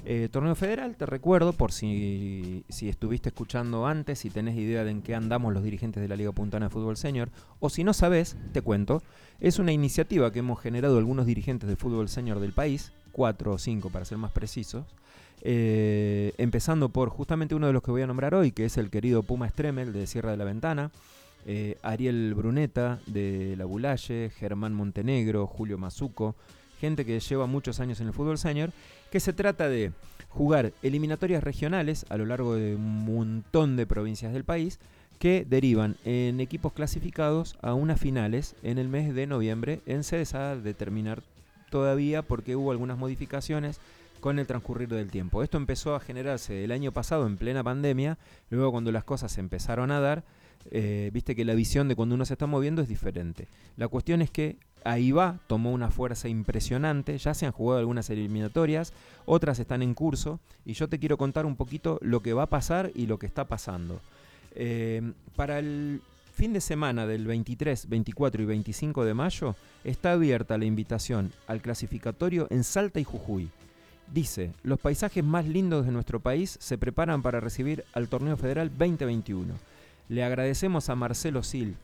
Eh, 0.03 0.29
torneo 0.31 0.55
Federal, 0.55 0.95
te 0.95 1.05
recuerdo, 1.05 1.53
por 1.53 1.71
si, 1.71 2.65
si 2.69 2.89
estuviste 2.89 3.29
escuchando 3.29 3.85
antes, 3.85 4.17
si 4.17 4.31
tenés 4.31 4.57
idea 4.57 4.83
de 4.83 4.89
en 4.89 5.03
qué 5.03 5.13
andamos 5.13 5.53
los 5.53 5.63
dirigentes 5.63 6.01
de 6.01 6.07
la 6.07 6.15
Liga 6.15 6.31
Puntana 6.31 6.65
de 6.65 6.71
Fútbol 6.71 6.97
Senior, 6.97 7.29
o 7.59 7.69
si 7.69 7.83
no 7.83 7.93
sabés, 7.93 8.35
te 8.51 8.63
cuento, 8.63 9.03
es 9.39 9.59
una 9.59 9.71
iniciativa 9.71 10.31
que 10.31 10.39
hemos 10.39 10.59
generado 10.59 10.97
algunos 10.97 11.27
dirigentes 11.27 11.69
de 11.69 11.75
fútbol 11.75 12.09
senior 12.09 12.39
del 12.39 12.53
país, 12.53 12.93
cuatro 13.11 13.53
o 13.53 13.57
cinco 13.59 13.91
para 13.91 14.05
ser 14.05 14.17
más 14.17 14.31
precisos, 14.31 14.85
eh, 15.41 16.33
empezando 16.37 16.89
por 16.89 17.09
justamente 17.09 17.55
uno 17.55 17.67
de 17.67 17.73
los 17.73 17.83
que 17.83 17.91
voy 17.91 18.01
a 18.01 18.07
nombrar 18.07 18.35
hoy, 18.35 18.51
que 18.51 18.65
es 18.65 18.77
el 18.77 18.89
querido 18.89 19.23
Puma 19.23 19.49
Stremel 19.49 19.93
de 19.93 20.07
Sierra 20.07 20.31
de 20.31 20.37
la 20.37 20.43
Ventana, 20.43 20.91
eh, 21.45 21.77
Ariel 21.81 22.33
Bruneta 22.33 22.99
de 23.05 23.55
La 23.57 23.65
Bulalle, 23.65 24.31
Germán 24.37 24.73
Montenegro, 24.73 25.47
Julio 25.47 25.77
Mazuco, 25.77 26.35
gente 26.79 27.05
que 27.05 27.19
lleva 27.19 27.45
muchos 27.45 27.79
años 27.79 27.99
en 28.01 28.07
el 28.07 28.13
fútbol 28.13 28.37
senior, 28.37 28.71
que 29.11 29.19
se 29.19 29.33
trata 29.33 29.69
de 29.69 29.91
jugar 30.29 30.73
eliminatorias 30.83 31.43
regionales 31.43 32.05
a 32.09 32.17
lo 32.17 32.25
largo 32.25 32.55
de 32.55 32.75
un 32.75 33.05
montón 33.05 33.75
de 33.75 33.87
provincias 33.87 34.33
del 34.33 34.43
país 34.43 34.79
que 35.17 35.45
derivan 35.47 35.97
en 36.05 36.39
equipos 36.39 36.73
clasificados 36.73 37.57
a 37.61 37.73
unas 37.73 37.99
finales 37.99 38.55
en 38.63 38.77
el 38.77 38.87
mes 38.87 39.13
de 39.13 39.27
noviembre 39.27 39.81
en 39.85 40.03
sedes 40.03 40.33
a 40.33 40.55
determinar 40.55 41.21
todavía 41.69 42.21
porque 42.21 42.55
hubo 42.55 42.71
algunas 42.71 42.97
modificaciones 42.97 43.79
con 44.19 44.39
el 44.39 44.47
transcurrir 44.47 44.89
del 44.89 45.11
tiempo. 45.11 45.43
Esto 45.43 45.57
empezó 45.57 45.95
a 45.95 45.99
generarse 45.99 46.63
el 46.63 46.71
año 46.71 46.91
pasado 46.91 47.25
en 47.27 47.37
plena 47.37 47.63
pandemia, 47.63 48.17
luego 48.49 48.71
cuando 48.71 48.91
las 48.91 49.03
cosas 49.03 49.31
se 49.31 49.39
empezaron 49.39 49.91
a 49.91 49.99
dar, 49.99 50.23
eh, 50.71 51.09
viste 51.13 51.35
que 51.35 51.45
la 51.45 51.53
visión 51.53 51.87
de 51.87 51.95
cuando 51.95 52.15
uno 52.15 52.25
se 52.25 52.33
está 52.33 52.45
moviendo 52.45 52.81
es 52.81 52.87
diferente. 52.87 53.47
La 53.77 53.87
cuestión 53.87 54.21
es 54.21 54.29
que 54.29 54.57
ahí 54.83 55.11
va, 55.11 55.39
tomó 55.47 55.71
una 55.71 55.91
fuerza 55.91 56.27
impresionante, 56.27 57.17
ya 57.17 57.33
se 57.33 57.45
han 57.45 57.51
jugado 57.51 57.79
algunas 57.79 58.09
eliminatorias, 58.09 58.93
otras 59.25 59.59
están 59.59 59.81
en 59.81 59.93
curso, 59.93 60.39
y 60.65 60.73
yo 60.73 60.87
te 60.87 60.99
quiero 60.99 61.17
contar 61.17 61.45
un 61.45 61.55
poquito 61.55 61.99
lo 62.01 62.21
que 62.21 62.33
va 62.33 62.43
a 62.43 62.49
pasar 62.49 62.91
y 62.95 63.07
lo 63.07 63.19
que 63.19 63.25
está 63.25 63.45
pasando. 63.45 64.01
Eh, 64.55 65.13
para 65.35 65.59
el 65.59 66.01
fin 66.33 66.53
de 66.53 66.61
semana 66.61 67.05
del 67.05 67.27
23, 67.27 67.89
24 67.89 68.43
y 68.43 68.45
25 68.45 69.05
de 69.05 69.13
mayo 69.13 69.55
está 69.83 70.13
abierta 70.13 70.57
la 70.57 70.65
invitación 70.65 71.31
al 71.47 71.61
clasificatorio 71.61 72.47
en 72.49 72.63
Salta 72.63 72.99
y 72.99 73.03
Jujuy. 73.03 73.49
Dice, 74.13 74.53
los 74.63 74.79
paisajes 74.79 75.23
más 75.23 75.45
lindos 75.45 75.85
de 75.85 75.91
nuestro 75.91 76.19
país 76.19 76.57
se 76.59 76.79
preparan 76.79 77.21
para 77.21 77.39
recibir 77.39 77.85
al 77.93 78.09
Torneo 78.09 78.37
Federal 78.37 78.69
2021. 78.69 79.53
Le 80.07 80.23
agradecemos 80.23 80.89
a 80.89 80.95
Marcelo 80.95 81.43
Sil, 81.45 81.77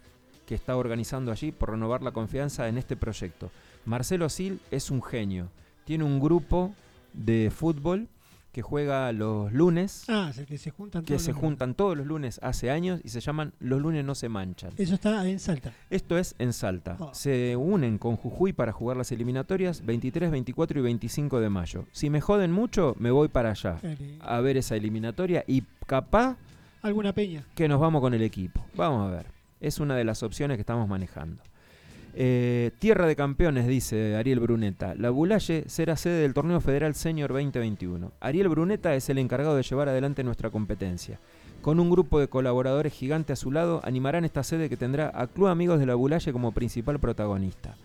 que 0.48 0.56
está 0.56 0.76
organizando 0.76 1.32
allí, 1.32 1.52
por 1.52 1.70
renovar 1.70 2.02
la 2.02 2.12
confianza 2.12 2.68
en 2.68 2.80
este 2.80 2.96
proyecto. 2.96 3.52
Marcelo 3.86 4.28
Sil 4.34 4.58
es 4.72 4.90
un 4.90 5.04
genio. 5.04 5.50
Tiene 5.86 6.04
un 6.04 6.20
grupo 6.20 6.74
de 7.14 7.52
fútbol 7.56 8.08
que 8.56 8.62
juega 8.62 9.12
los 9.12 9.52
lunes, 9.52 10.06
Ah, 10.08 10.28
es 10.32 10.38
el 10.38 10.46
que 10.46 10.58
se 10.58 10.72
juntan 10.72 11.02
que 11.04 11.08
todos 11.10 11.24
se 11.24 11.32
los- 11.34 11.42
juntan 11.42 11.74
todos 11.76 11.98
los 11.98 12.08
lunes 12.08 12.40
hace 12.42 12.72
años 12.72 13.02
y 13.04 13.10
se 13.10 13.20
llaman 13.20 13.52
Los 13.60 13.82
lunes 13.82 14.06
no 14.06 14.16
se 14.16 14.30
manchan. 14.30 14.72
Eso 14.78 14.96
está 14.96 15.28
en 15.28 15.40
Salta. 15.42 15.74
Esto 15.90 16.18
es 16.18 16.36
en 16.40 16.54
Salta. 16.54 16.96
Ah. 17.02 17.10
Se 17.12 17.58
unen 17.58 17.98
con 17.98 18.16
Jujuy 18.16 18.54
para 18.54 18.72
jugar 18.72 18.96
las 18.96 19.12
eliminatorias 19.12 19.86
23, 19.86 20.32
24 20.32 20.80
y 20.80 20.84
25 20.84 21.42
de 21.42 21.50
mayo. 21.50 21.84
Si 21.92 22.10
me 22.10 22.22
joden 22.22 22.54
mucho, 22.54 22.96
me 22.98 23.12
voy 23.12 23.28
para 23.28 23.50
allá 23.52 23.78
a 24.22 24.40
ver 24.40 24.56
esa 24.56 24.78
eliminatoria 24.78 25.44
y 25.48 25.64
capaz 25.86 26.38
Alguna 26.82 27.12
peña. 27.12 27.44
que 27.56 27.68
nos 27.68 27.82
vamos 27.82 28.00
con 28.00 28.14
el 28.14 28.22
equipo. 28.22 28.66
Vamos 28.78 29.06
a 29.06 29.12
ver. 29.14 29.26
Es 29.60 29.82
una 29.82 29.98
de 29.98 30.06
las 30.06 30.24
opciones 30.24 30.56
que 30.56 30.62
estamos 30.62 30.88
manejando. 30.88 31.44
Eh, 32.18 32.72
Tierra 32.80 33.08
de 33.08 33.16
Campeones, 33.18 33.68
dice 33.68 34.16
Ariel 34.16 34.40
Bruneta. 34.40 34.96
La 34.96 35.10
Bulalle 35.10 35.66
será 35.68 35.98
sede 35.98 36.22
del 36.22 36.34
Torneo 36.34 36.62
Federal 36.62 36.96
Senior 36.96 37.34
2021. 37.34 38.14
Ariel 38.22 38.48
Bruneta 38.48 38.96
es 38.96 39.10
el 39.10 39.18
encargado 39.18 39.58
de 39.58 39.64
llevar 39.64 39.90
adelante 39.90 40.24
nuestra 40.24 40.50
competencia. 40.50 41.20
Con 41.62 41.78
un 41.82 41.90
grupo 41.90 42.22
de 42.22 42.30
colaboradores 42.30 42.94
gigante 42.94 43.34
a 43.34 43.36
su 43.36 43.52
lado, 43.52 43.82
animarán 43.84 44.24
esta 44.24 44.44
sede 44.44 44.70
que 44.70 44.78
tendrá 44.78 45.12
a 45.14 45.28
Club 45.28 45.48
Amigos 45.48 45.78
de 45.78 45.88
la 45.88 45.96
Bulalle 45.96 46.32
como 46.32 46.54
principal 46.54 47.00
protagonista. 47.00 47.76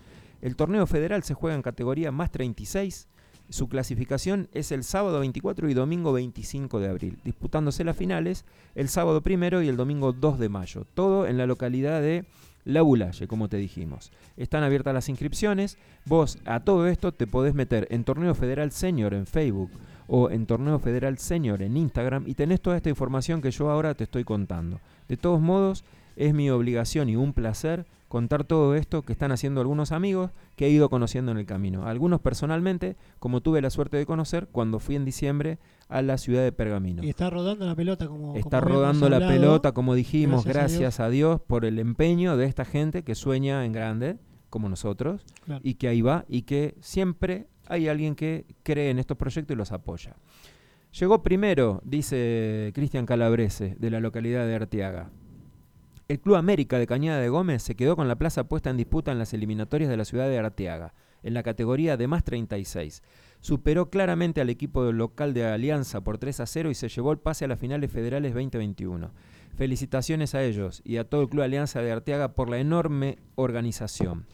El 0.41 0.55
torneo 0.55 0.87
federal 0.87 1.23
se 1.23 1.33
juega 1.33 1.57
en 1.57 1.61
categoría 1.61 2.13
más 2.13 2.31
36. 2.31 3.09
Su 3.49 3.67
clasificación 3.67 4.47
es 4.53 4.71
el 4.71 4.85
sábado 4.85 5.19
24 5.19 5.69
y 5.69 5.73
domingo 5.73 6.13
25 6.13 6.79
de 6.79 6.87
abril, 6.87 7.19
disputándose 7.25 7.83
las 7.83 7.97
finales 7.97 8.45
el 8.75 8.87
sábado 8.87 9.19
primero 9.19 9.61
y 9.61 9.67
el 9.67 9.75
domingo 9.75 10.13
2 10.13 10.39
de 10.39 10.47
mayo. 10.47 10.85
Todo 10.93 11.27
en 11.27 11.37
la 11.37 11.47
localidad 11.47 12.01
de 12.01 12.23
La 12.65 12.81
Bulalle, 12.81 13.27
como 13.27 13.49
te 13.49 13.57
dijimos. 13.57 14.11
Están 14.37 14.63
abiertas 14.63 14.93
las 14.93 15.09
inscripciones. 15.09 15.77
Vos 16.05 16.37
a 16.45 16.59
todo 16.59 16.87
esto 16.87 17.11
te 17.11 17.27
podés 17.27 17.55
meter 17.55 17.87
en 17.89 18.03
Torneo 18.03 18.35
Federal 18.35 18.71
Senior 18.71 19.13
en 19.13 19.25
Facebook 19.25 19.71
o 20.07 20.29
en 20.29 20.45
Torneo 20.45 20.79
Federal 20.79 21.17
Senior 21.17 21.61
en 21.61 21.77
Instagram 21.77 22.25
y 22.27 22.35
tenés 22.35 22.61
toda 22.61 22.77
esta 22.77 22.89
información 22.89 23.41
que 23.41 23.51
yo 23.51 23.69
ahora 23.69 23.93
te 23.93 24.03
estoy 24.03 24.23
contando. 24.23 24.79
De 25.07 25.17
todos 25.17 25.41
modos, 25.41 25.83
es 26.15 26.33
mi 26.33 26.49
obligación 26.49 27.09
y 27.09 27.15
un 27.15 27.33
placer 27.33 27.85
contar 28.11 28.43
todo 28.43 28.75
esto 28.75 29.03
que 29.03 29.13
están 29.13 29.31
haciendo 29.31 29.61
algunos 29.61 29.93
amigos 29.93 30.31
que 30.57 30.65
he 30.65 30.69
ido 30.69 30.89
conociendo 30.89 31.31
en 31.31 31.37
el 31.37 31.45
camino. 31.45 31.87
Algunos 31.87 32.19
personalmente, 32.19 32.97
como 33.19 33.39
tuve 33.39 33.61
la 33.61 33.69
suerte 33.69 33.95
de 33.95 34.05
conocer 34.05 34.49
cuando 34.51 34.79
fui 34.79 34.97
en 34.97 35.05
diciembre 35.05 35.59
a 35.87 36.01
la 36.01 36.17
ciudad 36.17 36.43
de 36.43 36.51
Pergamino. 36.51 37.01
Y 37.05 37.09
está 37.09 37.29
rodando 37.29 37.65
la 37.65 37.73
pelota 37.73 38.07
como. 38.09 38.35
Está 38.35 38.59
como 38.59 38.73
rodando 38.75 39.07
la 39.09 39.15
hablado. 39.15 39.31
pelota, 39.33 39.71
como 39.71 39.95
dijimos, 39.95 40.43
Gracias 40.43 40.99
a 40.99 41.09
Dios. 41.09 41.39
por 41.39 41.63
el 41.63 41.79
empeño 41.79 42.35
de 42.35 42.47
esta 42.47 42.65
gente 42.65 43.03
que 43.03 43.15
sueña 43.15 43.63
en 43.65 43.71
grande, 43.71 44.17
como 44.49 44.67
nosotros, 44.67 45.25
Claro. 45.45 45.61
y 45.63 45.75
que 45.75 45.87
ahí 45.87 46.01
va, 46.01 46.25
y 46.27 46.41
que 46.41 46.75
siempre 46.81 47.47
hay 47.67 47.87
alguien 47.87 48.15
que 48.15 48.45
cree 48.63 48.89
en 48.89 48.99
estos 48.99 49.15
proyectos 49.15 49.53
y 49.55 49.57
los 49.57 49.71
apoya. 49.71 50.17
Llegó 50.99 51.23
primero, 51.23 51.81
dice 51.85 52.71
Cristian 52.75 53.05
Calabrese, 53.05 53.77
de 53.79 53.89
la 53.89 54.01
localidad 54.01 54.45
de 54.45 54.55
Arteaga. 54.55 55.09
El 56.11 56.19
Club 56.19 56.35
América 56.35 56.77
de 56.77 56.87
Cañada 56.87 57.21
de 57.21 57.29
Gómez 57.29 57.63
se 57.63 57.75
quedó 57.75 57.95
con 57.95 58.09
la 58.09 58.17
plaza 58.17 58.43
puesta 58.43 58.69
en 58.69 58.75
disputa 58.75 59.13
en 59.13 59.17
las 59.17 59.33
eliminatorias 59.33 59.89
de 59.89 59.95
la 59.95 60.03
ciudad 60.03 60.27
de 60.27 60.37
Arteaga, 60.37 60.93
en 61.23 61.33
la 61.33 61.41
categoría 61.41 61.95
de 61.95 62.07
más 62.07 62.25
36. 62.25 63.01
Superó 63.39 63.89
claramente 63.89 64.41
al 64.41 64.49
equipo 64.49 64.91
local 64.91 65.33
de 65.33 65.45
Alianza 65.45 66.01
por 66.01 66.17
3 66.17 66.41
a 66.41 66.45
0 66.47 66.69
y 66.69 66.75
se 66.75 66.89
llevó 66.89 67.13
el 67.13 67.19
pase 67.19 67.45
a 67.45 67.47
las 67.47 67.61
finales 67.61 67.89
federales 67.89 68.33
2021. 68.33 69.09
Felicitaciones 69.55 70.35
a 70.35 70.43
ellos 70.43 70.81
y 70.83 70.97
a 70.97 71.05
todo 71.05 71.21
el 71.21 71.29
Club 71.29 71.43
Alianza 71.43 71.81
de 71.81 71.93
Arteaga 71.93 72.35
por 72.35 72.49
la 72.49 72.57
enorme 72.57 73.19
organización. 73.35 74.25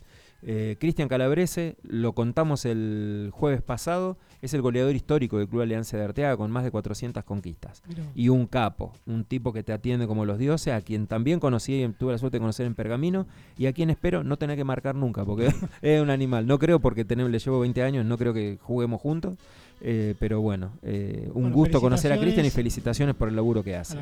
Eh, 0.43 0.75
Cristian 0.79 1.07
Calabrese, 1.09 1.77
lo 1.83 2.13
contamos 2.13 2.65
el 2.65 3.29
jueves 3.33 3.61
pasado, 3.61 4.17
es 4.41 4.53
el 4.53 4.61
goleador 4.61 4.95
histórico 4.95 5.39
del 5.39 5.47
Club 5.47 5.61
Alianza 5.63 5.97
de 5.97 6.03
Arteaga 6.03 6.37
con 6.37 6.51
más 6.51 6.63
de 6.63 6.69
400 6.71 7.23
conquistas. 7.23 7.81
Mirá. 7.87 8.03
Y 8.13 8.29
un 8.29 8.45
capo, 8.45 8.93
un 9.07 9.23
tipo 9.25 9.51
que 9.51 9.63
te 9.63 9.73
atiende 9.73 10.05
como 10.05 10.25
los 10.25 10.37
dioses, 10.37 10.73
a 10.73 10.81
quien 10.81 11.07
también 11.07 11.39
conocí 11.39 11.81
y 11.83 11.87
tuve 11.89 12.11
la 12.11 12.17
suerte 12.19 12.37
de 12.37 12.41
conocer 12.41 12.67
en 12.67 12.75
Pergamino 12.75 13.25
y 13.57 13.65
a 13.65 13.73
quien 13.73 13.89
espero 13.89 14.23
no 14.23 14.37
tener 14.37 14.55
que 14.57 14.63
marcar 14.63 14.93
nunca, 14.95 15.25
porque 15.25 15.47
es 15.81 16.01
un 16.01 16.11
animal. 16.11 16.45
No 16.45 16.59
creo, 16.59 16.79
porque 16.79 17.03
tener- 17.03 17.29
le 17.29 17.39
llevo 17.39 17.59
20 17.59 17.81
años, 17.81 18.05
no 18.05 18.17
creo 18.17 18.33
que 18.33 18.59
juguemos 18.61 19.01
juntos, 19.01 19.33
eh, 19.81 20.13
pero 20.19 20.39
bueno, 20.41 20.71
eh, 20.83 21.25
un 21.33 21.43
Bueno, 21.43 21.55
gusto 21.55 21.81
conocer 21.81 22.11
a 22.13 22.19
Cristian 22.19 22.45
y 22.45 22.51
felicitaciones. 22.51 23.15
por 23.15 23.27
el 23.29 23.35
laburo 23.35 23.63
que 23.63 23.75
hace. 23.75 23.97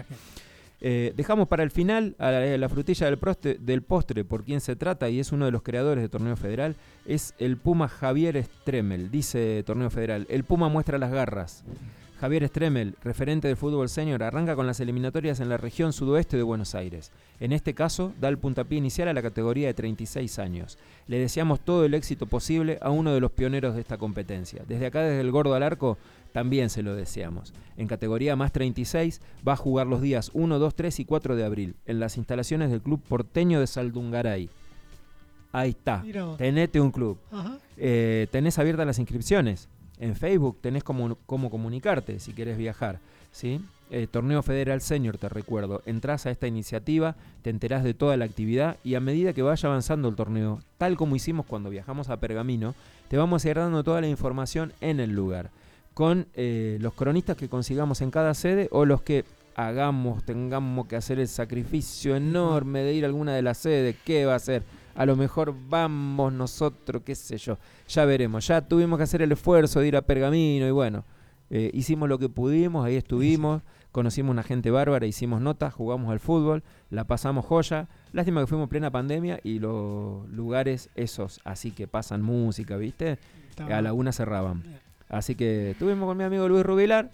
Eh, 0.88 1.14
dejamos 1.16 1.48
para 1.48 1.64
el 1.64 1.72
final 1.72 2.16
a 2.20 2.30
la, 2.30 2.58
la 2.60 2.70
frutilla 2.70 3.10
del, 3.10 3.18
del 3.60 3.82
postre 3.82 4.24
por 4.24 4.44
quien 4.44 4.62
se 4.62 4.76
trata 4.76 5.10
y 5.10 5.20
es 5.20 5.32
uno 5.32 5.46
de 5.46 5.52
los 5.52 5.64
creadores 5.64 6.04
de 6.04 6.10
Torneo 6.10 6.36
Federal, 6.36 6.76
es 7.08 7.34
el 7.40 7.58
Puma 7.58 7.88
Javier 7.88 8.44
Stremel, 8.44 9.10
dice 9.10 9.64
Torneo 9.66 9.90
Federal. 9.90 10.28
El 10.30 10.44
Puma 10.44 10.70
muestra 10.70 11.00
las 11.00 11.10
garras. 11.10 11.64
Javier 12.26 12.48
Stremel, 12.48 12.96
referente 13.04 13.48
del 13.48 13.56
fútbol 13.56 13.88
senior, 13.88 14.24
arranca 14.24 14.56
con 14.56 14.66
las 14.66 14.80
eliminatorias 14.80 15.40
en 15.42 15.48
la 15.48 15.58
región 15.58 15.94
sudoeste 15.94 16.38
de 16.38 16.42
Buenos 16.42 16.74
Aires. 16.74 17.12
En 17.40 17.52
este 17.52 17.76
caso, 17.76 18.14
da 18.20 18.30
el 18.30 18.40
puntapié 18.40 18.80
inicial 18.80 19.08
a 19.08 19.14
la 19.14 19.22
categoría 19.22 19.68
de 19.68 19.76
36 19.76 20.40
años. 20.40 20.80
Le 21.06 21.20
deseamos 21.20 21.60
todo 21.60 21.86
el 21.86 21.94
éxito 21.94 22.26
posible 22.26 22.80
a 22.82 22.90
uno 22.90 23.14
de 23.14 23.20
los 23.20 23.30
pioneros 23.30 23.76
de 23.76 23.82
esta 23.82 24.00
competencia. 24.00 24.64
Desde 24.68 24.88
acá, 24.88 25.02
desde 25.02 25.22
el 25.22 25.30
Gordo 25.30 25.54
al 25.54 25.62
Arco, 25.62 26.00
también 26.34 26.72
se 26.72 26.82
lo 26.82 26.96
deseamos. 26.96 27.54
En 27.78 27.86
categoría 27.88 28.36
más 28.36 28.52
36 28.52 29.22
va 29.48 29.54
a 29.54 29.58
jugar 29.58 29.86
los 29.86 30.02
días 30.02 30.32
1, 30.34 30.58
2, 30.58 30.74
3 30.74 31.02
y 31.02 31.06
4 31.06 31.36
de 31.36 31.46
abril 31.46 31.76
en 31.86 32.00
las 32.00 32.18
instalaciones 32.18 32.72
del 32.72 32.82
Club 32.82 33.04
Porteño 33.08 33.60
de 33.60 33.68
Saldungaray. 33.68 34.50
Ahí 35.52 35.70
está. 35.70 36.02
Mirá. 36.02 36.36
Tenete 36.38 36.82
un 36.82 36.90
club. 36.90 37.20
Ajá. 37.32 37.60
Eh, 37.78 38.26
tenés 38.32 38.58
abiertas 38.58 38.88
las 38.88 38.98
inscripciones. 38.98 39.70
En 40.00 40.16
Facebook 40.16 40.60
tenés 40.62 40.84
cómo, 40.84 41.18
cómo 41.26 41.50
comunicarte 41.50 42.20
si 42.20 42.34
querés 42.34 42.58
viajar. 42.58 43.00
¿sí? 43.32 43.62
Eh, 43.92 44.08
Torneo 44.10 44.42
Federal 44.42 44.82
Senior, 44.82 45.18
te 45.18 45.30
recuerdo. 45.30 45.82
Entrás 45.86 46.26
a 46.26 46.32
esta 46.32 46.48
iniciativa, 46.48 47.16
te 47.44 47.52
enterás 47.52 47.84
de 47.84 47.94
toda 47.94 48.18
la 48.18 48.26
actividad 48.26 48.78
y 48.84 48.96
a 48.96 49.00
medida 49.00 49.34
que 49.34 49.44
vaya 49.44 49.70
avanzando 49.70 50.10
el 50.10 50.16
torneo, 50.16 50.60
tal 50.78 50.98
como 50.98 51.16
hicimos 51.16 51.46
cuando 51.46 51.70
viajamos 51.70 52.10
a 52.10 52.18
Pergamino, 52.18 52.74
te 53.10 53.18
vamos 53.18 53.46
a 53.46 53.50
ir 53.50 53.58
dando 53.58 53.84
toda 53.84 54.02
la 54.02 54.08
información 54.08 54.74
en 54.82 55.00
el 55.00 55.12
lugar. 55.12 55.52
Con 55.94 56.28
eh, 56.34 56.78
los 56.82 56.94
cronistas 56.94 57.38
que 57.38 57.48
consigamos 57.48 58.02
en 58.02 58.10
cada 58.10 58.34
sede 58.34 58.68
o 58.72 58.86
los 58.86 59.02
que 59.02 59.24
hagamos, 59.56 60.24
tengamos 60.24 60.88
que 60.88 60.96
hacer 60.96 61.20
el 61.20 61.28
sacrificio 61.28 62.16
enorme 62.16 62.82
de 62.82 62.94
ir 62.94 63.06
a 63.06 63.08
alguna 63.08 63.34
de 63.34 63.44
las 63.44 63.60
sedes. 63.60 63.96
¿Qué 64.04 64.26
va 64.26 64.36
a 64.36 64.40
ser? 64.40 64.64
A 64.96 65.06
lo 65.06 65.16
mejor 65.16 65.54
vamos 65.70 66.32
nosotros, 66.32 67.02
qué 67.06 67.16
sé 67.16 67.38
yo. 67.38 67.58
Ya 67.88 68.06
veremos. 68.06 68.48
Ya 68.48 68.62
tuvimos 68.62 68.98
que 68.98 69.04
hacer 69.04 69.22
el 69.22 69.32
esfuerzo 69.32 69.82
de 69.82 69.88
ir 69.90 69.98
a 69.98 70.02
Pergamino 70.02 70.66
y 70.68 70.72
bueno, 70.72 71.04
eh, 71.50 71.70
hicimos 71.74 72.10
lo 72.10 72.18
que 72.18 72.30
pudimos, 72.30 72.86
ahí 72.86 72.96
estuvimos, 72.96 73.62
conocimos 73.92 74.32
una 74.32 74.44
gente 74.44 74.72
bárbara, 74.72 75.06
hicimos 75.06 75.42
notas, 75.42 75.74
jugamos 75.74 76.12
al 76.12 76.20
fútbol, 76.20 76.64
la 76.90 77.04
pasamos 77.04 77.46
joya. 77.46 77.88
Lástima 78.14 78.42
que 78.42 78.48
fuimos 78.48 78.66
en 78.66 78.70
plena 78.70 78.92
pandemia 78.92 79.40
y 79.44 79.60
los 79.60 80.28
lugares 80.30 80.90
esos, 80.96 81.40
así 81.44 81.72
que 81.72 81.88
pasan 81.88 82.22
música, 82.22 82.78
¿viste? 82.78 83.20
A 83.70 83.82
la 83.82 83.94
una 83.94 84.12
cerraban. 84.12 84.64
Así 85.08 85.36
que 85.36 85.72
estuvimos 85.72 86.08
con 86.08 86.18
mi 86.18 86.24
amigo 86.24 86.48
Luis 86.48 86.66
Rubilar, 86.66 87.12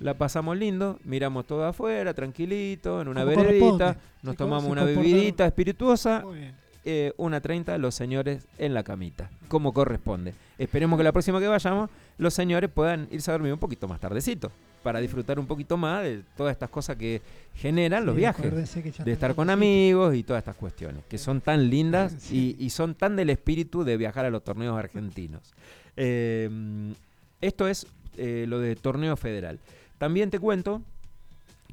la 0.00 0.14
pasamos 0.14 0.56
lindo, 0.56 0.98
miramos 1.04 1.46
todo 1.46 1.64
afuera, 1.64 2.14
tranquilito, 2.14 3.02
en 3.02 3.08
una 3.08 3.24
veredita, 3.24 3.98
nos 4.22 4.36
tomamos 4.36 4.70
una 4.70 4.84
bebidita 4.84 5.46
espirituosa. 5.46 6.24
Eh, 6.84 7.12
una 7.16 7.40
30 7.40 7.76
los 7.78 7.94
señores 7.94 8.46
en 8.58 8.74
la 8.74 8.82
camita, 8.82 9.30
como 9.48 9.72
corresponde. 9.72 10.34
Esperemos 10.58 10.98
que 10.98 11.04
la 11.04 11.12
próxima 11.12 11.40
que 11.40 11.48
vayamos, 11.48 11.90
los 12.18 12.34
señores 12.34 12.70
puedan 12.70 13.08
irse 13.10 13.30
a 13.30 13.34
dormir 13.34 13.52
un 13.52 13.58
poquito 13.58 13.88
más 13.88 14.00
tardecito, 14.00 14.50
para 14.82 15.00
disfrutar 15.00 15.38
un 15.38 15.46
poquito 15.46 15.76
más 15.78 16.02
de 16.02 16.22
todas 16.36 16.52
estas 16.52 16.68
cosas 16.68 16.96
que 16.96 17.22
generan 17.54 18.04
los 18.04 18.14
viajes 18.14 18.52
de 19.04 19.12
estar 19.12 19.34
con 19.34 19.48
amigos 19.48 20.14
y 20.14 20.22
todas 20.22 20.40
estas 20.42 20.56
cuestiones, 20.56 21.02
que 21.08 21.16
son 21.18 21.40
tan 21.40 21.70
lindas 21.70 22.14
Sí. 22.18 22.54
y, 22.58 22.64
y 22.66 22.70
son 22.70 22.94
tan 22.94 23.16
del 23.16 23.30
espíritu 23.30 23.82
de 23.84 23.96
viajar 23.96 24.26
a 24.26 24.30
los 24.30 24.44
torneos 24.44 24.78
argentinos. 24.78 25.54
Eh, 25.96 26.50
esto 27.40 27.66
es 27.68 27.86
eh, 28.16 28.44
lo 28.48 28.58
de 28.60 28.76
torneo 28.76 29.16
federal. 29.16 29.58
También 29.98 30.30
te 30.30 30.38
cuento 30.38 30.82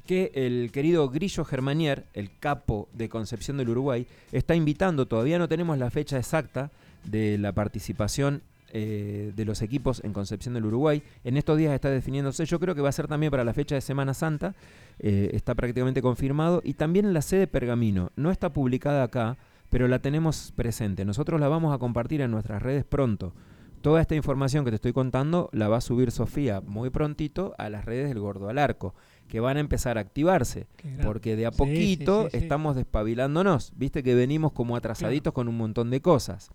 que 0.06 0.32
el 0.34 0.70
querido 0.72 1.08
Grillo 1.08 1.44
Germanier, 1.44 2.04
el 2.14 2.30
capo 2.38 2.88
de 2.92 3.08
Concepción 3.08 3.56
del 3.56 3.70
Uruguay, 3.70 4.06
está 4.32 4.54
invitando, 4.54 5.06
todavía 5.06 5.38
no 5.38 5.48
tenemos 5.48 5.78
la 5.78 5.90
fecha 5.90 6.18
exacta 6.18 6.70
de 7.04 7.38
la 7.38 7.52
participación 7.52 8.42
eh, 8.74 9.32
de 9.36 9.44
los 9.44 9.60
equipos 9.60 10.02
en 10.02 10.12
Concepción 10.12 10.54
del 10.54 10.64
Uruguay. 10.64 11.02
En 11.24 11.36
estos 11.36 11.58
días 11.58 11.74
está 11.74 11.90
definiéndose, 11.90 12.46
yo 12.46 12.58
creo 12.58 12.74
que 12.74 12.80
va 12.80 12.88
a 12.88 12.92
ser 12.92 13.06
también 13.06 13.30
para 13.30 13.44
la 13.44 13.52
fecha 13.52 13.74
de 13.74 13.82
Semana 13.82 14.14
Santa, 14.14 14.54
eh, 14.98 15.30
está 15.34 15.54
prácticamente 15.54 16.00
confirmado, 16.00 16.62
y 16.64 16.74
también 16.74 17.04
en 17.04 17.12
la 17.12 17.22
sede 17.22 17.46
Pergamino, 17.46 18.12
no 18.16 18.30
está 18.30 18.52
publicada 18.52 19.02
acá, 19.02 19.36
pero 19.68 19.88
la 19.88 19.98
tenemos 19.98 20.52
presente. 20.56 21.04
Nosotros 21.04 21.38
la 21.40 21.48
vamos 21.48 21.74
a 21.74 21.78
compartir 21.78 22.22
en 22.22 22.30
nuestras 22.30 22.62
redes 22.62 22.84
pronto. 22.84 23.34
Toda 23.82 24.00
esta 24.00 24.14
información 24.14 24.64
que 24.64 24.70
te 24.70 24.76
estoy 24.76 24.92
contando 24.92 25.50
la 25.52 25.68
va 25.68 25.78
a 25.78 25.80
subir 25.80 26.10
Sofía 26.10 26.60
muy 26.60 26.90
prontito 26.90 27.54
a 27.58 27.68
las 27.68 27.84
redes 27.84 28.08
del 28.08 28.20
Gordo 28.20 28.48
al 28.48 28.58
Arco, 28.58 28.94
que 29.32 29.40
van 29.40 29.56
a 29.56 29.60
empezar 29.60 29.96
a 29.96 30.02
activarse, 30.02 30.66
porque 31.02 31.36
de 31.36 31.46
a 31.46 31.50
poquito 31.50 32.24
sí, 32.24 32.28
sí, 32.32 32.36
sí. 32.38 32.42
estamos 32.44 32.76
despabilándonos, 32.76 33.72
viste 33.76 34.02
que 34.02 34.14
venimos 34.14 34.52
como 34.52 34.76
atrasaditos 34.76 35.32
con 35.32 35.48
un 35.48 35.56
montón 35.56 35.88
de 35.88 36.02
cosas. 36.02 36.50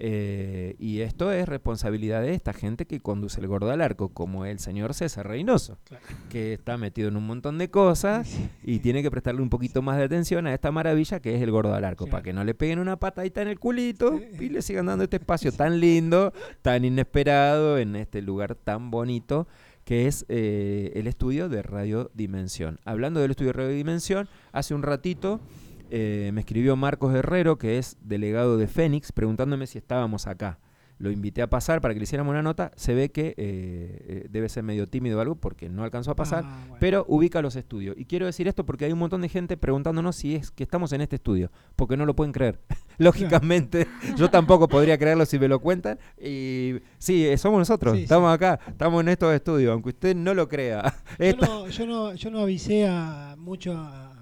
Eh, 0.00 0.74
y 0.80 1.00
esto 1.00 1.30
es 1.30 1.48
responsabilidad 1.48 2.22
de 2.22 2.34
esta 2.34 2.52
gente 2.52 2.86
que 2.86 2.98
conduce 2.98 3.40
el 3.40 3.46
Gordo 3.46 3.70
al 3.70 3.80
Arco, 3.80 4.08
como 4.08 4.46
el 4.46 4.58
señor 4.58 4.94
César 4.94 5.28
Reynoso, 5.28 5.78
Claro. 5.84 6.04
que 6.28 6.54
está 6.54 6.76
metido 6.76 7.06
en 7.08 7.16
un 7.16 7.24
montón 7.26 7.56
de 7.56 7.70
cosas 7.70 8.36
y 8.64 8.80
tiene 8.80 9.02
que 9.04 9.12
prestarle 9.12 9.40
un 9.42 9.50
poquito 9.50 9.80
más 9.80 9.96
de 9.96 10.02
atención 10.04 10.48
a 10.48 10.54
esta 10.54 10.72
maravilla 10.72 11.20
que 11.20 11.36
es 11.36 11.42
el 11.42 11.52
gordo 11.52 11.72
al 11.72 11.84
arco, 11.84 12.08
para 12.08 12.24
que 12.24 12.32
no 12.32 12.42
le 12.42 12.54
peguen 12.54 12.80
una 12.80 12.96
patadita 12.98 13.42
en 13.42 13.48
el 13.48 13.60
culito 13.60 14.20
y 14.40 14.48
le 14.48 14.60
sigan 14.62 14.86
dando 14.86 15.04
este 15.04 15.18
espacio 15.18 15.52
tan 15.52 15.78
lindo, 15.78 16.32
tan 16.62 16.84
inesperado, 16.84 17.78
en 17.78 17.94
este 17.94 18.22
lugar 18.22 18.56
tan 18.56 18.90
bonito 18.90 19.46
que 19.88 20.06
es 20.06 20.26
eh, 20.28 20.92
el 20.96 21.06
estudio 21.06 21.48
de 21.48 21.62
Radio 21.62 22.10
Dimensión. 22.12 22.78
Hablando 22.84 23.20
del 23.20 23.30
estudio 23.30 23.52
de 23.54 23.58
Radio 23.58 23.74
Dimensión, 23.74 24.28
hace 24.52 24.74
un 24.74 24.82
ratito 24.82 25.40
eh, 25.88 26.30
me 26.34 26.42
escribió 26.42 26.76
Marcos 26.76 27.14
Herrero, 27.14 27.56
que 27.56 27.78
es 27.78 27.96
delegado 28.02 28.58
de 28.58 28.66
Fénix, 28.66 29.12
preguntándome 29.12 29.66
si 29.66 29.78
estábamos 29.78 30.26
acá. 30.26 30.58
Lo 30.98 31.10
invité 31.12 31.42
a 31.42 31.48
pasar 31.48 31.80
para 31.80 31.94
que 31.94 32.00
le 32.00 32.04
hiciéramos 32.04 32.32
una 32.32 32.42
nota. 32.42 32.72
Se 32.74 32.92
ve 32.92 33.10
que 33.10 33.28
eh, 33.28 33.34
eh, 33.36 34.26
debe 34.30 34.48
ser 34.48 34.64
medio 34.64 34.88
tímido 34.88 35.18
o 35.18 35.20
algo 35.20 35.36
porque 35.36 35.68
no 35.68 35.84
alcanzó 35.84 36.10
a 36.10 36.16
pasar. 36.16 36.44
Ah, 36.44 36.58
bueno. 36.62 36.76
Pero 36.80 37.04
ubica 37.08 37.40
los 37.40 37.54
estudios. 37.54 37.96
Y 37.96 38.04
quiero 38.04 38.26
decir 38.26 38.48
esto 38.48 38.66
porque 38.66 38.84
hay 38.84 38.92
un 38.92 38.98
montón 38.98 39.22
de 39.22 39.28
gente 39.28 39.56
preguntándonos 39.56 40.16
si 40.16 40.34
es 40.34 40.50
que 40.50 40.64
estamos 40.64 40.92
en 40.92 41.00
este 41.00 41.16
estudio. 41.16 41.52
Porque 41.76 41.96
no 41.96 42.04
lo 42.04 42.16
pueden 42.16 42.32
creer. 42.32 42.58
Lógicamente, 42.98 43.86
yo 44.16 44.28
tampoco 44.28 44.68
podría 44.68 44.98
creerlo 44.98 45.24
si 45.24 45.38
me 45.38 45.46
lo 45.46 45.60
cuentan. 45.60 46.00
Y 46.20 46.74
sí, 46.98 47.26
eh, 47.26 47.38
somos 47.38 47.60
nosotros. 47.60 47.96
Sí, 47.96 48.02
estamos 48.02 48.34
acá, 48.34 48.58
estamos 48.66 49.00
en 49.00 49.08
estos 49.08 49.32
estudios. 49.32 49.72
Aunque 49.72 49.90
usted 49.90 50.16
no 50.16 50.34
lo 50.34 50.48
crea. 50.48 50.94
Yo 51.18 51.36
no, 51.40 51.68
yo, 51.68 51.86
no, 51.86 52.14
yo 52.14 52.30
no 52.30 52.40
avisé 52.40 52.88
a 52.88 53.36
mucho 53.38 53.72
a, 53.76 54.17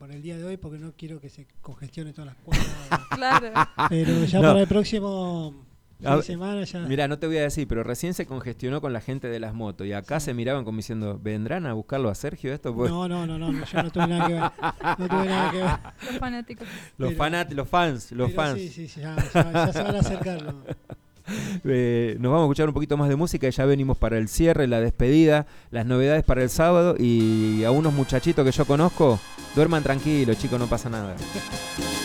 por 0.00 0.10
el 0.10 0.22
día 0.22 0.36
de 0.38 0.44
hoy 0.44 0.56
porque 0.56 0.78
no 0.78 0.92
quiero 0.96 1.20
que 1.20 1.28
se 1.28 1.46
congestione 1.60 2.12
todas 2.14 2.34
las 2.34 2.36
cuadras. 2.36 2.66
Claro. 3.10 3.52
pero 3.90 4.24
ya 4.24 4.40
No. 4.40 4.48
para 4.48 4.60
el 4.62 4.66
próximo 4.66 5.54
fin 5.98 6.08
A 6.08 6.22
semana 6.22 6.64
ya. 6.64 6.78
Mira, 6.80 7.06
no 7.06 7.18
te 7.18 7.26
voy 7.26 7.36
a 7.36 7.42
decir, 7.42 7.68
pero 7.68 7.82
recién 7.84 8.14
se 8.14 8.24
congestionó 8.24 8.80
con 8.80 8.94
la 8.94 9.02
gente 9.02 9.28
de 9.28 9.38
las 9.38 9.52
motos. 9.52 9.86
Y 9.86 9.92
acá 9.92 10.18
se 10.18 10.32
miraban 10.32 10.64
como 10.64 10.78
diciendo, 10.78 11.20
¿vendrán 11.22 11.66
a 11.66 11.74
buscarlo 11.74 12.08
a 12.08 12.14
Sergio 12.14 12.54
esto? 12.54 12.74
Pues, 12.74 12.90
No, 12.90 13.06
no, 13.08 13.26
no, 13.26 13.38
no, 13.38 13.52
yo 13.52 13.82
no 13.82 13.90
tuve 13.90 14.06
nada 14.06 14.26
que 14.26 14.32
ver. 14.32 14.42
No 14.98 15.08
tuve 15.08 15.24
nada 15.26 15.50
que 15.50 15.58
ver. 15.58 16.10
Los 16.10 16.18
fanáticos. 16.18 16.68
los, 16.96 17.12
pero- 17.12 17.22
fanat- 17.24 17.50
los 17.50 17.68
fans, 17.68 18.12
los 18.12 18.30
Pero 18.30 18.42
fans. 18.42 18.58
Sí, 18.58 18.68
sí, 18.70 18.88
sí, 18.88 19.00
ya, 19.02 19.16
ya- 19.34 19.52
ya 19.52 19.72
se 19.74 19.82
van 19.82 19.96
a 19.96 19.98
acercar. 19.98 20.42
¿no? 20.42 20.54
Eh, 21.64 22.16
nos 22.18 22.32
vamos 22.32 22.44
a 22.44 22.46
escuchar 22.46 22.68
un 22.68 22.74
poquito 22.74 22.96
más 22.96 23.08
de 23.08 23.16
música 23.16 23.46
y 23.46 23.50
ya 23.50 23.64
venimos 23.64 23.96
para 23.98 24.18
el 24.18 24.28
cierre, 24.28 24.66
la 24.66 24.80
despedida, 24.80 25.46
las 25.70 25.86
novedades 25.86 26.24
para 26.24 26.42
el 26.42 26.50
sábado 26.50 26.96
y 26.98 27.64
a 27.64 27.70
unos 27.70 27.92
muchachitos 27.92 28.44
que 28.44 28.52
yo 28.52 28.64
conozco, 28.64 29.20
duerman 29.54 29.82
tranquilos, 29.82 30.38
chicos, 30.38 30.58
no 30.58 30.66
pasa 30.66 30.88
nada. 30.88 31.16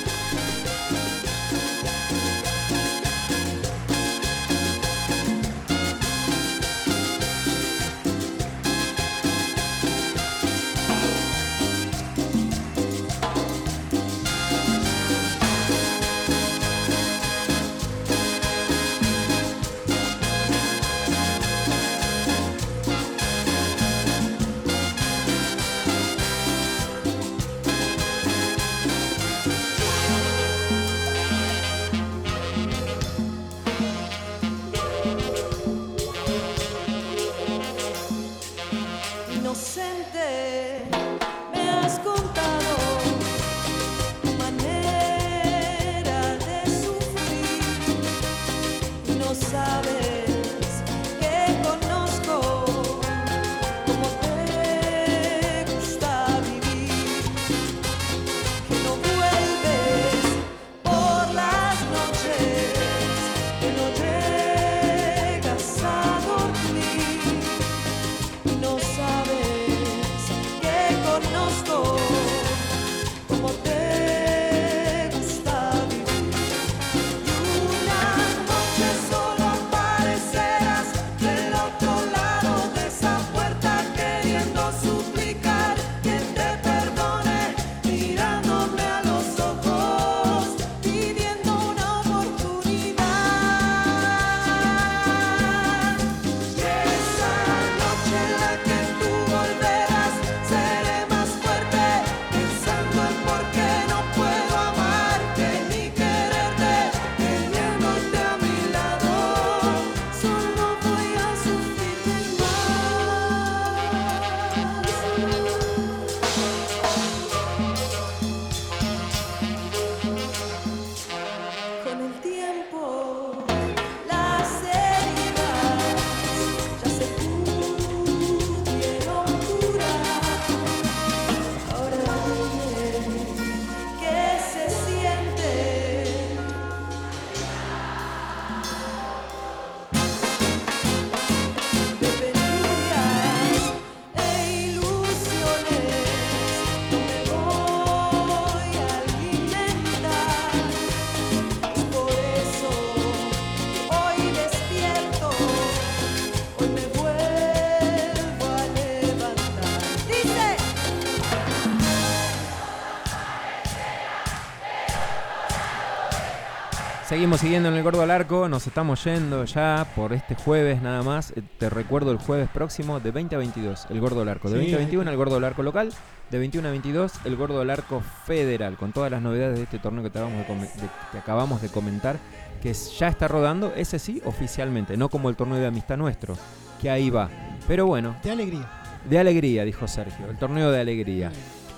Seguimos 167.26 167.42
siguiendo 167.42 167.70
en 167.70 167.76
el 167.76 167.82
Gordo 167.82 168.04
al 168.04 168.12
Arco, 168.12 168.48
nos 168.48 168.68
estamos 168.68 169.04
yendo 169.04 169.46
ya 169.46 169.88
por 169.96 170.14
este 170.14 170.36
jueves 170.36 170.84
nada 170.84 171.02
más. 171.02 171.32
Eh, 171.32 171.42
Te 171.58 171.72
recuerdo 171.72 172.12
el 172.12 172.20
jueves 172.20 172.48
próximo 172.54 173.00
de 173.00 173.10
20 173.10 173.34
a 173.34 173.40
22, 173.40 173.88
el 173.90 174.00
Gordo 174.00 174.22
al 174.22 174.30
Arco. 174.30 174.48
De 174.48 174.54
Sí, 174.54 174.60
20 174.60 174.76
a 174.76 174.78
21 174.78 175.10
ahí- 175.10 175.14
el 175.14 175.18
Gordo 175.18 175.38
al 175.38 175.44
Arco 175.44 175.64
local, 175.64 175.92
de 176.30 176.38
21 176.38 176.68
a 176.68 176.72
22 176.72 177.14
el 177.26 177.36
Gordo 177.36 177.62
al 177.62 177.72
Arco 177.72 178.04
federal, 178.28 178.78
con 178.78 178.92
todas 178.92 179.10
las 179.10 179.24
novedades 179.24 179.58
de 179.58 179.64
este 179.64 179.80
torneo 179.80 180.04
que, 180.04 180.12
te 180.12 180.20
acabamos 180.20 180.38
de, 180.38 180.46
come- 180.46 180.68
de- 180.68 180.90
que 181.12 181.18
acabamos 181.18 181.62
de 181.64 181.70
comentar, 181.70 182.18
que 182.62 182.72
ya 182.74 183.08
está 183.08 183.28
rodando, 183.28 183.74
ese 183.76 183.98
sí, 183.98 184.22
oficialmente, 184.24 184.96
no 184.96 185.10
como 185.10 185.30
el 185.30 185.36
torneo 185.36 185.58
de 185.58 185.66
amistad 185.66 185.98
nuestro, 185.98 186.36
que 186.80 186.92
ahí 186.92 187.10
va. 187.10 187.28
Pero 187.68 187.88
bueno, 187.88 188.16
De 188.24 188.30
alegría. 188.30 188.70
de 189.10 189.18
alegría, 189.18 189.64
dijo 189.66 189.88
Sergio, 189.88 190.30
el 190.30 190.38
torneo 190.38 190.70
de 190.70 190.80
alegría. 190.80 191.32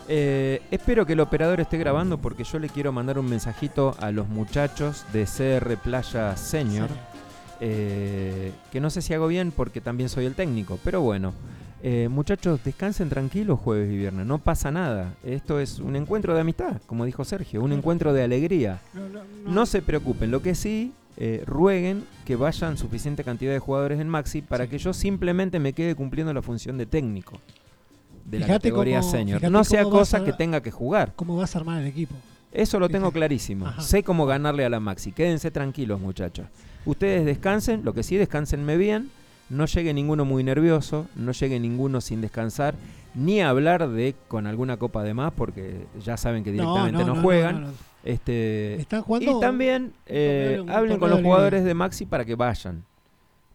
Eh, 0.09 0.61
espero 0.71 1.05
que 1.05 1.13
el 1.13 1.19
operador 1.19 1.59
esté 1.59 1.77
grabando 1.77 2.17
porque 2.17 2.43
yo 2.45 2.59
le 2.59 2.69
quiero 2.69 2.91
mandar 2.93 3.19
un 3.19 3.29
mensajito 3.29 3.95
a 3.99 4.11
los 4.11 4.27
muchachos 4.29 5.05
de 5.13 5.25
CR 5.25 5.75
Playa 5.77 6.35
Senior. 6.37 6.89
eh, 7.59 8.51
que 8.71 8.79
no 8.79 8.89
sé 8.91 9.01
si 9.01 9.13
hago 9.15 9.27
bien 9.27 9.51
porque 9.51 9.81
también 9.81 10.09
soy 10.09 10.25
el 10.25 10.35
técnico, 10.35 10.79
pero 10.83 11.01
bueno. 11.01 11.33
Eh, 11.83 12.07
muchachos, 12.09 12.59
descansen 12.63 13.07
tranquilos 13.09 13.59
jueves 13.59 13.91
y 13.91 13.97
viernes, 13.97 14.25
no 14.25 14.39
pasa 14.39 14.71
nada. 14.71 15.13
Esto 15.23 15.59
es 15.59 15.79
un 15.79 15.95
encuentro 15.95 16.33
de 16.33 16.41
amistad, 16.41 16.81
como 16.87 17.05
dijo 17.05 17.23
Sergio, 17.25 17.61
un 17.61 17.71
encuentro 17.71 18.13
de 18.13 18.23
alegría. 18.23 18.79
No, 18.93 19.01
no, 19.09 19.19
no. 19.45 19.51
No 19.51 19.65
se 19.67 19.81
preocupen, 19.83 20.31
lo 20.31 20.41
que 20.41 20.55
sí, 20.55 20.93
eh, 21.17 21.43
rueguen 21.45 22.03
que 22.25 22.35
vayan 22.35 22.77
suficiente 22.77 23.23
cantidad 23.23 23.51
de 23.53 23.59
jugadores 23.59 23.99
en 23.99 24.07
Maxi 24.09 24.41
para 24.43 24.65
Sí. 24.65 24.69
que 24.71 24.77
yo 24.79 24.93
simplemente 24.93 25.59
me 25.59 25.73
quede 25.73 25.93
cumpliendo 25.95 26.33
la 26.33 26.41
función 26.41 26.77
de 26.77 26.85
técnico 26.87 27.39
de 28.27 28.39
la 28.39 28.47
categoría 28.47 28.99
cómo- 28.99 29.11
senior. 29.11 29.51
No 29.51 29.63
sea 29.63 29.83
cosa 29.83 30.17
a- 30.17 30.23
que 30.25 30.33
tenga 30.33 30.61
que 30.61 30.71
jugar. 30.71 31.13
¿Cómo 31.15 31.35
vas 31.37 31.55
a 31.55 31.59
armar 31.59 31.81
el 31.81 31.87
equipo? 31.87 32.13
Eso 32.51 32.79
lo 32.79 32.89
tengo 32.89 33.11
clarísimo. 33.11 33.67
Ajá. 33.67 33.81
Sé 33.81 34.03
cómo 34.03 34.25
ganarle 34.25 34.65
a 34.65 34.69
la 34.69 34.79
Maxi. 34.79 35.11
Quédense 35.11 35.51
tranquilos, 35.51 35.99
muchachos. 35.99 36.47
Ustedes 36.85 37.25
descansen, 37.25 37.83
lo 37.83 37.93
que 37.93 38.03
sí, 38.03 38.15
descansenme 38.17 38.77
bien. 38.77 39.09
No 39.49 39.65
llegue 39.65 39.93
ninguno 39.93 40.25
muy 40.25 40.43
nervioso, 40.43 41.07
no 41.15 41.31
llegue 41.31 41.59
ninguno 41.59 42.01
sin 42.01 42.19
descansar, 42.21 42.75
ni 43.15 43.41
hablar 43.41 43.87
de 43.89 44.13
con 44.27 44.45
alguna 44.45 44.77
copa 44.77 45.03
de 45.03 45.13
más, 45.13 45.31
porque 45.33 45.85
ya 46.03 46.17
saben 46.17 46.43
que 46.43 46.51
directamente 46.51 47.03
no, 47.05 47.15
juegan. 47.21 47.61
no. 47.61 47.67
Este, 48.03 48.75
Están 48.75 49.01
jugando 49.03 49.37
y 49.37 49.39
también 49.41 49.93
eh, 50.05 50.63
hablen 50.69 50.97
con 50.99 51.09
los 51.09 51.21
jugadores 51.21 51.63
de 51.63 51.73
Maxi 51.73 52.05
para 52.05 52.25
que 52.25 52.35
vayan. 52.35 52.83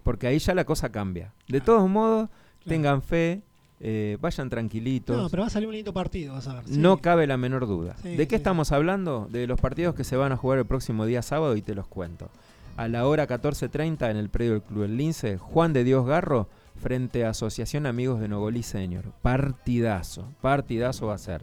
Porque 0.03 0.27
ahí 0.27 0.39
ya 0.39 0.55
la 0.55 0.65
cosa 0.65 0.91
cambia. 0.91 1.33
De 1.49 1.61
todos 1.61 1.89
modos, 1.89 2.29
tengan 2.67 3.03
fe, 3.03 3.41
eh, 3.85 4.17
vayan 4.21 4.49
tranquilitos. 4.49 5.17
No, 5.17 5.29
pero 5.29 5.43
va 5.43 5.49
a 5.49 5.51
salir 5.51 5.69
un 5.69 5.75
lindo 5.75 5.93
partido, 5.93 6.35
vas 6.35 6.47
a 6.47 6.55
ver. 6.55 6.65
sí. 6.67 6.79
No 6.79 6.99
cabe 6.99 7.27
la 7.27 7.37
menor 7.37 7.67
duda. 7.67 7.97
Sí, 8.01 8.11
¿De 8.17 8.29
qué 8.29 8.37
sí. 8.37 8.41
estamos 8.41 8.71
hablando? 8.71 9.27
De 9.31 9.47
los 9.49 9.61
partidos 9.61 9.95
que 9.97 10.05
se 10.05 10.17
van 10.17 10.31
a 10.31 10.37
jugar 10.37 10.59
el 10.61 10.67
próximo 10.67 11.05
día 11.05 11.21
sábado 11.21 11.57
y 11.57 11.63
te 11.63 11.75
los 11.75 11.89
cuento. 11.89 12.29
A 12.77 12.87
la 12.89 13.07
hora 13.07 13.27
14.30 13.27 14.11
en 14.11 14.17
el 14.17 14.29
predio 14.31 14.53
del 14.53 14.63
Club 14.63 14.85
El 14.85 14.97
Lince, 14.97 15.37
Juan 15.37 15.73
de 15.73 15.85
Dios 15.85 16.07
Garro 16.07 16.49
frente 16.81 17.25
a 17.25 17.31
Asociación 17.31 17.87
Amigos 17.87 18.21
de 18.21 18.29
Nogolí 18.29 18.63
Senior. 18.63 19.05
Partidazo, 19.21 20.27
partidazo 20.41 21.09
va 21.09 21.15
a 21.15 21.19
ser. 21.19 21.43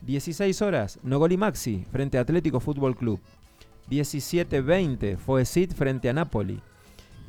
16 0.00 0.62
horas, 0.62 0.98
Nogolí 1.02 1.36
Maxi 1.36 1.84
frente 1.92 2.18
a 2.18 2.22
Atlético 2.22 2.60
Fútbol 2.60 2.96
Club. 2.96 3.20
17.20, 3.90 5.16
Foesit 5.16 5.74
frente 5.74 6.08
a 6.08 6.12
Napoli. 6.12 6.60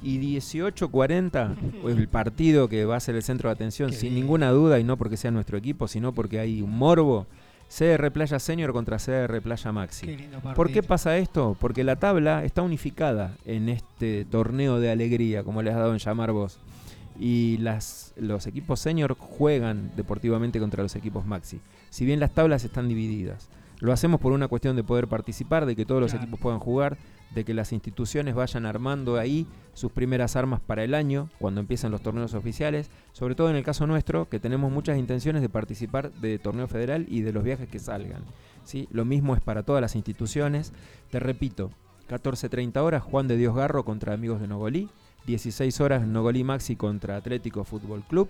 Y 0.05 0.19
18.40, 0.19 1.55
el 1.89 2.07
partido 2.07 2.69
que 2.69 2.85
va 2.85 2.95
a 2.95 2.99
ser 2.99 3.15
el 3.15 3.23
centro 3.23 3.49
de 3.49 3.53
atención, 3.53 3.89
Qué 3.89 3.95
sin 3.95 4.09
bien. 4.11 4.21
ninguna 4.21 4.51
duda, 4.51 4.79
y 4.79 4.83
no 4.83 4.97
porque 4.97 5.17
sea 5.17 5.31
nuestro 5.31 5.57
equipo, 5.57 5.87
sino 5.87 6.13
porque 6.13 6.39
hay 6.39 6.61
un 6.61 6.77
morbo. 6.77 7.25
CR 7.75 8.11
Playa 8.11 8.37
Senior 8.37 8.71
contra 8.71 8.97
CR 8.97 9.41
Playa 9.41 9.71
Maxi. 9.71 10.05
Qué 10.05 10.15
lindo 10.17 10.39
¿Por 10.55 10.71
qué 10.71 10.83
pasa 10.83 11.17
esto? 11.17 11.57
Porque 11.59 11.83
la 11.83 11.95
tabla 11.95 12.45
está 12.45 12.61
unificada 12.61 13.35
en 13.45 13.67
este 13.67 14.25
torneo 14.25 14.79
de 14.79 14.91
alegría, 14.91 15.43
como 15.43 15.63
les 15.63 15.73
has 15.73 15.79
dado 15.79 15.93
en 15.93 15.97
llamar 15.97 16.31
vos. 16.31 16.59
Y 17.19 17.57
las, 17.57 18.13
los 18.17 18.45
equipos 18.45 18.79
senior 18.79 19.15
juegan 19.17 19.89
deportivamente 19.97 20.59
contra 20.59 20.83
los 20.83 20.95
equipos 20.95 21.25
maxi. 21.25 21.59
Si 21.89 22.05
bien 22.05 22.19
las 22.19 22.31
tablas 22.31 22.63
están 22.63 22.87
divididas. 22.87 23.49
Lo 23.79 23.91
hacemos 23.91 24.19
por 24.19 24.31
una 24.31 24.47
cuestión 24.47 24.75
de 24.75 24.83
poder 24.83 25.07
participar, 25.07 25.65
de 25.65 25.75
que 25.75 25.85
todos 25.85 26.01
los 26.01 26.11
Claro. 26.11 26.23
equipos 26.23 26.39
puedan 26.39 26.59
jugar, 26.59 26.97
de 27.33 27.43
que 27.43 27.53
las 27.53 27.73
instituciones 27.73 28.33
vayan 28.33 28.65
armando 28.65 29.17
ahí 29.17 29.45
sus 29.73 29.91
primeras 29.91 30.35
armas 30.37 30.61
para 30.61 30.83
el 30.83 30.93
año, 30.93 31.29
cuando 31.39 31.59
empiezan 31.59 31.91
los 31.91 32.01
torneos 32.01 32.33
oficiales. 32.33 32.89
Sobre 33.11 33.35
todo 33.35 33.49
en 33.49 33.57
el 33.57 33.63
caso 33.63 33.85
nuestro, 33.87 34.29
que 34.29 34.39
tenemos 34.39 34.71
muchas 34.71 34.97
intenciones 34.97 35.41
de 35.41 35.49
participar 35.49 36.11
de 36.13 36.39
torneo 36.39 36.67
federal 36.67 37.05
y 37.09 37.21
de 37.21 37.33
los 37.33 37.43
viajes 37.43 37.67
que 37.67 37.79
salgan. 37.79 38.23
¿sí? 38.63 38.87
Lo 38.91 39.03
mismo 39.03 39.35
es 39.35 39.41
para 39.41 39.63
todas 39.63 39.81
las 39.81 39.95
instituciones. 39.95 40.71
Te 41.11 41.19
repito, 41.19 41.71
14.30 42.09 42.77
horas, 42.81 43.03
Juan 43.03 43.27
de 43.27 43.35
Dios 43.35 43.55
Garro 43.55 43.83
contra 43.83 44.13
Amigos 44.13 44.39
de 44.39 44.47
Nogolí. 44.47 44.89
16 45.27 45.81
horas, 45.81 46.07
Nogolí 46.07 46.43
Maxi 46.43 46.75
contra 46.75 47.17
Atlético 47.17 47.63
Fútbol 47.65 48.03
Club. 48.07 48.29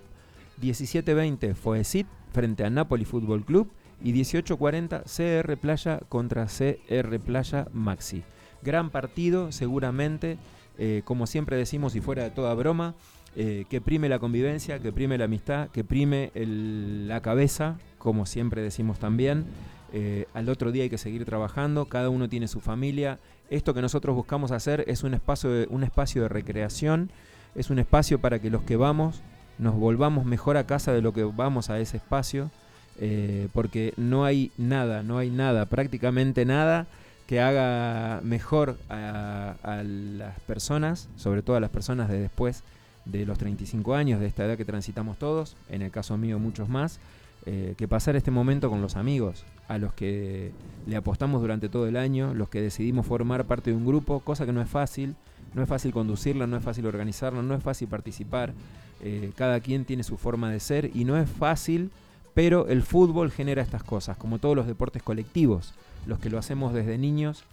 17.20, 0.62 1.54
Foesit 1.54 2.08
frente 2.32 2.64
a 2.64 2.70
Napoli 2.70 3.06
Fútbol 3.06 3.44
Club. 3.46 3.70
Y 4.04 4.14
18.40, 4.14 5.04
CR 5.04 5.58
Playa 5.58 6.00
contra 6.10 6.46
CR 6.46 7.20
Playa 7.20 7.68
Maxi. 7.74 8.24
Gran 8.62 8.90
partido, 8.90 9.52
seguramente, 9.52 10.38
eh, 10.78 11.02
como 11.06 11.28
siempre 11.28 11.56
decimos 11.58 11.96
y 11.96 12.02
fuera 12.02 12.24
de 12.24 12.32
toda 12.32 12.54
broma, 12.54 12.96
eh, 13.38 13.66
que 13.70 13.82
prime 13.82 14.08
la 14.08 14.20
convivencia, 14.20 14.80
que 14.80 14.92
prime 14.94 15.18
la 15.18 15.26
amistad, 15.26 15.70
que 15.70 15.84
prime 15.84 16.32
la 16.36 17.22
cabeza, 17.22 17.78
como 17.98 18.26
siempre 18.26 18.62
decimos 18.62 19.00
también. 19.00 19.46
eh, 19.94 20.26
al 20.34 20.50
otro 20.50 20.72
día 20.72 20.84
hay 20.84 20.90
que 20.90 20.98
seguir 20.98 21.24
trabajando, 21.26 21.86
cada 21.86 22.10
uno 22.10 22.28
tiene 22.28 22.48
su 22.48 22.60
familia. 22.60 23.20
Esto 23.50 23.74
que 23.74 23.82
nosotros 23.82 24.16
buscamos 24.16 24.52
hacer 24.52 24.84
es 24.88 25.04
un 25.04 25.14
espacio 25.14 25.50
de, 25.50 25.68
un 25.70 25.84
espacio 25.84 26.24
de 26.24 26.30
recreación, 26.30 27.12
es 27.56 27.70
un 27.70 27.80
espacio 27.80 28.20
para 28.20 28.40
que 28.40 28.50
los 28.50 28.64
que 28.64 28.76
vamos 28.76 29.22
nos 29.58 29.76
volvamos 29.76 30.26
mejor 30.26 30.58
a 30.58 30.66
casa 30.66 30.92
de 30.92 31.02
lo 31.02 31.14
que 31.14 31.24
vamos 31.24 31.70
a 31.70 31.80
ese 31.80 31.98
espacio, 31.98 32.52
eh, 33.00 33.48
porque 33.54 33.94
no 33.98 34.26
hay 34.26 34.52
nada, 34.58 35.04
no 35.04 35.18
hay 35.18 35.30
nada, 35.30 35.66
prácticamente 35.66 36.46
nada 36.46 36.88
que 37.28 37.42
haga 37.42 38.22
mejor 38.24 38.78
a, 38.90 39.56
las 39.84 40.40
personas, 40.42 41.10
sobre 41.16 41.42
todo 41.42 41.56
a 41.56 41.60
las 41.60 41.72
personas 41.72 42.10
de 42.10 42.20
después 42.20 42.64
de 43.06 43.26
los 43.26 43.38
35 43.38 43.96
años, 43.96 44.20
de 44.20 44.28
esta 44.28 44.46
edad 44.46 44.58
que 44.58 44.66
transitamos 44.66 45.18
todos, 45.18 45.56
en 45.70 45.82
el 45.82 45.92
caso 45.92 46.18
mío 46.18 46.40
muchos 46.40 46.70
más, 46.70 47.00
eh, 47.48 47.76
que 47.78 47.88
pasar 47.88 48.16
este 48.16 48.32
momento 48.32 48.70
con 48.70 48.82
los 48.82 48.96
amigos, 48.96 49.44
a 49.68 49.78
los 49.78 49.94
que 49.94 50.52
le 50.88 50.96
apostamos 50.96 51.42
durante 51.42 51.70
todo 51.70 51.88
el 51.88 51.98
año, 51.98 52.34
los 52.34 52.50
que 52.50 52.62
decidimos 52.62 53.06
formar 53.06 53.46
parte 53.46 53.72
de 53.72 53.78
un 53.78 53.86
grupo, 53.86 54.20
cosa 54.20 54.46
que 54.46 54.54
no 54.54 54.62
es 54.62 54.70
fácil, 54.70 55.16
no 55.54 55.64
es 55.64 55.70
fácil 55.70 55.92
conducirla, 55.94 56.48
no 56.48 56.58
es 56.58 56.64
fácil 56.64 56.86
organizarla, 56.86 57.42
no 57.42 57.56
es 57.56 57.64
fácil 57.64 57.88
participar, 57.88 58.54
eh, 59.02 59.32
cada 59.36 59.60
quien 59.60 59.86
tiene 59.86 60.04
su 60.04 60.18
forma 60.18 60.52
de 60.52 60.60
ser 60.60 60.92
y 60.94 61.06
no 61.06 61.18
es 61.18 61.30
fácil, 61.30 61.92
pero 62.36 62.68
el 62.68 62.84
fútbol 62.84 63.32
genera 63.32 63.64
estas 63.64 63.82
cosas, 63.84 64.18
como 64.18 64.38
todos 64.38 64.56
los 64.56 64.68
deportes 64.68 65.02
colectivos, 65.02 65.74
los 66.06 66.20
que 66.20 66.30
lo 66.30 66.38
hacemos 66.38 66.74
desde 66.74 67.00
niños, 67.00 67.44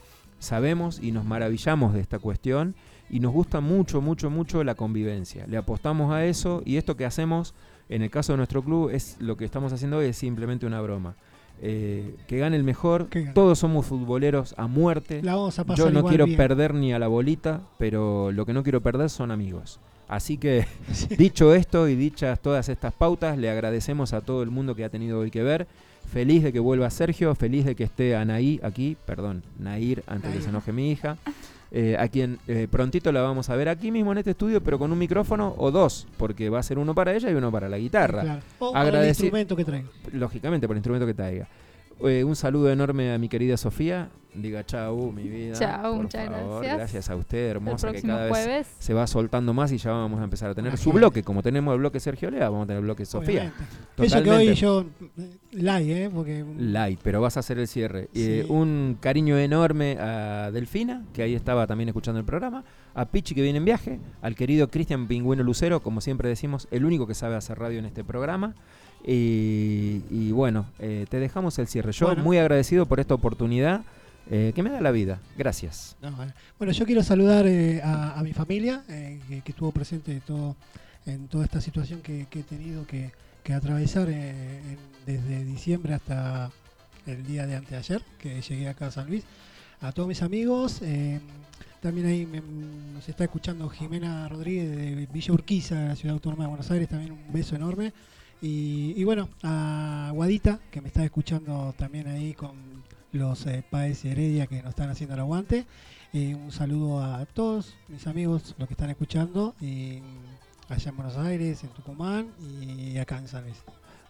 sabemos 0.41 0.99
y 1.01 1.13
nos 1.13 1.25
maravillamos 1.25 1.95
de 1.95 2.01
esta 2.01 2.19
cuestión 2.19 2.75
y 3.09 3.21
nos 3.21 3.33
gusta 3.33 3.61
mucho, 3.61 4.01
mucho, 4.01 4.29
mucho 4.29 4.65
la 4.65 4.75
convivencia. 4.75 5.47
Le 5.47 5.57
apostamos 5.57 6.13
a 6.13 6.25
eso 6.25 6.63
y 6.65 6.77
esto 6.77 6.97
que 6.97 7.07
hacemos, 7.07 7.55
en 7.89 8.03
el 8.03 8.11
caso 8.11 8.33
de 8.33 8.39
nuestro 8.39 8.63
club, 8.63 8.91
es 8.91 9.17
lo 9.21 9.37
que 9.37 9.45
estamos 9.45 9.73
haciendo 9.73 9.99
hoy 9.99 10.07
es 10.07 10.17
simplemente 10.17 10.67
una 10.67 10.81
broma. 10.81 11.15
Eh, 11.65 12.17
que 12.27 12.39
gane 12.39 12.57
el 12.57 12.65
mejor, 12.65 13.07
gane. 13.09 13.33
todos 13.35 13.61
somos 13.61 13.87
futboleros 13.87 14.53
a 14.59 14.67
muerte. 14.67 15.23
La 15.23 15.37
vamos 15.37 15.61
a 15.61 15.65
pasar 15.65 15.87
Yo 15.87 15.93
no 15.93 16.01
igual 16.01 16.11
quiero 16.11 16.25
bien. 16.25 16.37
perder 16.37 16.75
ni 16.75 16.93
a 16.93 16.99
la 16.99 17.07
bolita, 17.07 17.61
pero 17.79 18.33
lo 18.33 18.45
que 18.45 18.53
no 18.53 18.65
quiero 18.65 18.81
perder 18.81 19.11
son 19.11 19.31
amigos. 19.31 19.79
Así 20.15 20.37
que, 20.39 20.67
Sí. 20.93 21.07
dicho 21.17 21.55
esto 21.55 21.89
y 21.89 21.97
dichas 21.97 22.41
todas 22.41 22.69
estas 22.69 22.93
pautas, 22.93 23.39
le 23.39 23.49
agradecemos 23.51 24.13
a 24.13 24.21
todo 24.21 24.43
el 24.43 24.51
mundo 24.51 24.75
que 24.75 24.85
ha 24.85 24.89
tenido 24.91 25.19
hoy 25.21 25.31
que 25.31 25.43
ver. 25.43 25.67
Feliz 26.13 26.43
de 26.43 26.53
que 26.53 26.61
vuelva 26.61 26.91
Sergio, 26.91 27.35
feliz 27.35 27.65
de 27.65 27.75
que 27.75 27.85
esté 27.85 28.15
Anaí 28.17 28.61
aquí, 28.63 28.97
perdón, 29.07 29.43
Nair, 29.59 30.03
antes 30.07 30.25
que 30.29 30.35
Nair. 30.35 30.43
se 30.43 30.49
enoje 30.51 30.73
mi 30.73 30.91
hija. 30.91 31.17
eh, 31.71 31.97
a 31.99 32.07
quien 32.09 32.39
eh, 32.49 32.69
prontito 32.71 33.11
la 33.13 33.23
vamos 33.23 33.49
a 33.49 33.57
ver 33.57 33.71
aquí 33.71 33.91
mismo 33.91 34.13
en 34.13 34.19
este 34.19 34.33
estudio, 34.33 34.63
pero 34.63 34.79
con 34.79 34.93
un 34.93 34.99
micrófono 34.99 35.55
o 35.57 35.71
dos, 35.71 36.07
porque 36.19 36.51
va 36.51 36.59
a 36.59 36.63
ser 36.63 36.79
uno 36.79 36.95
para 36.95 37.15
ella 37.15 37.31
y 37.31 37.35
uno 37.35 37.51
para 37.51 37.67
la 37.71 37.79
guitarra 37.79 38.21
Claro. 38.23 38.43
O 38.59 38.73
para 38.75 39.01
el 39.03 39.09
instrumento 39.09 39.57
que 39.57 39.65
traigo. 39.65 39.89
lógicamente 40.13 40.67
por 40.67 40.75
el 40.77 40.79
instrumento 40.81 41.07
que 41.07 41.15
traiga. 41.15 41.49
Eh, 42.01 42.25
un 42.25 42.37
saludo 42.37 42.71
enorme 42.71 43.13
a 43.13 43.19
mi 43.19 43.29
querida 43.29 43.57
Sofía. 43.57 44.11
Diga 44.35 44.65
chau, 44.65 45.13
mi 45.13 45.25
vida. 45.29 45.53
Chau, 45.59 45.93
por 45.93 46.03
muchas 46.05 46.27
favor. 46.27 46.63
gracias. 46.63 46.77
Gracias 46.79 47.11
a 47.11 47.17
usted, 47.17 47.51
hermosa, 47.51 47.93
que 47.93 48.01
cada 48.01 48.31
vez 48.33 48.67
se 48.79 48.95
va 48.95 49.07
soltando 49.07 49.53
más 49.53 49.71
y 49.73 49.77
ya 49.77 49.91
vamos 49.91 50.21
a 50.21 50.25
empezar 50.25 50.49
a 50.51 50.55
tener 50.55 50.79
su 50.79 50.91
bloque. 50.91 51.23
Como 51.23 51.43
tenemos 51.43 51.75
el 51.75 51.81
bloque 51.81 52.01
Sergio 52.01 52.31
Lea, 52.31 52.49
vamos 52.49 52.65
a 52.65 52.67
tener 52.69 52.79
el 52.79 52.85
bloque 52.85 53.05
Sofía. 53.05 53.53
Eso 53.99 54.23
que 54.23 54.31
hoy 54.31 54.55
yo 54.55 54.87
eh, 55.19 55.37
light, 55.51 55.87
¿eh? 55.91 56.11
Porque 56.13 56.47
Light, 56.57 56.99
pero 57.03 57.21
vas 57.21 57.37
a 57.37 57.41
hacer 57.41 57.59
el 57.59 57.69
cierre. 57.69 58.09
Eh, 58.15 58.45
Sí. 58.47 58.51
un 58.51 58.97
cariño 58.99 59.37
enorme 59.37 59.99
a 60.01 60.51
Delfina, 60.51 61.05
que 61.13 61.23
ahí 61.23 61.35
estaba 61.35 61.67
también 61.67 61.91
escuchando 61.91 62.19
el 62.19 62.25
programa, 62.25 62.65
a 62.95 63.05
Pichi, 63.11 63.35
que 63.35 63.43
viene 63.43 63.59
en 63.59 63.67
viaje, 63.67 64.01
al 64.23 64.35
querido 64.35 64.69
Cristian 64.69 65.09
Pingüino 65.09 65.43
Lucero, 65.43 65.83
como 65.83 66.01
siempre 66.01 66.31
decimos, 66.31 66.69
el 66.71 66.87
único 66.87 67.07
que 67.07 67.15
sabe 67.15 67.37
hacer 67.37 67.59
radio 67.59 67.79
en 67.81 67.85
este 67.85 68.03
programa. 68.03 68.55
Y, 69.05 70.03
y 70.11 70.31
bueno, 70.33 70.67
eh, 70.79 71.07
te 71.09 71.19
dejamos 71.19 71.59
el 71.59 71.67
cierre. 71.67 71.93
Yo 71.93 72.07
Bueno. 72.07 72.23
muy 72.23 72.39
agradecido 72.39 72.87
por 72.87 73.01
esta 73.01 73.15
oportunidad 73.15 73.83
eh, 74.31 74.53
que 74.55 74.63
me 74.63 74.71
da 74.71 74.81
la 74.81 74.93
vida. 74.93 75.19
Gracias. 75.37 75.97
No. 76.01 76.17
Bueno, 76.59 76.73
yo 76.73 76.87
quiero 76.87 77.03
saludar 77.03 77.47
eh, 77.47 77.81
a, 77.83 78.19
a 78.19 78.23
mi 78.23 78.33
familia, 78.33 78.85
eh, 78.89 79.21
que, 79.29 79.41
que 79.41 79.53
estuvo 79.53 79.73
presente 79.73 80.21
todo, 80.25 80.55
en 81.07 81.27
toda 81.29 81.45
esta 81.45 81.61
situación 81.61 82.01
que, 82.01 82.27
que 82.31 82.41
he 82.41 82.43
tenido 82.45 82.87
que, 82.87 83.11
que 83.43 83.53
atravesar 83.55 84.09
eh, 84.09 84.31
en- 84.31 84.93
desde 85.05 85.45
diciembre 85.45 85.95
hasta 85.95 86.51
el 87.07 87.27
día 87.27 87.45
de 87.49 87.57
anteayer, 87.57 88.01
que 88.21 88.41
llegué 88.41 88.69
acá 88.69 88.87
a 88.87 88.91
San 88.93 89.09
Luis. 89.09 89.25
A 89.81 89.91
todos 89.91 90.09
mis 90.09 90.23
amigos, 90.23 90.79
eh, 90.83 91.19
también 91.81 92.07
ahí 92.07 92.25
me- 92.25 92.41
nos 92.95 93.09
está 93.09 93.25
escuchando 93.25 93.69
Jimena 93.69 94.29
Rodríguez 94.29 94.71
de 94.77 95.09
Villa 95.13 95.33
Urquiza, 95.35 95.75
de 95.75 95.89
la 95.89 95.97
Ciudad 95.97 96.15
Autónoma 96.15 96.45
de 96.45 96.49
Buenos 96.51 96.71
Aires, 96.71 96.89
también 96.89 97.11
un 97.11 97.33
beso 97.33 97.57
enorme. 97.57 97.93
Y, 98.45 99.05
bueno, 99.05 99.29
a 99.45 100.11
Guadita, 100.13 100.59
que 100.73 100.81
me 100.81 100.89
está 100.89 101.05
escuchando 101.05 101.73
también 101.79 102.09
ahí 102.09 102.35
con 102.35 102.51
los 103.13 103.47
eh, 103.47 103.63
Paez 103.71 104.05
y 104.05 104.09
Heredia 104.09 104.49
que 104.49 104.61
nos 104.63 104.71
están 104.71 104.91
haciendo 104.91 105.15
el 105.15 105.21
aguante. 105.21 105.65
Y 106.13 106.35
un 106.35 106.51
saludo 106.51 107.01
a 107.01 107.25
todos 107.25 107.77
mis 107.87 108.05
amigos, 108.09 108.57
los 108.59 108.67
que 108.67 108.75
están 108.75 108.91
escuchando, 108.91 109.55
y 109.61 110.01
allá 110.69 110.91
en 110.91 110.97
Buenos 110.97 111.17
Aires, 111.19 111.63
en 111.63 111.71
Tucumán 111.71 112.27
y 112.41 112.99
acá 112.99 113.19
en 113.19 113.29
San 113.29 113.45
Luis. 113.45 113.63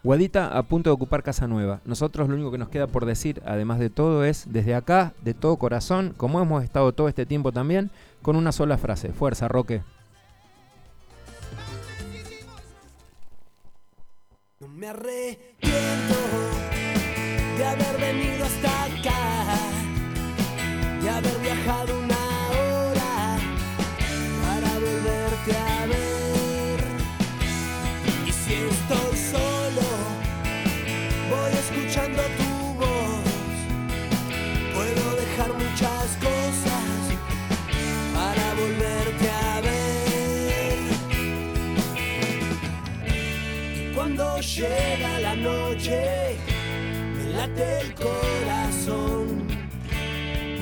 Guadita 0.02 0.56
a 0.56 0.62
punto 0.62 0.88
de 0.88 0.94
ocupar 0.94 1.22
Casa 1.22 1.46
Nueva. 1.46 1.82
Nosotros 1.84 2.26
lo 2.26 2.34
único 2.34 2.50
que 2.50 2.58
nos 2.58 2.70
queda 2.70 2.86
por 2.86 3.04
decir, 3.04 3.42
además 3.44 3.78
de 3.80 3.90
todo, 3.90 4.24
es 4.24 4.46
desde 4.50 4.74
acá, 4.74 5.12
de 5.22 5.34
todo 5.34 5.58
corazón, 5.58 6.14
como 6.16 6.40
hemos 6.40 6.64
estado 6.64 6.92
todo 6.92 7.06
este 7.08 7.26
tiempo 7.26 7.52
también, 7.52 7.90
con 8.22 8.36
una 8.36 8.50
sola 8.50 8.78
frase. 8.78 9.12
Fuerza, 9.12 9.46
Roque. 9.46 9.82
No 14.62 14.68
me 14.68 14.86
arrepiento 14.86 16.14
de 17.58 17.64
haber 17.64 17.98
venido 17.98 18.44
hasta 18.44 18.84
acá, 18.84 19.58
de 21.02 21.10
haber 21.10 21.38
viajado 21.40 21.98
una 21.98 22.50
hora 22.50 23.38
para 24.44 24.72
volverte 24.78 25.56
a 25.56 25.71
llega 44.62 45.18
la 45.20 45.34
noche, 45.34 46.36
me 47.16 47.32
late 47.32 47.80
el 47.80 47.94
corazón. 47.94 49.48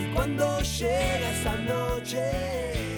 Y 0.01 0.15
cuando 0.15 0.61
llega 0.61 1.31
esa 1.31 1.55
noche, 1.57 2.90